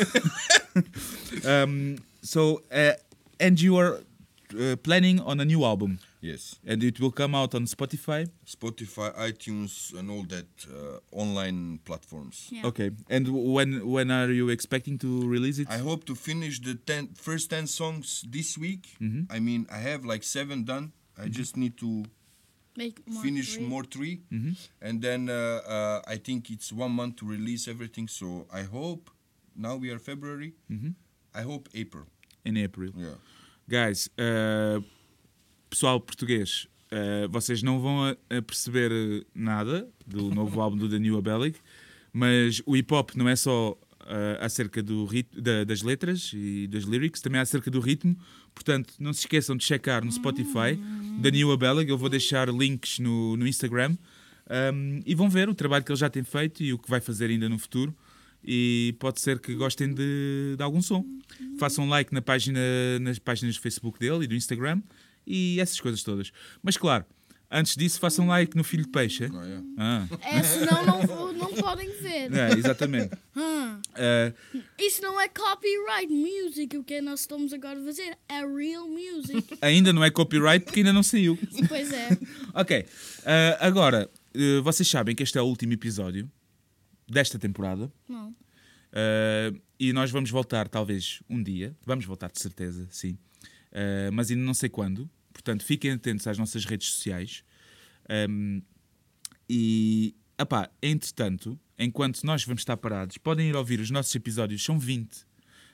um, 1.49 1.97
so 2.21 2.61
uh, 2.71 2.93
and 3.39 3.59
you 3.59 3.77
are 3.77 3.99
uh, 4.59 4.75
planning 4.83 5.19
on 5.19 5.39
a 5.39 5.45
new 5.45 5.63
album, 5.63 5.99
Yes. 6.21 6.59
and 6.67 6.83
it 6.83 6.99
will 6.99 7.11
come 7.11 7.33
out 7.35 7.55
on 7.55 7.65
Spotify. 7.65 8.29
Spotify, 8.45 9.09
iTunes, 9.17 9.91
and 9.97 10.09
all 10.11 10.23
that 10.29 10.45
uh, 10.69 10.99
online 11.11 11.79
platforms. 11.83 12.47
Yeah. 12.51 12.67
Okay. 12.67 12.91
And 13.09 13.27
when 13.53 13.87
when 13.89 14.11
are 14.11 14.31
you 14.31 14.49
expecting 14.49 14.97
to 14.99 15.27
release 15.27 15.57
it? 15.59 15.67
I 15.69 15.79
hope 15.79 16.05
to 16.05 16.15
finish 16.15 16.59
the 16.61 16.75
ten, 16.75 17.07
first 17.15 17.49
10 17.49 17.67
songs 17.67 18.23
this 18.29 18.57
week. 18.57 18.87
Mm-hmm. 19.01 19.31
I 19.35 19.39
mean, 19.39 19.65
I 19.71 19.79
have 19.89 20.05
like 20.05 20.23
seven 20.23 20.63
done. 20.63 20.91
I 21.17 21.27
just 21.27 21.57
need 21.57 21.77
to 21.77 22.03
Make 22.77 23.01
more 23.07 23.23
finish 23.23 23.55
three. 23.55 23.65
more 23.67 23.83
3 23.83 24.21
Mm-hmm. 24.31 24.51
And 24.81 25.01
then 25.01 25.29
uh, 25.29 25.59
uh, 25.67 26.01
I 26.07 26.17
think 26.17 26.49
it's 26.49 26.71
one 26.71 26.91
month 26.91 27.15
to 27.17 27.25
release 27.25 27.67
everything. 27.67 28.07
So 28.07 28.47
I 28.53 28.63
hope, 28.63 29.09
now 29.55 29.75
we 29.75 29.89
are 29.91 29.99
February, 29.99 30.53
Mm-hmm. 30.71 30.91
I 31.35 31.41
hope 31.43 31.67
April. 31.73 32.05
In 32.45 32.57
April. 32.57 32.89
Yeah. 32.95 33.15
Guys, 33.69 34.09
uh, 34.17 34.79
pessoal 35.71 35.99
português, 36.01 36.67
uh, 36.91 37.29
vocês 37.29 37.63
não 37.63 37.79
vão 37.79 38.03
a, 38.05 38.11
a 38.37 38.41
perceber 38.41 38.91
uh, 38.91 39.25
nada 39.33 39.87
do 40.05 40.29
novo 40.29 40.59
álbum 40.59 40.77
do 40.77 40.89
The 40.89 40.99
New 40.99 41.17
Abelic, 41.17 41.57
mas 42.11 42.61
o 42.65 42.75
hip 42.75 42.93
hop 42.93 43.11
não 43.15 43.27
é 43.29 43.35
só 43.37 43.71
uh, 43.71 43.77
acerca 44.41 44.83
do 44.83 45.05
rit 45.05 45.29
da- 45.33 45.63
das 45.63 45.81
letras 45.81 46.31
e 46.33 46.67
das 46.67 46.83
lyrics, 46.83 47.21
também 47.21 47.39
é 47.39 47.41
acerca 47.41 47.71
do 47.71 47.79
ritmo. 47.79 48.17
Portanto, 48.53 48.93
não 48.99 49.13
se 49.13 49.21
esqueçam 49.21 49.55
de 49.55 49.63
checar 49.63 50.03
no 50.03 50.11
Spotify 50.11 50.77
The 51.21 51.31
New 51.31 51.53
Abelic. 51.53 51.89
Eu 51.89 51.97
vou 51.97 52.09
deixar 52.09 52.49
links 52.49 52.99
no, 52.99 53.37
no 53.37 53.47
Instagram 53.47 53.95
um, 54.73 54.99
e 55.05 55.15
vão 55.15 55.29
ver 55.29 55.47
o 55.47 55.55
trabalho 55.55 55.85
que 55.85 55.91
ele 55.93 55.97
já 55.99 56.09
tem 56.09 56.21
feito 56.21 56.61
e 56.61 56.73
o 56.73 56.77
que 56.77 56.89
vai 56.89 56.99
fazer 56.99 57.29
ainda 57.29 57.47
no 57.47 57.57
futuro. 57.57 57.95
E 58.43 58.93
pode 58.99 59.21
ser 59.21 59.39
que 59.39 59.55
gostem 59.55 59.93
de, 59.93 60.55
de 60.57 60.61
algum 60.61 60.81
som. 60.81 61.05
Façam 61.57 61.87
like 61.87 62.13
na 62.13 62.21
página, 62.21 62.59
nas 62.99 63.17
páginas 63.19 63.55
do 63.55 63.61
Facebook 63.61 63.97
dele 63.97 64.25
e 64.25 64.27
do 64.27 64.35
Instagram 64.35 64.81
e 65.25 65.59
essas 65.59 65.79
coisas 65.79 66.03
todas. 66.03 66.31
Mas 66.61 66.77
claro, 66.77 67.05
antes 67.49 67.75
disso, 67.75 67.99
façam 67.99 68.27
like 68.27 68.55
no 68.55 68.63
Filho 68.63 68.83
de 68.83 68.89
Peixe. 68.89 69.29
Oh, 69.31 69.41
yeah. 69.43 69.65
Ah, 69.77 70.07
É, 70.23 70.43
senão 70.43 70.85
não, 70.85 71.33
não 71.33 71.53
podem 71.53 71.89
ver. 72.01 72.33
é, 72.33 72.51
exatamente. 72.57 73.11
Hum. 73.33 73.79
Ah, 73.95 74.33
Isso 74.77 75.01
não 75.01 75.19
é 75.19 75.27
copyright 75.29 76.11
music, 76.11 76.77
o 76.77 76.83
que 76.83 76.99
nós 77.01 77.21
estamos 77.21 77.53
agora 77.53 77.79
a 77.79 77.83
fazer 77.83 78.17
é 78.27 78.45
real 78.45 78.87
music. 78.87 79.57
ainda 79.61 79.91
não 79.93 80.03
é 80.03 80.11
copyright 80.11 80.63
porque 80.65 80.79
ainda 80.81 80.91
não 80.93 81.01
saiu. 81.03 81.37
pois 81.67 81.91
é. 81.93 82.09
Ok, 82.53 82.85
ah, 83.25 83.57
agora, 83.65 84.09
eh, 84.33 84.59
vocês 84.61 84.87
sabem 84.89 85.15
que 85.15 85.23
este 85.23 85.37
é 85.37 85.41
o 85.41 85.45
último 85.45 85.73
episódio 85.73 86.29
desta 87.07 87.39
temporada. 87.39 87.91
Não. 88.07 88.29
Uh, 88.91 89.57
e 89.79 89.93
nós 89.93 90.11
vamos 90.11 90.29
voltar, 90.29 90.67
talvez, 90.67 91.21
um 91.29 91.41
dia. 91.41 91.75
Vamos 91.85 92.03
voltar, 92.05 92.29
de 92.31 92.39
certeza, 92.41 92.87
sim. 92.91 93.17
Uh, 93.71 94.11
mas 94.13 94.29
ainda 94.31 94.43
não 94.43 94.53
sei 94.53 94.69
quando. 94.69 95.09
Portanto, 95.33 95.63
fiquem 95.63 95.91
atentos 95.91 96.27
às 96.27 96.37
nossas 96.37 96.65
redes 96.65 96.89
sociais. 96.89 97.43
Um, 98.29 98.61
e, 99.49 100.15
epá, 100.39 100.69
entretanto, 100.81 101.59
enquanto 101.77 102.21
nós 102.23 102.43
vamos 102.45 102.61
estar 102.61 102.77
parados, 102.77 103.17
podem 103.17 103.49
ir 103.49 103.55
ouvir 103.55 103.79
os 103.79 103.89
nossos 103.89 104.13
episódios, 104.15 104.63
são 104.63 104.77
20. 104.79 105.13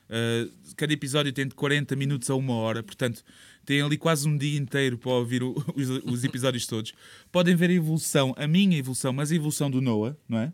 Uh, 0.10 0.50
cada 0.78 0.94
episódio 0.94 1.34
tem 1.34 1.48
de 1.48 1.54
40 1.54 1.96
minutos 1.96 2.30
a 2.30 2.36
uma 2.36 2.54
hora, 2.54 2.82
portanto, 2.82 3.22
têm 3.66 3.82
ali 3.82 3.98
quase 3.98 4.28
um 4.28 4.38
dia 4.38 4.58
inteiro 4.58 4.98
para 4.98 5.12
ouvir 5.12 5.44
o- 5.44 5.54
os, 5.76 5.90
os 6.06 6.24
episódios 6.24 6.66
todos. 6.66 6.94
Podem 7.32 7.56
ver 7.56 7.70
a 7.70 7.74
evolução, 7.74 8.34
a 8.38 8.48
minha 8.48 8.78
evolução, 8.78 9.12
mas 9.12 9.32
a 9.32 9.36
evolução 9.36 9.70
do 9.70 9.82
Noah, 9.82 10.16
não 10.30 10.38
é? 10.40 10.54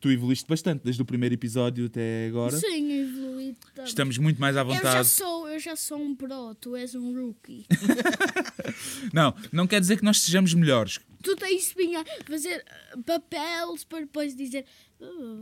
Tu 0.00 0.10
evoluíste 0.10 0.46
bastante, 0.46 0.82
desde 0.84 1.00
o 1.00 1.04
primeiro 1.04 1.34
episódio 1.34 1.86
até 1.86 2.26
agora. 2.26 2.56
Sim, 2.58 2.92
evoluí. 3.00 3.56
Estamos 3.86 4.18
muito 4.18 4.38
mais 4.38 4.54
à 4.56 4.60
Eu 4.60 4.68
já, 4.70 4.74
vontade. 4.74 5.08
sou, 5.08 5.33
eu 5.54 5.60
já 5.60 5.76
sou 5.76 5.98
um 5.98 6.14
pro, 6.14 6.54
tu 6.56 6.74
és 6.76 6.94
um 6.94 7.14
rookie. 7.14 7.64
Não, 9.12 9.34
não 9.52 9.66
quer 9.66 9.80
dizer 9.80 9.96
que 9.96 10.04
nós 10.04 10.20
sejamos 10.20 10.52
melhores. 10.54 10.98
tu 11.22 11.36
tens 11.36 11.74
de 11.74 12.24
fazer 12.26 12.64
uh, 12.96 13.02
papéis 13.02 13.84
para 13.84 14.00
depois 14.00 14.34
dizer. 14.34 14.64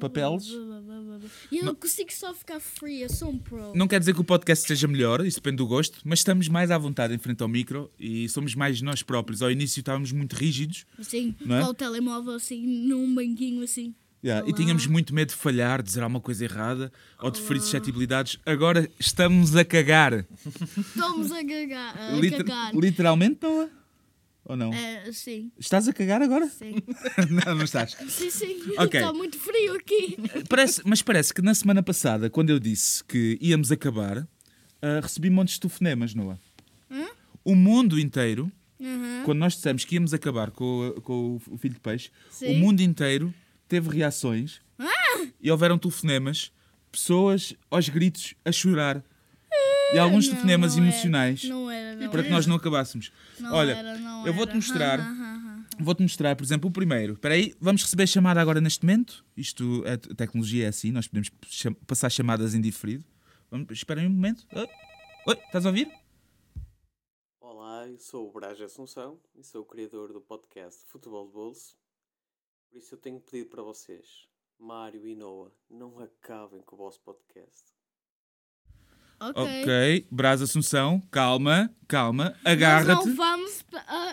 Papéis? 0.00 0.48
E 1.50 1.58
eu 1.58 1.64
não 1.64 1.74
consigo 1.74 2.12
só 2.12 2.34
ficar 2.34 2.58
free, 2.58 3.02
eu 3.02 3.08
sou 3.08 3.30
um 3.30 3.38
pro. 3.38 3.72
Não 3.74 3.86
quer 3.86 4.00
dizer 4.00 4.12
que 4.14 4.20
o 4.20 4.24
podcast 4.24 4.66
seja 4.66 4.88
melhor, 4.88 5.24
isso 5.24 5.36
depende 5.36 5.58
do 5.58 5.66
gosto, 5.66 6.00
mas 6.04 6.18
estamos 6.20 6.48
mais 6.48 6.70
à 6.70 6.78
vontade 6.78 7.14
em 7.14 7.18
frente 7.18 7.42
ao 7.42 7.48
micro 7.48 7.90
e 7.98 8.28
somos 8.28 8.54
mais 8.54 8.82
nós 8.82 9.02
próprios. 9.02 9.40
Ao 9.40 9.50
início 9.50 9.78
estávamos 9.80 10.10
muito 10.10 10.34
rígidos 10.34 10.84
Assim, 10.98 11.34
é? 11.48 11.60
com 11.62 11.68
o 11.68 11.74
telemóvel 11.74 12.34
assim, 12.34 12.66
num 12.66 13.14
banquinho 13.14 13.62
assim. 13.62 13.94
Yeah, 14.24 14.46
e 14.46 14.50
Olá. 14.50 14.56
tínhamos 14.56 14.86
muito 14.86 15.14
medo 15.14 15.28
de 15.28 15.34
falhar, 15.34 15.82
de 15.82 15.88
dizer 15.88 16.02
alguma 16.02 16.20
coisa 16.20 16.44
errada 16.44 16.92
ou 17.20 17.30
de 17.30 17.40
ferir 17.40 17.60
suscetibilidades. 17.60 18.38
Agora 18.46 18.88
estamos 18.98 19.54
a 19.56 19.64
cagar. 19.64 20.24
Estamos 20.78 21.32
a 21.32 21.44
cagar. 21.44 21.96
A 21.98 22.12
Liter- 22.16 22.44
cagar. 22.44 22.74
literalmente, 22.74 23.44
é? 23.46 23.68
Ou 24.44 24.56
não? 24.56 24.72
É, 24.74 25.10
sim, 25.12 25.52
Estás 25.56 25.86
a 25.86 25.92
cagar 25.92 26.20
agora? 26.20 26.48
sim. 26.48 26.74
não, 27.46 27.54
não 27.54 27.64
estás. 27.64 27.96
sim, 28.08 28.28
sim. 28.28 28.56
Ok. 28.76 28.98
Está 29.00 29.12
muito 29.12 29.38
frio 29.38 29.74
aqui. 29.74 30.16
Parece, 30.48 30.82
mas 30.84 31.00
parece 31.00 31.32
que 31.32 31.40
na 31.40 31.54
semana 31.54 31.80
passada, 31.82 32.28
quando 32.28 32.50
eu 32.50 32.58
disse 32.58 33.04
que 33.04 33.38
íamos 33.40 33.70
acabar, 33.70 34.26
ah, 34.82 34.98
recebi 35.00 35.30
montes 35.30 35.54
de 35.54 35.60
telefonemas, 35.60 36.12
Noah. 36.14 36.38
O 37.44 37.54
mundo 37.56 37.98
inteiro, 37.98 38.50
Uhum. 38.80 39.22
quando 39.24 39.38
nós 39.38 39.54
dissemos 39.54 39.84
que 39.84 39.94
íamos 39.94 40.12
acabar 40.12 40.50
com, 40.50 40.88
o- 40.88 41.00
com 41.00 41.40
o 41.48 41.56
filho 41.56 41.74
de 41.74 41.80
peixe, 41.80 42.10
o 42.30 42.34
Sim. 42.34 42.58
mundo 42.58 42.80
inteiro 42.80 43.32
teve 43.72 43.88
reações 43.88 44.60
e 45.40 45.50
houveram 45.50 45.78
telefonemas, 45.78 46.52
pessoas 46.90 47.54
aos 47.70 47.88
gritos 47.88 48.34
a 48.44 48.52
chorar. 48.52 49.02
E 49.94 49.98
alguns 49.98 50.24
Não, 50.26 50.32
telefonemas 50.32 50.76
não 50.76 50.82
era. 50.84 50.92
emocionais 50.92 51.44
Não 51.44 51.70
era, 51.70 51.96
não 51.96 52.10
para 52.10 52.20
que 52.22 52.28
era. 52.28 52.36
nós 52.36 52.46
não 52.46 52.56
acabássemos. 52.56 53.10
Não 53.40 53.52
Olha, 53.54 53.72
era, 53.72 53.98
não 53.98 54.26
eu 54.26 54.32
vou-te 54.34 54.50
era. 54.50 54.56
mostrar. 54.56 55.00
Ah, 55.00 55.04
ah, 55.04 55.38
ah, 55.48 55.76
Vou-te 55.80 56.02
mostrar, 56.02 56.36
por 56.36 56.44
exemplo, 56.44 56.68
o 56.68 56.72
primeiro. 56.72 57.14
Espera 57.14 57.34
aí, 57.34 57.54
vamos 57.58 57.82
receber 57.82 58.06
chamada 58.06 58.40
agora 58.42 58.60
neste 58.60 58.84
momento. 58.84 59.24
Isto, 59.34 59.82
a 59.86 59.96
te- 59.96 60.14
tecnologia 60.14 60.66
é 60.66 60.68
assim, 60.68 60.90
nós 60.92 61.08
podemos 61.08 61.30
cham- 61.48 61.72
passar 61.86 62.10
chamadas 62.10 62.54
em 62.54 62.60
diferido. 62.60 63.04
Vamos, 63.50 63.66
esperem 63.70 64.06
um 64.06 64.10
momento. 64.10 64.46
Oi, 64.54 64.68
Oi, 65.28 65.34
estás 65.46 65.64
a 65.64 65.70
ouvir? 65.70 65.90
Olá, 67.40 67.86
eu 67.88 67.98
sou 67.98 68.28
o 68.28 68.32
Braja 68.32 68.66
Assunção 68.66 69.18
e 69.34 69.42
sou 69.42 69.62
o 69.62 69.66
criador 69.66 70.12
do 70.12 70.20
podcast 70.20 70.84
Futebol 70.88 71.26
de 71.26 71.32
Bolso. 71.32 71.76
Por 72.72 72.78
isso 72.78 72.94
eu 72.94 72.98
tenho 72.98 73.20
pedido 73.20 73.50
para 73.50 73.62
vocês, 73.62 74.26
Mário 74.58 75.06
e 75.06 75.14
Noah, 75.14 75.52
não 75.68 75.98
acabem 75.98 76.62
com 76.62 76.74
o 76.74 76.78
vosso 76.78 76.98
podcast. 77.02 77.64
Ok. 79.20 79.42
Ok, 79.42 80.08
Brás 80.10 80.40
Assunção, 80.40 80.98
calma, 81.10 81.70
calma, 81.86 82.34
agarra-te. 82.42 83.08
não 83.08 83.14
vamos 83.14 83.62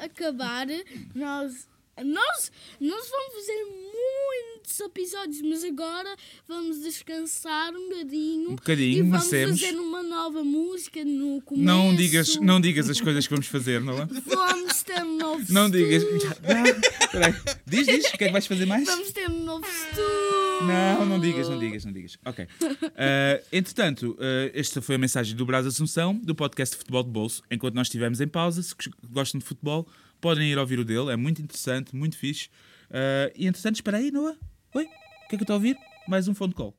acabar. 0.04 0.68
Nós, 1.16 1.70
nós, 2.04 2.52
nós 2.80 3.10
vamos 3.10 3.34
fazer 3.36 3.66
muitos 3.66 4.80
episódios, 4.80 5.42
mas 5.42 5.64
agora 5.64 6.16
vamos 6.48 6.82
descansar 6.82 7.74
um 7.74 7.90
bocadinho. 7.90 8.52
Um 8.52 8.56
bocadinho, 8.56 9.06
e 9.06 9.10
vamos 9.10 9.30
fazer 9.30 9.76
uma 9.76 10.04
nova 10.04 10.44
música 10.44 11.04
no 11.04 11.42
começo. 11.42 11.66
Não 11.66 11.96
digas, 11.96 12.36
não 12.38 12.62
digas 12.62 12.90
as 12.90 13.00
coisas 13.02 13.26
que 13.26 13.32
vamos 13.32 13.48
fazer, 13.48 13.82
não 13.82 14.02
é? 14.02 14.06
Vamos 14.06 14.84
ter 14.84 15.04
um 15.04 15.18
novo 15.18 15.46
Não 15.50 15.70
digas. 15.70 16.04
estúdio. 16.04 16.30
Não. 16.44 17.60
Diz, 17.66 17.88
diz, 17.88 18.06
o 18.06 18.18
que 18.18 18.24
é 18.24 18.28
que 18.28 18.32
vais 18.32 18.48
fazer 18.48 18.66
mais? 18.66 18.86
Vamos 18.86 19.12
ter 19.12 19.30
um 19.30 19.44
novo 19.44 19.66
estúdio. 19.66 20.40
Não, 20.68 21.06
não 21.06 21.20
digas, 21.20 21.48
não 21.48 21.58
digas, 21.58 21.86
não 21.86 21.94
digas. 21.94 22.18
Ok. 22.26 22.46
Uh, 22.46 23.46
entretanto, 23.52 24.12
uh, 24.12 24.52
esta 24.54 24.82
foi 24.82 24.96
a 24.96 24.98
mensagem 24.98 25.36
do 25.36 25.46
Brás 25.46 25.66
Assunção, 25.66 26.16
do 26.16 26.36
podcast 26.36 26.76
Futebol 26.76 27.04
de 27.04 27.10
Bolso. 27.10 27.42
Enquanto 27.50 27.76
nós 27.76 27.88
estivemos 27.88 28.20
em 28.20 28.28
pausa, 28.28 28.62
se 28.62 28.76
gostam 29.10 29.40
de 29.40 29.46
futebol, 29.46 29.88
podem 30.20 30.52
ir 30.52 30.58
ouvir 30.58 30.80
o 30.80 30.86
dele. 30.86 31.12
É 31.12 31.16
muito 31.16 31.42
interessante, 31.42 31.96
muito 31.96 32.18
fixe. 32.18 32.50
Uh, 32.90 33.32
e 33.36 33.48
entretanto, 33.48 33.76
espera 33.76 33.98
aí, 33.98 34.12
Noah. 34.12 34.38
Oi, 34.76 34.86
o 34.86 34.88
que 34.88 34.96
é 34.96 35.28
que 35.30 35.36
eu 35.36 35.42
estou 35.42 35.54
a 35.54 35.58
ouvir? 35.58 35.78
Mais 36.08 36.28
um 36.28 36.36
phone 36.36 36.54
call. 36.54 36.74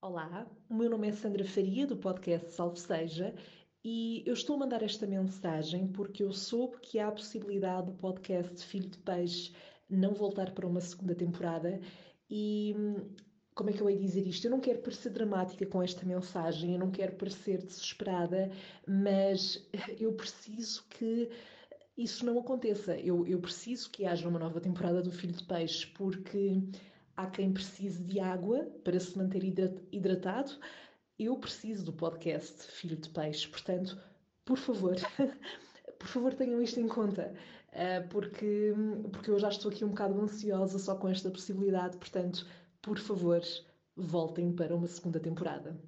Olá, 0.00 0.46
o 0.68 0.74
meu 0.74 0.90
nome 0.90 1.08
é 1.08 1.12
Sandra 1.12 1.44
Faria, 1.44 1.86
do 1.86 1.96
podcast 1.96 2.50
Salve 2.50 2.78
Seja, 2.78 3.34
e 3.84 4.22
eu 4.26 4.34
estou 4.34 4.56
a 4.56 4.58
mandar 4.58 4.82
esta 4.82 5.06
mensagem 5.06 5.86
porque 5.86 6.24
eu 6.24 6.32
soube 6.32 6.78
que 6.80 6.98
há 6.98 7.08
a 7.08 7.12
possibilidade 7.12 7.86
do 7.86 7.92
podcast 7.92 8.64
Filho 8.66 8.88
de 8.88 8.98
Peixe 8.98 9.52
não 9.88 10.12
voltar 10.12 10.50
para 10.50 10.66
uma 10.66 10.80
segunda 10.80 11.14
temporada 11.14 11.80
e 12.28 12.74
hum, 12.76 13.14
como 13.54 13.70
é 13.70 13.72
que 13.72 13.80
eu 13.80 13.86
de 13.86 13.98
dizer 13.98 14.26
isto? 14.26 14.46
Eu 14.46 14.50
não 14.50 14.60
quero 14.60 14.80
parecer 14.80 15.10
dramática 15.10 15.66
com 15.66 15.82
esta 15.82 16.04
mensagem, 16.06 16.72
eu 16.72 16.78
não 16.78 16.90
quero 16.90 17.12
parecer 17.12 17.58
desesperada, 17.62 18.50
mas 18.86 19.64
eu 20.00 20.12
preciso 20.14 20.84
que 20.88 21.30
isso 21.96 22.24
não 22.24 22.38
aconteça. 22.38 22.96
Eu, 22.96 23.26
eu 23.26 23.38
preciso 23.40 23.90
que 23.90 24.06
haja 24.06 24.28
uma 24.28 24.38
nova 24.38 24.60
temporada 24.60 25.02
do 25.02 25.10
Filho 25.12 25.34
de 25.34 25.44
Peixe, 25.44 25.86
porque 25.88 26.62
há 27.16 27.26
quem 27.26 27.52
precise 27.52 28.02
de 28.02 28.18
água 28.20 28.64
para 28.84 28.98
se 28.98 29.16
manter 29.16 29.44
hidra- 29.44 29.74
hidratado. 29.90 30.52
Eu 31.18 31.36
preciso 31.36 31.84
do 31.84 31.92
podcast 31.92 32.66
Filho 32.72 32.96
de 32.96 33.08
Peixe, 33.10 33.46
portanto, 33.48 33.98
por 34.44 34.56
favor, 34.56 34.96
por 35.98 36.08
favor 36.08 36.34
tenham 36.34 36.60
isto 36.62 36.80
em 36.80 36.88
conta, 36.88 37.32
ah, 37.72 38.04
porque, 38.10 38.72
porque 39.12 39.30
eu 39.30 39.38
já 39.38 39.48
estou 39.48 39.70
aqui 39.70 39.84
um 39.84 39.90
bocado 39.90 40.20
ansiosa 40.20 40.78
só 40.78 40.96
com 40.96 41.08
esta 41.08 41.30
possibilidade, 41.30 41.96
portanto, 41.98 42.46
por 42.80 42.98
favor, 42.98 43.40
voltem 43.94 44.52
para 44.52 44.74
uma 44.74 44.88
segunda 44.88 45.20
temporada. 45.20 45.78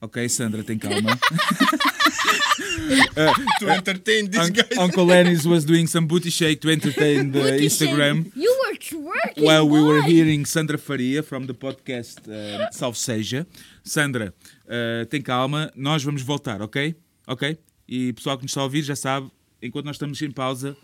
Ok, 0.00 0.28
Sandra, 0.28 0.62
tem 0.62 0.78
calma. 0.78 1.10
to 3.60 3.68
entertain 3.68 4.30
these 4.30 4.40
Un- 4.48 4.52
guys. 4.52 4.78
Uncle 4.78 5.04
Lenny's 5.06 5.46
was 5.46 5.64
doing 5.64 5.86
some 5.86 6.06
booty 6.06 6.30
shake 6.30 6.60
to 6.60 6.70
entertain 6.70 7.30
the 7.32 7.40
Booty 7.40 7.66
Instagram. 7.66 8.24
shake. 8.24 8.36
You 8.36 8.60
were 8.66 8.76
twerking, 8.76 9.44
Well, 9.44 9.68
we 9.68 9.80
were 9.82 10.00
boy. 10.02 10.08
hearing 10.08 10.44
Sandra 10.46 10.78
Faria 10.78 11.22
from 11.22 11.46
the 11.46 11.54
podcast 11.54 12.28
uh, 12.28 12.70
Salve 12.70 12.96
Seja. 12.98 13.46
Sandra, 13.84 14.32
uh, 14.66 15.06
tem 15.06 15.20
calma, 15.22 15.72
nós 15.76 16.02
vamos 16.04 16.22
voltar, 16.22 16.60
ok? 16.62 16.94
Ok? 17.26 17.56
E 17.88 18.12
pessoal 18.12 18.36
que 18.36 18.44
nos 18.44 18.52
está 18.52 18.60
a 18.60 18.64
ouvir 18.64 18.82
já 18.82 18.96
sabe, 18.96 19.30
enquanto 19.60 19.86
nós 19.86 19.96
estamos 19.96 20.20
em 20.22 20.30
pausa, 20.30 20.76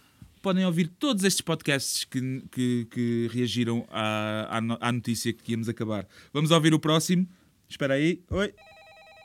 podem 0.43 0.65
ouvir 0.65 0.89
todos 0.99 1.25
estes 1.25 1.41
podcasts 1.41 2.05
que, 2.05 2.43
que, 2.51 2.87
que 2.91 3.31
reagiram 3.33 3.87
à, 3.91 4.59
à 4.81 4.93
notícia 4.93 5.33
que 5.33 5.53
íamos 5.53 5.69
acabar. 5.69 6.07
Vamos 6.33 6.51
ouvir 6.51 6.75
o 6.75 6.79
próximo. 6.79 7.27
Espera 7.69 7.95
aí. 7.95 8.21
Oi. 8.31 8.53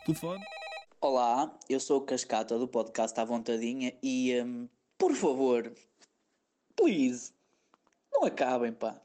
Telefone. 0.06 0.44
Olá, 1.08 1.54
eu 1.70 1.82
sou 1.82 1.98
o 1.98 2.06
Cascata 2.06 2.58
do 2.58 2.66
podcast 2.66 3.20
À 3.20 3.26
Vontadinha 3.26 3.94
e, 4.02 4.42
hum, 4.42 4.70
por 4.98 5.14
favor, 5.14 5.70
please, 6.78 7.34
não 8.10 8.24
acabem, 8.24 8.72
pá. 8.72 8.96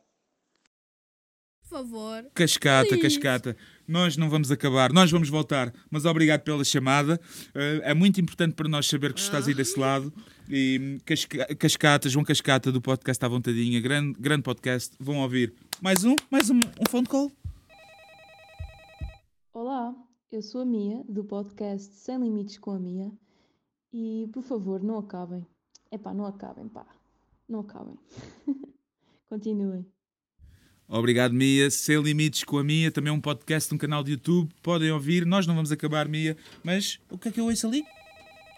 Por 1.61 1.69
favor. 1.71 2.31
Cascata, 2.35 2.91
Please. 2.91 3.03
cascata. 3.03 3.57
Nós 3.89 4.17
não 4.17 4.31
vamos 4.31 4.53
acabar, 4.53 4.93
nós 4.93 5.11
vamos 5.11 5.29
voltar. 5.29 5.75
Mas 5.91 6.05
obrigado 6.05 6.43
pela 6.43 6.63
chamada. 6.63 7.21
Eh, 7.53 7.81
é 7.91 7.95
muito 7.95 8.21
importante 8.21 8.55
para 8.55 8.69
nós 8.69 8.87
saber 8.87 9.13
que 9.13 9.19
estás 9.19 9.49
aí 9.49 9.53
desse 9.55 9.77
lado. 9.77 10.13
E 10.49 10.79
hum, 10.81 10.99
Casca- 11.05 11.53
Cascata, 11.57 12.09
João 12.09 12.25
Cascata 12.25 12.71
do 12.71 12.81
podcast 12.81 13.23
à 13.25 13.29
vontadinha, 13.29 13.81
grande, 13.81 14.17
grande 14.21 14.45
podcast. 14.45 14.95
Vão 15.01 15.17
ouvir. 15.19 15.53
Mais 15.83 16.05
um, 16.05 16.15
mais 16.31 16.49
um, 16.49 16.59
um 16.61 16.89
phone 16.89 17.09
call. 17.09 17.33
Olá, 19.53 19.93
eu 20.31 20.43
sou 20.43 20.61
a 20.61 20.65
Mia, 20.65 21.03
do 21.09 21.25
podcast 21.25 21.95
Sem 21.95 22.19
Limites 22.19 22.59
com 22.59 22.73
a 22.73 22.79
Mia, 22.79 23.11
e 23.91 24.29
por 24.33 24.43
favor, 24.43 24.83
não 24.83 24.99
acabem. 24.99 25.47
Epá, 25.91 26.13
não 26.13 26.27
acabem, 26.27 26.69
pá. 26.69 26.87
Não 27.49 27.61
acabem. 27.61 27.99
Continuem. 29.27 29.87
Obrigado, 30.87 31.33
Mia. 31.33 31.71
Sem 31.71 32.01
limites 32.03 32.45
com 32.45 32.59
a 32.59 32.65
Mia, 32.65 32.93
também 32.93 33.11
é 33.11 33.17
um 33.17 33.21
podcast, 33.21 33.75
um 33.75 33.79
canal 33.79 34.05
de 34.05 34.13
YouTube. 34.13 34.55
Podem 34.63 34.93
ouvir. 34.93 35.25
Nós 35.25 35.47
não 35.47 35.55
vamos 35.55 35.73
acabar, 35.73 36.07
Mia. 36.07 36.37
Mas 36.63 37.01
o 37.11 37.17
que 37.17 37.29
é 37.29 37.33
que 37.33 37.41
eu 37.41 37.47
ouço 37.47 37.67
ali? 37.67 37.83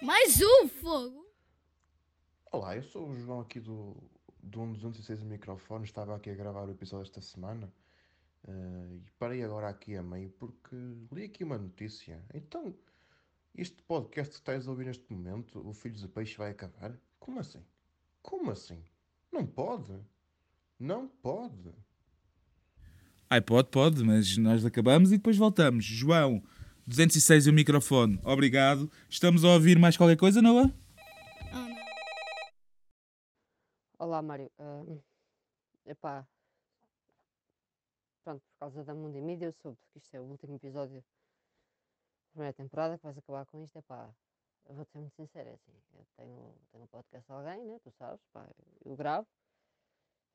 Mais 0.03 0.41
um 0.41 0.69
fogo. 0.69 1.25
Olá, 2.51 2.77
eu 2.77 2.83
sou 2.83 3.09
o 3.09 3.17
João 3.17 3.41
aqui 3.41 3.61
do, 3.61 3.97
do 4.43 4.61
1 4.61 4.73
206 4.73 5.23
microfones. 5.23 5.89
Estava 5.89 6.17
aqui 6.17 6.31
a 6.31 6.35
gravar 6.35 6.67
o 6.67 6.73
episódio 6.73 7.05
esta 7.05 7.21
semana 7.21 7.73
eh, 8.47 8.99
e 9.07 9.11
parei 9.19 9.43
agora 9.43 9.69
aqui 9.69 9.97
a 9.97 10.03
meio 10.03 10.31
porque 10.31 10.77
li 11.13 11.25
aqui 11.25 11.45
uma 11.45 11.59
notícia. 11.59 12.23
Então, 12.35 12.75
este 13.55 13.83
podcast 13.83 14.33
que 14.33 14.39
estás 14.39 14.67
a 14.67 14.71
ouvir 14.71 14.87
neste 14.87 15.13
momento, 15.13 15.67
o 15.67 15.73
Filhos 15.73 16.01
de 16.01 16.09
Peixe 16.09 16.37
vai 16.37 16.51
acabar? 16.51 16.99
Como 17.19 17.39
assim? 17.41 17.65
Como 18.23 18.51
assim? 18.51 18.83
Não 19.33 19.47
pode? 19.47 19.93
Não 20.79 21.09
pode. 21.09 21.73
Ai, 23.29 23.41
pode, 23.41 23.69
pode, 23.69 24.03
mas 24.03 24.37
nós 24.39 24.65
acabamos 24.65 25.13
e 25.13 25.17
depois 25.17 25.37
voltamos. 25.37 25.85
João, 25.85 26.43
206 26.87 27.47
e 27.47 27.51
o 27.51 27.53
microfone. 27.53 28.19
Obrigado. 28.25 28.91
Estamos 29.09 29.45
a 29.45 29.49
ouvir 29.49 29.79
mais 29.79 29.97
qualquer 29.97 30.17
coisa, 30.17 30.43
Noah? 30.43 30.73
Não. 31.53 31.71
Olá, 33.99 34.23
Mário. 34.23 34.51
Ahm, 34.59 34.99
epá, 35.87 36.27
pronto, 38.21 38.43
por 38.43 38.59
causa 38.59 38.85
da 38.85 38.95
Mundo 38.95 39.17
e 39.17 39.21
Mídia, 39.21 39.47
eu 39.47 39.53
soube 39.53 39.79
que 39.91 39.99
isto 39.99 40.15
é 40.15 40.21
o 40.21 40.25
último 40.25 40.55
episódio 40.55 41.01
da 41.01 42.31
primeira 42.31 42.53
temporada, 42.53 42.97
que 42.97 43.05
vais 43.05 43.19
acabar 43.19 43.47
com 43.47 43.63
isto. 43.63 43.79
Epá, 43.79 44.15
eu 44.67 44.75
vou-te 44.75 44.93
ser 44.93 44.99
muito 44.99 45.15
sincero, 45.15 45.49
é 45.49 45.55
assim, 45.55 45.73
eu 45.95 46.07
tenho, 46.17 46.55
tenho 46.71 46.85
um 46.85 46.87
podcast 46.87 47.27
de 47.27 47.33
alguém, 47.33 47.65
né, 47.65 47.79
tu 47.81 47.91
sabes, 47.91 48.25
pá, 48.33 48.49
eu 48.85 48.95
gravo, 48.97 49.29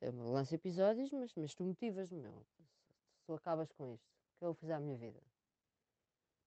eu 0.00 0.12
lanço 0.12 0.54
episódios, 0.54 1.10
mas, 1.12 1.34
mas 1.34 1.54
tu 1.54 1.64
motivas-me, 1.64 2.20
meu. 2.20 2.44
Se, 2.44 2.62
se 2.62 3.24
tu 3.26 3.34
acabas 3.34 3.72
com 3.72 3.86
isto, 3.94 4.06
o 4.06 4.38
que 4.38 4.44
eu 4.44 4.54
fazer 4.54 4.74
à 4.74 4.80
minha 4.80 4.96
vida? 4.96 5.22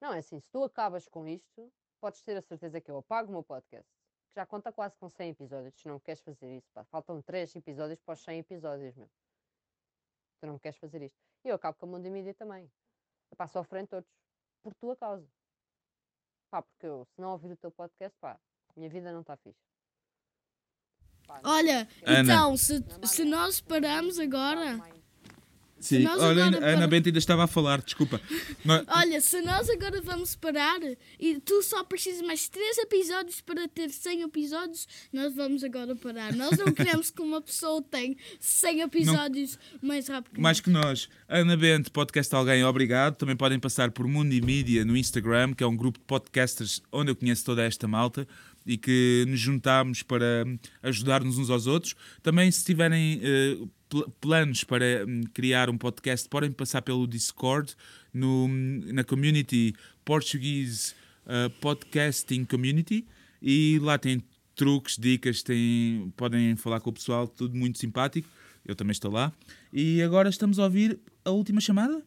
Não, 0.01 0.13
é 0.13 0.19
assim, 0.19 0.39
se 0.39 0.49
tu 0.49 0.63
acabas 0.63 1.07
com 1.07 1.27
isto, 1.27 1.71
podes 1.99 2.21
ter 2.21 2.37
a 2.37 2.41
certeza 2.41 2.79
que 2.79 2.91
eu 2.91 2.97
apago 2.97 3.29
o 3.29 3.31
meu 3.31 3.43
podcast 3.43 3.89
que 4.29 4.35
já 4.35 4.45
conta 4.45 4.71
quase 4.71 4.95
com 4.97 5.09
100 5.09 5.31
episódios. 5.31 5.75
Tu 5.75 5.87
não 5.87 5.99
queres 5.99 6.21
fazer 6.21 6.55
isso, 6.55 6.71
pá. 6.71 6.83
Faltam 6.85 7.21
3 7.21 7.55
episódios 7.55 7.99
para 7.99 8.13
os 8.13 8.23
100 8.23 8.39
episódios, 8.39 8.95
meu. 8.95 9.09
Tu 10.39 10.47
não 10.47 10.59
queres 10.59 10.77
fazer 10.77 11.01
isto. 11.01 11.28
E 11.43 11.49
eu 11.49 11.55
acabo 11.55 11.77
com 11.77 11.85
a 11.85 11.89
Mundo 11.89 12.05
e 12.05 12.09
Mídia 12.09 12.33
também. 12.33 12.69
Pá, 13.37 13.47
sofrem 13.47 13.85
todos. 13.85 14.09
Por 14.61 14.73
tua 14.75 14.95
causa. 14.95 15.27
Pá, 16.49 16.61
porque 16.61 16.85
eu, 16.85 17.05
se 17.05 17.21
não 17.21 17.31
ouvir 17.31 17.51
o 17.51 17.57
teu 17.57 17.71
podcast, 17.71 18.17
pá, 18.19 18.39
minha 18.75 18.89
vida 18.89 19.11
não 19.11 19.21
está 19.21 19.37
fixe. 19.37 19.59
Olha, 21.43 21.87
Ana. 22.03 22.21
então, 22.21 22.57
se, 22.57 22.83
se 23.03 23.23
nós 23.23 23.61
pararmos 23.61 24.17
agora. 24.17 24.79
Sim, 25.79 26.05
olha, 26.05 26.45
agora 26.45 26.65
a 26.65 26.69
Ana 26.71 26.87
Benta 26.87 27.09
ainda 27.09 27.19
estava 27.19 27.43
a 27.43 27.47
falar, 27.47 27.81
desculpa. 27.81 28.19
Nós- 28.65 28.83
Olha, 28.87 29.21
se 29.21 29.41
nós 29.41 29.69
agora 29.69 30.01
vamos 30.01 30.35
parar 30.35 30.79
e 31.19 31.39
tu 31.39 31.61
só 31.63 31.83
precisas 31.83 32.21
mais 32.21 32.49
3 32.49 32.77
episódios 32.79 33.41
para 33.41 33.67
ter 33.67 33.89
100 33.89 34.23
episódios, 34.23 34.87
nós 35.13 35.33
vamos 35.35 35.63
agora 35.63 35.95
parar. 35.95 36.33
Nós 36.35 36.57
não 36.57 36.67
queremos 36.73 37.09
que 37.11 37.21
uma 37.21 37.41
pessoa 37.41 37.81
tenha 37.81 38.15
100 38.39 38.81
episódios 38.81 39.57
mais 39.81 40.07
rápido 40.07 40.33
que 40.35 40.41
Mais 40.41 40.59
que 40.59 40.69
nós. 40.69 41.07
Ana 41.27 41.55
Bento, 41.55 41.91
podcast 41.91 42.33
Alguém, 42.35 42.63
obrigado. 42.63 43.15
Também 43.15 43.35
podem 43.35 43.59
passar 43.59 43.91
por 43.91 44.07
Mundi 44.07 44.41
Media 44.41 44.83
no 44.83 44.97
Instagram, 44.97 45.53
que 45.53 45.63
é 45.63 45.67
um 45.67 45.75
grupo 45.77 45.97
de 45.99 46.05
podcasters 46.05 46.81
onde 46.91 47.11
eu 47.11 47.15
conheço 47.15 47.45
toda 47.45 47.63
esta 47.63 47.87
malta 47.87 48.27
e 48.65 48.77
que 48.77 49.23
nos 49.27 49.39
juntámos 49.39 50.03
para 50.03 50.45
ajudar-nos 50.83 51.37
uns 51.37 51.49
aos 51.49 51.65
outros. 51.67 51.95
Também, 52.21 52.51
se 52.51 52.63
tiverem 52.65 53.19
pl- 53.19 53.69
planos 54.19 54.63
para 54.63 55.05
hum, 55.07 55.21
criar 55.33 55.69
um 55.69 55.77
podcast, 55.77 56.27
podem 56.29 56.51
passar 56.51 56.81
pelo 56.81 57.07
Discord 57.07 57.75
no, 58.13 58.47
na 58.47 59.03
community 59.03 59.73
Portuguese 60.05 60.93
eh, 61.25 61.49
Podcasting 61.61 62.43
Community 62.45 63.05
e 63.41 63.79
lá 63.81 63.97
tem 63.97 64.23
truques, 64.55 64.97
dicas, 64.97 65.43
tem, 65.43 66.11
podem 66.17 66.55
falar 66.55 66.79
com 66.81 66.89
o 66.89 66.93
pessoal, 66.93 67.27
tudo 67.27 67.55
muito 67.55 67.77
simpático. 67.77 68.27
Eu 68.65 68.75
também 68.75 68.91
estou 68.91 69.11
lá. 69.11 69.31
E 69.71 70.01
agora 70.01 70.29
estamos 70.29 70.59
a 70.59 70.63
ouvir 70.63 70.99
a 71.23 71.31
última 71.31 71.61
chamada? 71.61 72.03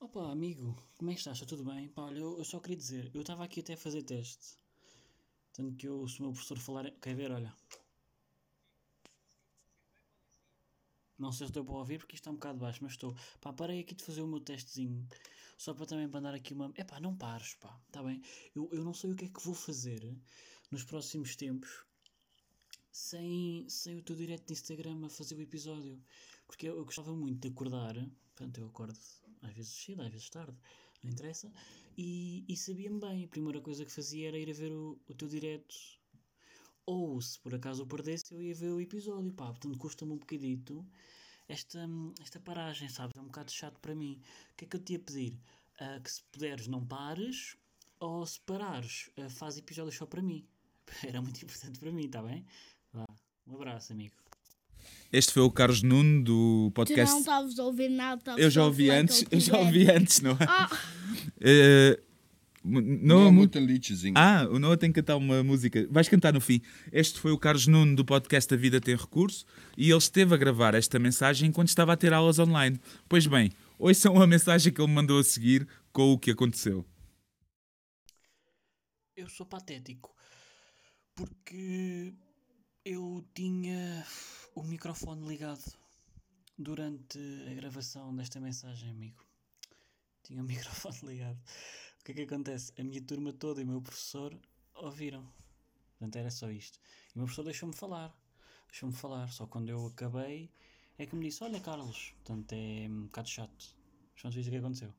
Opa, 0.00 0.30
amigo, 0.32 0.76
como 0.96 1.10
é 1.10 1.14
que 1.14 1.20
estás? 1.20 1.36
Está 1.36 1.46
tudo 1.46 1.64
bem? 1.64 1.88
Pá, 1.88 2.02
olha, 2.02 2.18
eu, 2.18 2.38
eu 2.38 2.44
só 2.44 2.58
queria 2.58 2.76
dizer, 2.76 3.10
eu 3.12 3.20
estava 3.20 3.44
aqui 3.44 3.60
até 3.60 3.74
a 3.74 3.76
fazer 3.76 4.02
teste. 4.02 4.56
Tanto 5.52 5.76
que 5.76 5.86
eu, 5.88 6.06
se 6.06 6.20
o 6.20 6.22
meu 6.22 6.32
professor 6.32 6.58
falar. 6.58 6.90
Quer 7.02 7.14
ver? 7.14 7.30
Olha. 7.32 7.52
Não 11.18 11.32
sei 11.32 11.46
se 11.46 11.50
estou 11.50 11.64
para 11.64 11.74
ouvir 11.74 11.98
porque 11.98 12.14
isto 12.14 12.22
está 12.22 12.30
um 12.30 12.34
bocado 12.34 12.58
baixo, 12.58 12.78
mas 12.82 12.92
estou. 12.92 13.14
Pá, 13.40 13.52
parei 13.52 13.80
aqui 13.80 13.94
de 13.94 14.04
fazer 14.04 14.22
o 14.22 14.26
meu 14.26 14.40
testezinho. 14.40 15.06
Só 15.56 15.74
para 15.74 15.86
também 15.86 16.06
mandar 16.06 16.34
aqui 16.34 16.52
uma. 16.54 16.72
É 16.76 16.84
pá, 16.84 17.00
não 17.00 17.16
pares, 17.16 17.54
pá, 17.54 17.76
está 17.86 18.02
bem? 18.02 18.22
Eu, 18.54 18.68
eu 18.72 18.84
não 18.84 18.94
sei 18.94 19.10
o 19.10 19.16
que 19.16 19.24
é 19.24 19.28
que 19.28 19.44
vou 19.44 19.54
fazer 19.54 20.16
nos 20.70 20.84
próximos 20.84 21.34
tempos 21.34 21.84
sem, 22.92 23.68
sem 23.68 23.96
o 23.96 24.02
teu 24.02 24.16
direto 24.16 24.46
de 24.46 24.52
Instagram 24.52 25.06
a 25.06 25.08
fazer 25.08 25.34
o 25.36 25.40
episódio. 25.40 26.00
Porque 26.46 26.68
eu, 26.68 26.76
eu 26.76 26.84
gostava 26.84 27.14
muito 27.14 27.40
de 27.40 27.48
acordar. 27.48 27.94
Portanto, 28.34 28.58
eu 28.58 28.66
acordo 28.66 28.98
às 29.42 29.52
vezes 29.54 29.72
cedo, 29.72 30.02
às 30.02 30.10
vezes 30.10 30.30
tarde, 30.30 30.56
não 31.02 31.10
interessa. 31.10 31.52
E, 31.96 32.44
e 32.48 32.56
sabia-me 32.56 33.00
bem. 33.00 33.24
A 33.24 33.28
primeira 33.28 33.60
coisa 33.60 33.84
que 33.84 33.90
fazia 33.92 34.28
era 34.28 34.38
ir 34.38 34.50
a 34.50 34.54
ver 34.54 34.72
o, 34.72 35.00
o 35.08 35.14
teu 35.14 35.28
direto. 35.28 35.74
Ou 36.88 37.20
se 37.20 37.38
por 37.38 37.54
acaso 37.54 37.82
eu 37.82 37.86
perdesse, 37.86 38.32
eu 38.32 38.40
ia 38.40 38.54
ver 38.54 38.70
o 38.70 38.80
episódio. 38.80 39.30
Pá, 39.32 39.48
portanto, 39.48 39.76
custa-me 39.76 40.12
um 40.12 40.16
bocadito 40.16 40.82
esta, 41.46 41.86
esta 42.18 42.40
paragem, 42.40 42.88
sabes? 42.88 43.14
É 43.14 43.20
um 43.20 43.26
bocado 43.26 43.52
chato 43.52 43.78
para 43.78 43.94
mim. 43.94 44.18
O 44.52 44.56
que 44.56 44.64
é 44.64 44.68
que 44.68 44.76
eu 44.76 44.80
te 44.80 44.92
ia 44.94 44.98
pedir? 44.98 45.38
Ah, 45.78 46.00
que 46.02 46.10
se 46.10 46.22
puderes, 46.32 46.66
não 46.66 46.82
pares. 46.82 47.58
Ou 48.00 48.24
se 48.24 48.40
parares, 48.40 49.10
ah, 49.18 49.28
faz 49.28 49.58
episódios 49.58 49.96
só 49.96 50.06
para 50.06 50.22
mim. 50.22 50.46
Era 51.06 51.20
muito 51.20 51.44
importante 51.44 51.78
para 51.78 51.92
mim, 51.92 52.06
está 52.06 52.22
bem? 52.22 52.46
Vá, 52.90 53.04
um 53.46 53.56
abraço, 53.56 53.92
amigo. 53.92 54.14
Este 55.12 55.34
foi 55.34 55.42
o 55.42 55.50
Carlos 55.50 55.82
Nuno 55.82 56.24
do 56.24 56.70
Tu 56.70 56.74
podcast. 56.74 57.12
não 57.12 57.20
estavas 57.20 57.58
a 57.58 57.64
ouvir 57.64 57.90
nada. 57.90 58.34
Eu 58.38 58.48
já 58.48 58.64
ouvi 58.64 58.88
antes, 58.88 59.26
eu 59.30 59.40
já 59.40 59.58
ouvi 59.58 59.90
antes, 59.90 60.22
não 60.22 60.30
é? 60.32 60.46
Ah, 60.48 60.70
não, 60.70 62.07
Noah 62.64 63.30
mu- 63.30 63.32
moet 63.32 63.54
een 63.54 63.64
liedje 63.64 63.96
zingen. 63.96 64.16
Ah, 64.22 64.46
o 64.50 64.58
Noah 64.58 64.76
tem 64.76 64.90
que 64.92 65.00
cantar 65.00 65.16
uma 65.16 65.42
música. 65.42 65.86
Vais 65.90 66.08
cantar 66.08 66.32
no 66.32 66.40
fim. 66.40 66.60
Este 66.92 67.18
foi 67.20 67.30
o 67.32 67.38
Carlos 67.38 67.66
Nuno 67.66 67.94
do 67.96 68.04
podcast 68.04 68.52
A 68.52 68.56
Vida 68.56 68.80
Tem 68.80 68.96
Recurso 68.96 69.46
e 69.76 69.88
ele 69.90 69.98
esteve 69.98 70.34
a 70.34 70.36
gravar 70.36 70.74
esta 70.74 70.98
mensagem 70.98 71.48
enquanto 71.48 71.68
estava 71.68 71.92
a 71.92 71.96
ter 71.96 72.12
aulas 72.12 72.38
online. 72.38 72.78
Pois 73.08 73.26
bem, 73.26 73.50
ouçam 73.78 74.20
a 74.20 74.26
mensagem 74.26 74.72
que 74.72 74.80
ele 74.80 74.92
mandou 74.92 75.18
a 75.18 75.24
seguir 75.24 75.66
com 75.92 76.12
o 76.12 76.18
que 76.18 76.30
aconteceu. 76.32 76.84
Eu 79.16 79.28
sou 79.28 79.46
patético 79.46 80.14
porque 81.14 82.12
eu 82.84 83.24
tinha 83.34 84.04
o 84.54 84.62
microfone 84.62 85.26
ligado 85.28 85.62
durante 86.56 87.18
a 87.50 87.54
gravação 87.54 88.14
desta 88.14 88.40
mensagem, 88.40 88.90
amigo. 88.90 89.24
Tinha 90.22 90.40
o 90.42 90.44
microfone 90.46 90.98
ligado. 91.04 91.38
Que 92.08 92.12
é 92.12 92.14
que 92.14 92.22
acontece? 92.22 92.72
A 92.80 92.82
minha 92.82 93.02
turma 93.02 93.34
toda 93.34 93.60
e 93.60 93.64
o 93.64 93.66
meu 93.66 93.82
professor 93.82 94.34
ouviram. 94.76 95.30
Portanto, 95.90 96.16
era 96.16 96.30
só 96.30 96.50
isto. 96.50 96.80
E 97.10 97.16
o 97.16 97.18
meu 97.18 97.26
professor 97.26 97.44
deixou-me 97.44 97.74
falar. 97.76 98.18
Deixou-me 98.66 98.94
falar. 98.94 99.30
Só 99.30 99.46
quando 99.46 99.68
eu 99.68 99.88
acabei 99.88 100.50
é 100.96 101.04
que 101.04 101.14
me 101.14 101.26
disse: 101.26 101.44
Olha, 101.44 101.60
Carlos. 101.60 102.14
Portanto, 102.24 102.54
é 102.54 102.88
um 102.88 103.02
bocado 103.02 103.28
chato. 103.28 103.76
Mas 104.14 104.22
vamos 104.22 104.36
ver 104.36 104.40
o 104.40 104.50
que 104.50 104.56
aconteceu. 104.56 104.94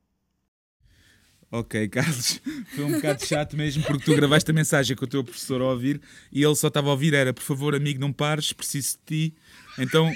Ok, 1.52 1.88
Carlos, 1.90 2.40
foi 2.76 2.84
um 2.84 2.92
bocado 2.92 3.26
chato 3.26 3.58
mesmo 3.58 3.84
porque 3.84 4.06
tu 4.06 4.16
gravaste 4.16 4.52
a 4.52 4.54
mensagem 4.54 4.96
com 4.96 5.06
o 5.06 5.08
teu 5.08 5.24
professor 5.24 5.60
a 5.62 5.66
ouvir 5.66 6.00
e 6.32 6.44
ele 6.44 6.56
só 6.56 6.68
estava 6.68 6.90
a 6.90 6.92
ouvir 6.92 7.14
era 7.16 7.34
por 7.34 7.42
favor 7.42 7.74
amigo 7.74 8.00
não 8.00 8.14
pares, 8.14 8.54
preciso 8.54 8.98
de 9.08 9.30
ti. 9.30 9.36
Então 9.80 10.14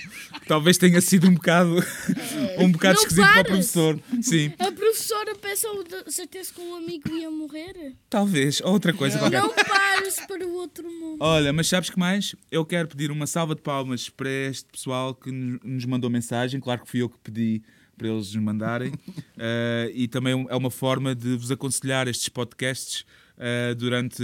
talvez 0.48 0.78
tenha 0.78 1.02
sido 1.02 1.28
um 1.28 1.34
bocado 1.34 1.76
um 2.60 2.72
bocado 2.72 2.96
Não 2.96 3.02
esquisito 3.02 3.24
para 3.26 3.32
o 3.32 3.34
pares! 3.46 3.48
professor. 3.48 4.00
Sim, 4.22 4.54
a 4.60 4.72
professora 4.72 5.36
pensou 5.36 5.84
certeza 6.08 6.54
que 6.54 6.62
um 6.62 6.76
amigo 6.76 7.10
ia 7.10 7.32
morrer. 7.32 7.96
talvez. 8.10 8.62
Ou 8.62 8.74
outra 8.74 8.94
coisa 8.94 9.18
qualquer. 9.18 9.42
Não 9.42 9.50
pares 9.56 10.20
para 10.28 10.46
o 10.46 10.54
outro 10.54 10.84
mundo. 10.88 11.18
Olha, 11.20 11.52
mas 11.52 11.68
sabes 11.68 11.90
que 11.90 11.98
mais? 11.98 12.36
Eu 12.52 12.64
quero 12.64 12.88
pedir 12.90 13.10
uma 13.10 13.26
salva 13.26 13.56
de 13.56 13.62
palmas 13.62 14.08
para 14.08 14.30
este 14.30 14.66
pessoal 14.72 15.16
que 15.16 15.32
nos 15.32 15.86
mandou 15.86 16.10
mensagem. 16.12 16.60
Claro 16.60 16.82
que 16.84 16.90
fui 16.92 17.02
eu 17.02 17.10
que 17.10 17.18
pedi 17.24 17.64
para 17.98 18.08
eles 18.08 18.34
nos 18.34 18.44
mandarem. 18.44 18.92
Eh, 19.46 19.92
e 19.96 20.08
também 20.08 20.46
é 20.48 20.56
uma 20.56 20.70
forma 20.70 21.14
de 21.14 21.36
vos 21.36 21.52
aconselhar 21.52 22.08
estes 22.08 22.30
podcasts 22.30 23.04
eh, 23.38 23.74
durante 23.74 24.24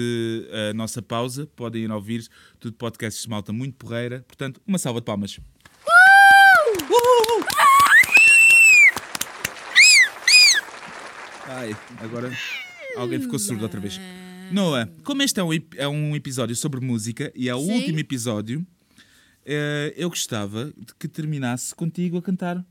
a 0.70 0.74
nossa 0.74 1.01
pausa. 1.01 1.45
Podem 1.55 1.84
ir 1.84 1.91
ouvir 1.91 2.26
tudo 2.59 2.78
podcasts 2.78 3.24
de 3.24 3.30
malta 3.30 3.51
muito 3.51 3.76
porreira. 3.76 4.24
Portanto, 4.28 4.61
uma 4.65 4.78
salva 4.78 5.01
de 5.01 5.05
palmas. 5.05 5.39
Ai, 11.47 11.76
agora 11.99 12.32
alguém 12.95 13.20
ficou 13.20 13.39
surdo 13.39 13.63
outra 13.63 13.80
vez. 13.80 13.99
Noah, 14.51 14.89
como 15.03 15.22
este 15.22 15.39
é 15.39 15.43
um, 15.43 15.49
é 15.76 15.88
um 15.88 16.15
episódio 16.15 16.55
sobre 16.55 16.80
música 16.80 17.32
e 17.36 17.49
é 17.49 17.55
o 17.55 17.59
Sim. 17.59 17.74
último 17.74 17.99
episódio, 17.99 18.65
eh, 19.45 19.93
eu 19.97 20.09
gostava 20.09 20.65
de 20.78 20.93
que 20.97 21.07
terminasse 21.07 21.74
contigo 21.74 22.17
a 22.17 22.22
cantar 22.22 22.63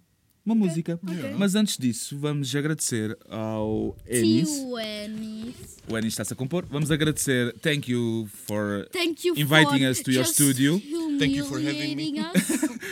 uma 0.49 0.55
música. 0.55 0.99
Mas 1.36 1.55
antes 1.55 1.76
disso, 1.76 2.18
vamos 2.18 2.55
agradecer 2.55 3.16
ao 3.28 3.96
Enis. 4.07 4.49
Tio 4.51 4.78
Enis. 4.78 5.55
O 5.90 5.96
Enis 5.96 6.12
está-se 6.14 6.32
a 6.32 6.36
compor. 6.36 6.64
Vamos 6.70 6.90
agradecer. 6.90 7.55
Thank 7.61 7.90
you 7.90 8.28
for 8.46 8.88
Thank 8.92 9.26
you 9.26 9.34
inviting 9.36 9.80
for 9.80 9.90
us 9.90 10.01
to 10.03 10.11
your 10.11 10.24
studio. 10.24 10.80
Thank 11.18 11.36
you 11.36 11.44
for 11.44 11.59
having 11.61 11.96
me. 11.96 12.09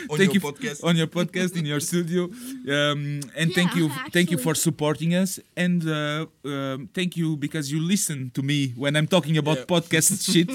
On 0.09 0.16
thank 0.18 0.34
your 0.34 0.34
you 0.34 0.40
podcast. 0.40 0.84
on 0.84 0.96
your 0.96 1.09
podcast 1.09 1.57
in 1.57 1.66
your 1.66 1.80
studio 1.80 2.24
um, 2.68 3.20
and 3.36 3.52
thank 3.54 3.74
you 3.74 3.86
Yeah, 3.88 4.07
thank 4.12 4.30
you 4.30 4.38
for 4.38 4.50
actually. 4.50 4.62
supporting 4.62 5.14
us 5.14 5.40
and 5.57 5.82
uh, 5.88 6.26
um, 6.44 6.88
thank 6.94 7.16
you 7.16 7.36
because 7.36 7.72
you 7.72 7.80
listen 7.80 8.30
to 8.34 8.42
me 8.42 8.72
when 8.76 8.94
i'm 8.94 9.09
talking 9.09 9.36
about 9.36 9.59
Yeah. 9.59 9.64
podcast 9.64 10.22
shit 10.32 10.48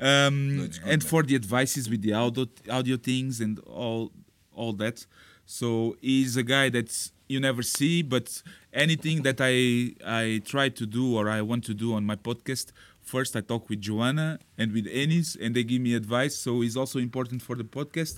um, 0.00 0.56
No, 0.56 0.62
good, 0.64 0.78
and 0.84 0.86
man. 0.86 1.00
for 1.00 1.22
the 1.22 1.34
advices 1.36 1.88
with 1.88 2.02
the 2.02 2.12
audio 2.14 2.46
audio 2.70 2.96
things 2.96 3.40
and 3.40 3.58
all 3.60 4.10
all 4.52 4.72
that 4.74 5.06
so 5.46 5.96
he's 6.00 6.36
a 6.36 6.42
guy 6.42 6.68
that 6.68 7.10
you 7.28 7.40
never 7.40 7.62
see 7.62 8.02
but 8.02 8.42
anything 8.72 9.22
that 9.22 9.40
i 9.40 9.92
i 10.06 10.40
try 10.44 10.68
to 10.68 10.84
do 10.86 11.16
or 11.16 11.28
i 11.28 11.40
want 11.40 11.64
to 11.64 11.74
do 11.74 11.94
on 11.94 12.04
my 12.04 12.16
podcast 12.16 12.72
first 13.02 13.34
i 13.36 13.40
talk 13.40 13.68
with 13.68 13.80
joanna 13.80 14.38
and 14.58 14.72
with 14.72 14.86
enis 14.86 15.36
and 15.40 15.54
they 15.54 15.64
give 15.64 15.80
me 15.80 15.94
advice. 15.94 16.34
So 16.36 16.60
he's 16.62 16.76
also 16.76 16.98
important 16.98 17.42
for 17.42 17.54
the 17.56 17.64
podcast. 17.64 18.16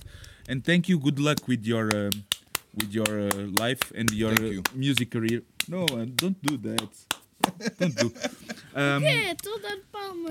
And 0.49 0.63
thank 0.63 0.87
you. 0.87 0.97
Good 0.97 1.19
luck 1.19 1.47
with 1.47 1.65
your 1.65 1.85
um, 1.95 2.11
with 2.75 2.93
your 2.93 3.09
uh, 3.27 3.29
life 3.59 3.91
and 3.95 4.09
your 4.11 4.33
Thank 4.35 4.49
uh, 4.49 4.53
you. 4.53 4.63
music 4.75 5.11
career. 5.11 5.41
No 5.67 5.83
uh, 5.85 6.05
don't 6.15 6.41
do 6.41 6.57
that. 6.69 6.89
Don't 7.79 7.95
do. 7.95 8.11
Um, 8.75 9.03
É, 9.03 9.31
estou 9.31 9.55
a 9.55 9.59
dar 9.59 9.77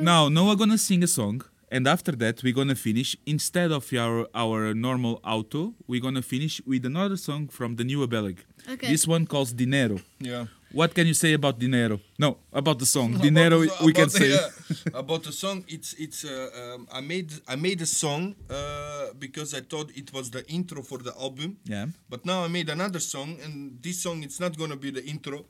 now, 0.00 0.28
now 0.28 0.46
we're 0.46 0.54
gonna 0.56 0.78
sing 0.78 1.02
a 1.02 1.06
song, 1.08 1.42
and 1.70 1.86
after 1.86 2.12
that 2.12 2.42
we're 2.42 2.54
gonna 2.54 2.74
finish. 2.74 3.16
Instead 3.26 3.72
of 3.72 3.92
our 3.92 4.26
our 4.34 4.74
normal 4.74 5.20
auto, 5.24 5.74
we're 5.86 6.00
gonna 6.02 6.22
finish 6.22 6.60
with 6.66 6.84
another 6.86 7.16
song 7.16 7.48
from 7.48 7.76
the 7.76 7.84
new 7.84 8.06
Abeleg. 8.06 8.38
Okay. 8.68 8.88
This 8.88 9.06
one 9.06 9.26
calls 9.26 9.52
Dinero. 9.52 9.98
Yeah. 10.20 10.46
What 10.72 10.94
can 10.94 11.06
you 11.06 11.14
say 11.14 11.32
about 11.32 11.58
Dinero? 11.58 12.00
No, 12.18 12.38
about 12.52 12.78
the 12.80 12.86
song. 12.86 13.12
Dinero, 13.22 13.62
About- 13.62 13.82
we 13.82 13.92
can 13.92 14.08
the- 14.08 14.10
say. 14.10 14.28
yeah, 14.34 14.98
about 14.98 15.22
the 15.22 15.32
song. 15.32 15.64
It's 15.68 15.94
it's. 15.94 16.24
Uh, 16.24 16.50
um, 16.74 16.88
I 16.92 17.00
made 17.00 17.32
I 17.48 17.56
made 17.56 17.80
a 17.82 17.86
song 17.86 18.34
uh, 18.50 19.06
because 19.18 19.54
I 19.54 19.60
thought 19.60 19.90
it 19.96 20.12
was 20.12 20.30
the 20.30 20.42
intro 20.50 20.82
for 20.82 20.98
the 20.98 21.14
album. 21.18 21.56
Yeah. 21.64 21.86
But 22.10 22.26
now 22.26 22.44
I 22.44 22.48
made 22.48 22.68
another 22.68 22.98
song, 23.00 23.38
and 23.44 23.78
this 23.80 24.02
song 24.02 24.22
it's 24.24 24.40
not 24.40 24.58
gonna 24.58 24.76
be 24.76 24.90
the 24.90 25.04
intro, 25.06 25.46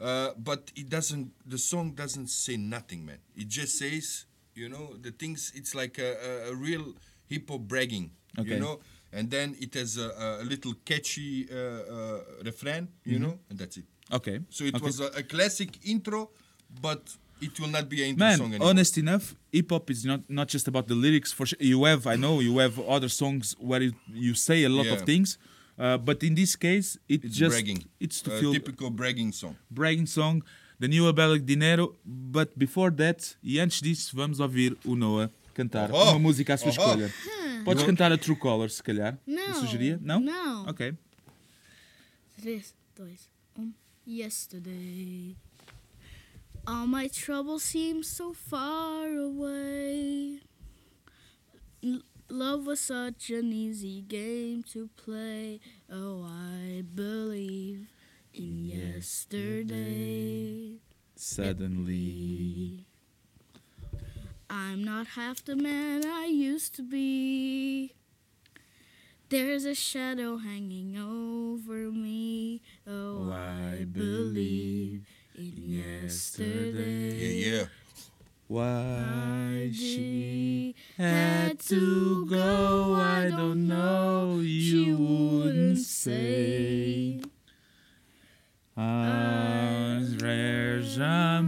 uh, 0.00 0.30
but 0.36 0.70
it 0.76 0.88
doesn't. 0.90 1.32
The 1.46 1.58
song 1.58 1.92
doesn't 1.92 2.28
say 2.28 2.56
nothing, 2.58 3.06
man. 3.06 3.18
It 3.34 3.48
just 3.48 3.78
says 3.78 4.26
You 4.58 4.68
know, 4.68 4.86
the 5.00 5.12
things. 5.12 5.52
It's 5.54 5.72
like 5.74 5.98
a, 5.98 6.10
a, 6.28 6.50
a 6.52 6.54
real 6.54 6.84
hip 7.30 7.48
hop 7.50 7.60
bragging. 7.72 8.10
Okay. 8.38 8.50
You 8.54 8.60
know, 8.60 8.80
and 9.12 9.30
then 9.30 9.54
it 9.60 9.74
has 9.74 9.96
a, 9.98 10.08
a 10.42 10.44
little 10.44 10.74
catchy 10.84 11.46
uh, 11.50 11.56
uh, 11.56 12.20
refrain. 12.44 12.88
You 13.04 13.18
Mhm. 13.18 13.22
know, 13.22 13.34
and 13.50 13.56
that's 13.58 13.76
it. 13.76 13.84
Okay. 14.12 14.40
So 14.50 14.64
it 14.64 14.74
Okay. 14.74 14.84
was 14.84 15.00
a, 15.00 15.22
classic 15.22 15.70
intro, 15.84 16.30
but 16.82 17.02
it 17.40 17.54
will 17.60 17.68
not 17.78 17.88
be 17.88 18.02
an 18.02 18.08
intro 18.10 18.26
song 18.30 18.40
Man, 18.50 18.54
anymore. 18.54 18.70
honest 18.70 18.98
enough, 18.98 19.34
hip 19.52 19.70
hop 19.70 19.90
is 19.90 20.04
not, 20.04 20.20
not 20.28 20.48
just 20.48 20.66
about 20.68 20.86
the 20.88 20.94
lyrics. 20.94 21.30
For 21.32 21.46
sure, 21.46 21.58
you 21.60 21.84
have 21.84 22.06
I 22.06 22.16
know 22.16 22.40
you 22.40 22.58
have 22.58 22.78
other 22.80 23.08
songs 23.08 23.54
where 23.58 23.82
you, 23.86 23.92
you 24.12 24.34
say 24.34 24.64
a 24.64 24.68
lot 24.68 24.86
Yeah. 24.86 24.92
of 24.94 25.00
things, 25.02 25.38
uh, 25.78 25.96
but 25.98 26.22
in 26.22 26.34
this 26.34 26.56
case, 26.56 26.98
it 27.08 27.24
It's 27.24 27.36
just 27.36 27.54
bragging. 27.54 27.82
it's 28.00 28.20
to 28.22 28.30
A 28.32 28.40
feel 28.40 28.52
typical 28.52 28.90
bragging 28.90 29.32
song. 29.32 29.54
bragging 29.70 30.06
song, 30.06 30.42
the 30.80 30.88
new 30.88 31.04
Abelic 31.12 31.44
Dinero. 31.44 31.94
But 32.04 32.50
before 32.56 32.90
that, 32.96 33.36
e 33.42 33.58
antes 33.58 33.80
disso, 33.80 34.14
vamos 34.16 34.40
ouvir 34.40 34.76
o 34.84 34.94
Noah 34.96 35.30
cantar 35.54 35.90
Oh! 35.92 36.10
uma 36.10 36.18
música 36.18 36.54
à 36.54 36.56
sua 36.56 36.68
Oh! 36.68 36.70
escolha. 36.70 37.12
Podes 37.64 37.84
cantar 37.84 38.12
a 38.12 38.16
True 38.18 38.36
Colors, 38.36 38.74
se 38.76 38.82
calhar. 38.82 39.18
Não. 39.26 39.48
Eu 39.48 39.54
sugeria? 39.54 39.98
Não? 40.02 40.20
Não. 40.20 40.66
Ok. 40.66 40.94
Três, 42.40 42.74
dois, 42.96 43.28
um. 43.58 43.72
Yesterday, 44.06 45.36
all 46.66 46.86
my 46.86 47.08
troubles 47.10 47.62
seem 47.62 48.02
so 48.02 48.32
far 48.32 49.08
away. 49.18 50.40
Love 52.30 52.66
was 52.66 52.80
such 52.80 53.30
an 53.32 53.52
easy 53.52 54.02
game 54.06 54.62
to 54.72 54.88
play. 55.04 55.60
Oh, 55.90 56.24
I 56.24 56.82
believe 56.82 57.88
in 58.38 58.64
yesterday. 58.64 60.28
Suddenly. 61.16 62.86
I'm 64.50 64.82
not 64.84 65.08
half 65.08 65.44
the 65.44 65.56
man 65.56 66.06
I 66.06 66.26
used 66.26 66.74
to 66.76 66.82
be. 66.82 67.94
There's 69.28 69.64
a 69.66 69.74
shadow 69.74 70.38
hanging 70.38 70.96
over 70.96 71.90
me. 71.90 72.62
Oh, 72.86 73.30
I 73.30 73.84
believe 73.84 75.04
in 75.36 75.52
yesterday. 75.56 77.12
Yeah, 77.14 77.56
yeah. 77.56 77.64
Why 78.46 79.70
she 79.74 80.74
had 80.96 81.58
to 81.68 82.24
go, 82.24 82.94
I 82.94 83.28
don't 83.28 83.68
know, 83.68 84.40
you 84.40 84.96
wouldn't 84.96 85.76
say. 85.80 86.67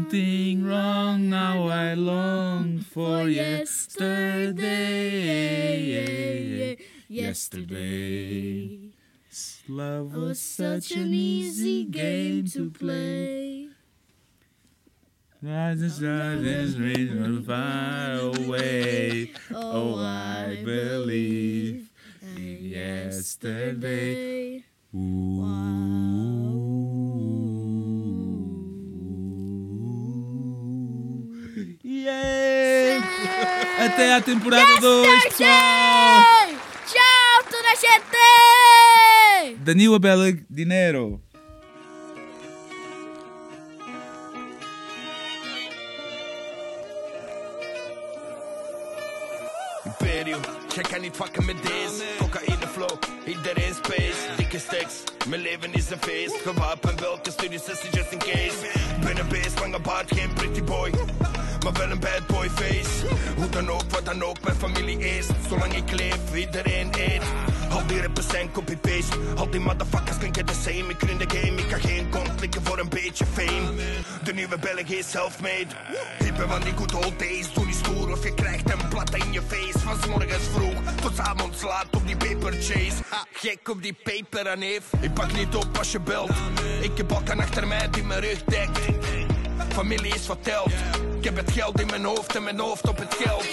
Something 0.00 0.64
wrong 0.64 1.28
now, 1.28 1.68
I 1.68 1.92
long 1.94 2.80
for 2.80 3.28
yesterday. 3.28 4.56
Yesterday. 7.08 8.78
Love 9.68 10.12
oh, 10.16 10.20
was 10.20 10.40
such 10.40 10.92
an 10.92 11.12
easy 11.12 11.84
game 11.84 12.46
to 12.46 12.70
play. 12.70 13.68
As 15.46 15.80
the 15.80 15.90
sun 15.90 16.44
is 16.44 16.78
risen 16.78 17.42
far 17.44 18.18
away. 18.36 19.32
Oh, 19.54 19.94
oh 19.94 19.98
I 19.98 20.62
believe 20.64 21.90
in 22.36 22.58
yesterday. 22.60 24.64
Yeah! 24.92 25.99
Até 34.10 34.18
à 34.18 34.34
temporada 34.34 34.80
2, 34.80 35.22
pessoal! 35.22 36.48
Tchau, 36.84 37.44
toda 37.48 37.70
a 37.70 37.76
gente! 37.76 39.56
Danilo 39.62 39.94
Abelig 39.94 40.44
Dinero. 40.50 41.20
Jij 50.74 50.82
kan 50.82 51.00
niet 51.00 51.16
fucken 51.16 51.44
met 51.44 51.62
deze 51.62 52.04
Cocaïne 52.18 52.66
flow, 52.72 52.98
iedereen 53.26 53.74
space 53.74 54.34
Dikke 54.36 54.58
stacks, 54.58 54.94
mijn 55.28 55.40
leven 55.40 55.74
is 55.74 55.90
een 55.90 55.98
feest 56.00 56.36
Gewapend 56.42 57.00
welke 57.00 57.30
studiesessie 57.30 57.90
just 57.90 58.12
in 58.12 58.18
case 58.18 58.78
Ben 59.00 59.18
een 59.18 59.28
beest, 59.28 59.60
lange 59.60 59.80
baard, 59.80 60.12
geen 60.14 60.32
pretty 60.32 60.62
boy 60.62 60.90
Maar 61.64 61.72
wel 61.72 61.90
een 61.90 62.00
bad 62.00 62.26
boy 62.26 62.50
face. 62.50 63.06
Hoe 63.36 63.48
dan 63.48 63.70
ook, 63.70 63.90
wat 63.90 64.04
dan 64.04 64.22
ook, 64.22 64.40
mijn 64.44 64.56
familie 64.56 64.98
is. 64.98 65.26
Zolang 65.48 65.74
ik 65.74 65.90
leef, 65.90 66.34
iedereen 66.34 66.90
eet. 66.98 67.22
Al 67.70 67.86
die 67.86 68.00
rappers 68.00 68.26
zijn 68.28 68.52
copy-paste. 68.52 69.16
Al 69.36 69.50
die 69.50 69.60
motherfuckers 69.60 70.18
klinken 70.18 70.44
the 70.44 70.54
same. 70.54 70.88
Ik 70.88 71.02
in 71.02 71.18
de 71.18 71.28
game, 71.28 71.60
ik 71.60 71.68
kan 71.68 71.80
geen 71.80 72.08
kont 72.08 72.30
voor 72.62 72.78
een 72.78 72.88
beetje 72.88 73.24
fame. 73.26 73.72
De 74.24 74.32
nieuwe 74.32 74.58
België 74.58 74.96
is 74.96 75.10
self-made. 75.10 75.66
Ik 76.18 76.34
ben 76.34 76.48
van 76.48 76.60
die 76.60 76.72
good 76.76 76.94
old 76.94 77.18
days. 77.18 77.52
Doe 77.52 77.66
niet 77.66 77.74
stoer 77.74 78.10
of 78.10 78.24
je 78.24 78.34
krijgt 78.34 78.70
een 78.70 78.88
plat 78.88 79.14
in 79.14 79.32
je 79.32 79.42
face. 79.42 79.78
Van 79.78 80.10
morgens 80.10 80.42
vroeg 80.52 80.94
tot 81.02 81.18
avonds 81.18 81.62
laat 81.62 81.86
op 81.96 82.06
die 82.06 82.16
paper 82.16 82.52
chase. 82.52 83.02
Ha, 83.08 83.26
Gek 83.32 83.68
op 83.68 83.82
die 83.82 83.96
paper 84.02 84.50
aan 84.50 84.58
neef 84.58 84.84
Ik 85.00 85.14
pak 85.14 85.32
niet 85.32 85.54
op 85.54 85.78
als 85.78 85.92
je 85.92 86.00
belt. 86.00 86.30
Ik 86.80 86.96
heb 86.96 87.08
balkan 87.08 87.40
achter 87.40 87.66
mij 87.66 87.90
die 87.90 88.02
mijn 88.02 88.20
rug 88.20 88.44
dekt 88.44 88.78
Familie 89.68 90.14
is 90.14 90.26
verteld. 90.26 90.72
Ik 91.18 91.24
heb 91.24 91.36
het 91.36 91.50
geld 91.50 91.80
in 91.80 91.86
mijn 91.86 92.04
hoofd 92.04 92.36
en 92.36 92.42
mijn 92.42 92.58
hoofd 92.58 92.88
op 92.88 92.98
het 92.98 93.14
geld. 93.14 93.44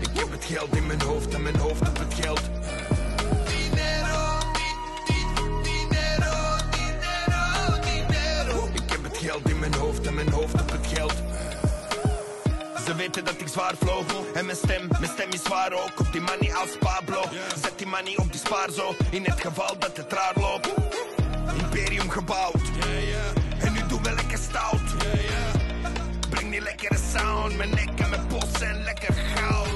Ik 0.00 0.20
heb 0.20 0.30
het 0.30 0.44
geld 0.44 0.76
in 0.76 0.86
mijn 0.86 1.02
hoofd 1.02 1.34
en 1.34 1.42
mijn 1.42 1.56
hoofd 1.56 1.88
op 1.88 1.98
het 1.98 2.14
geld 2.14 2.40
weten 13.04 13.24
dat 13.24 13.40
ik 13.40 13.48
zwaar 13.48 13.74
vloog 13.78 14.04
En 14.34 14.44
mijn 14.44 14.56
stem, 14.56 14.88
mijn 15.00 15.12
stem 15.12 15.30
is 15.30 15.42
zwaar 15.42 15.72
ook 15.72 16.00
Op 16.00 16.12
die 16.12 16.20
money 16.20 16.54
als 16.54 16.76
Pablo. 16.78 17.22
Zet 17.62 17.72
die 17.76 17.86
money 17.86 18.16
op 18.16 18.32
die 18.32 18.40
spaar 18.40 18.70
zo 18.70 18.94
In 19.10 19.24
het 19.24 19.40
geval 19.40 19.78
dat 19.78 19.96
het 19.96 20.12
raar 20.12 20.32
loopt. 20.34 20.68
Imperium 21.58 22.10
gebouwd. 22.10 22.62
En 23.58 23.72
nu 23.72 23.80
doen 23.88 24.02
we 24.02 24.12
lekker 24.12 24.38
stout. 24.38 24.96
Breng 26.30 26.50
die 26.50 26.60
lekkere 26.60 26.98
sound 27.12 27.56
Mijn 27.56 27.70
nek 27.70 28.00
en 28.00 28.10
mijn 28.10 28.26
pols 28.26 28.58
zijn 28.58 28.82
lekker 28.82 29.14
goud. 29.34 29.68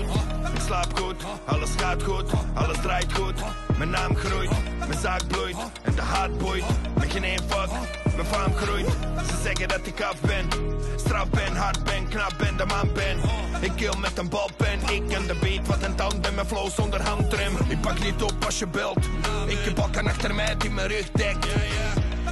Ik 0.54 0.60
slaap 0.66 0.98
goed, 0.98 1.22
alles 1.44 1.70
gaat 1.76 2.02
goed 2.02 2.30
Alles 2.54 2.76
draait 2.82 3.12
goed, 3.12 3.40
mijn 3.78 3.90
naam 3.90 4.16
groeit 4.16 4.50
Mijn 4.78 5.00
zaak 5.00 5.26
bloeit 5.28 5.56
en 5.82 5.94
de 5.94 6.00
haat 6.00 6.38
boeit. 6.38 6.64
Met 6.98 7.12
geen 7.12 7.24
één 7.24 7.40
fuck, 7.48 7.70
mijn 8.16 8.26
faam 8.26 8.54
groeit. 8.54 8.86
Ze 9.28 9.42
zeggen 9.42 9.68
dat 9.68 9.86
ik 9.86 10.02
af 10.02 10.20
ben 10.20 10.48
Straf 10.96 11.28
ben, 11.30 11.56
hard 11.56 11.84
ben, 11.84 12.08
knap 12.08 12.34
ben, 12.38 12.56
de 12.56 12.64
man 12.64 12.92
ben. 12.92 13.18
Ik 13.60 13.72
kill 13.76 13.98
met 13.98 14.18
een 14.18 14.28
balpen 14.28 14.78
Ik 14.90 15.12
en 15.12 15.26
de 15.26 15.34
beat, 15.40 15.66
wat 15.66 15.82
een 15.82 15.94
tand 15.94 16.20
ben 16.20 16.34
Mijn 16.34 16.46
flow 16.46 16.70
zonder 16.70 17.02
handrem. 17.02 17.56
Ik 17.68 17.80
pak 17.80 17.98
niet 17.98 18.22
op 18.22 18.44
als 18.44 18.58
je 18.58 18.66
belt 18.66 19.04
Ik 19.46 19.58
heb 19.64 19.74
balkan 19.74 20.06
achter 20.06 20.34
mij 20.34 20.56
die 20.56 20.70
mijn 20.70 20.88
rug 20.88 21.10
dekt. 21.10 21.46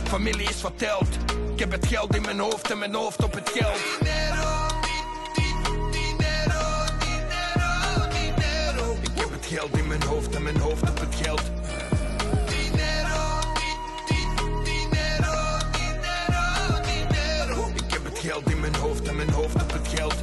Familie 0.05 0.49
is 0.49 0.61
verteld 0.61 1.09
Ik 1.53 1.59
heb 1.59 1.71
het 1.73 1.87
geld 1.87 2.17
in 2.17 2.23
mijn 2.23 2.39
hoofd 2.39 2.71
en 2.71 2.79
mijn 2.79 2.95
hoofd 2.95 3.25
op 3.25 3.35
het 3.35 3.51
geld 3.55 4.56
het 9.49 9.59
geld 9.59 9.77
in 9.77 9.87
mijn 9.87 10.03
hoofd 10.03 10.35
en 10.35 10.43
mijn 10.43 10.59
hoofd 10.59 10.91
op 10.91 11.01
het 11.01 11.15
geld. 11.15 11.43
Ik 17.75 17.93
heb 17.93 18.05
het 18.05 18.19
geld 18.19 18.51
in 18.51 18.61
mijn 18.61 18.75
hoofd 18.75 19.09
en 19.09 19.17
mijn 19.17 19.31
hoofd 19.31 19.55
op 19.55 19.73
het 19.73 19.89
geld 19.89 20.15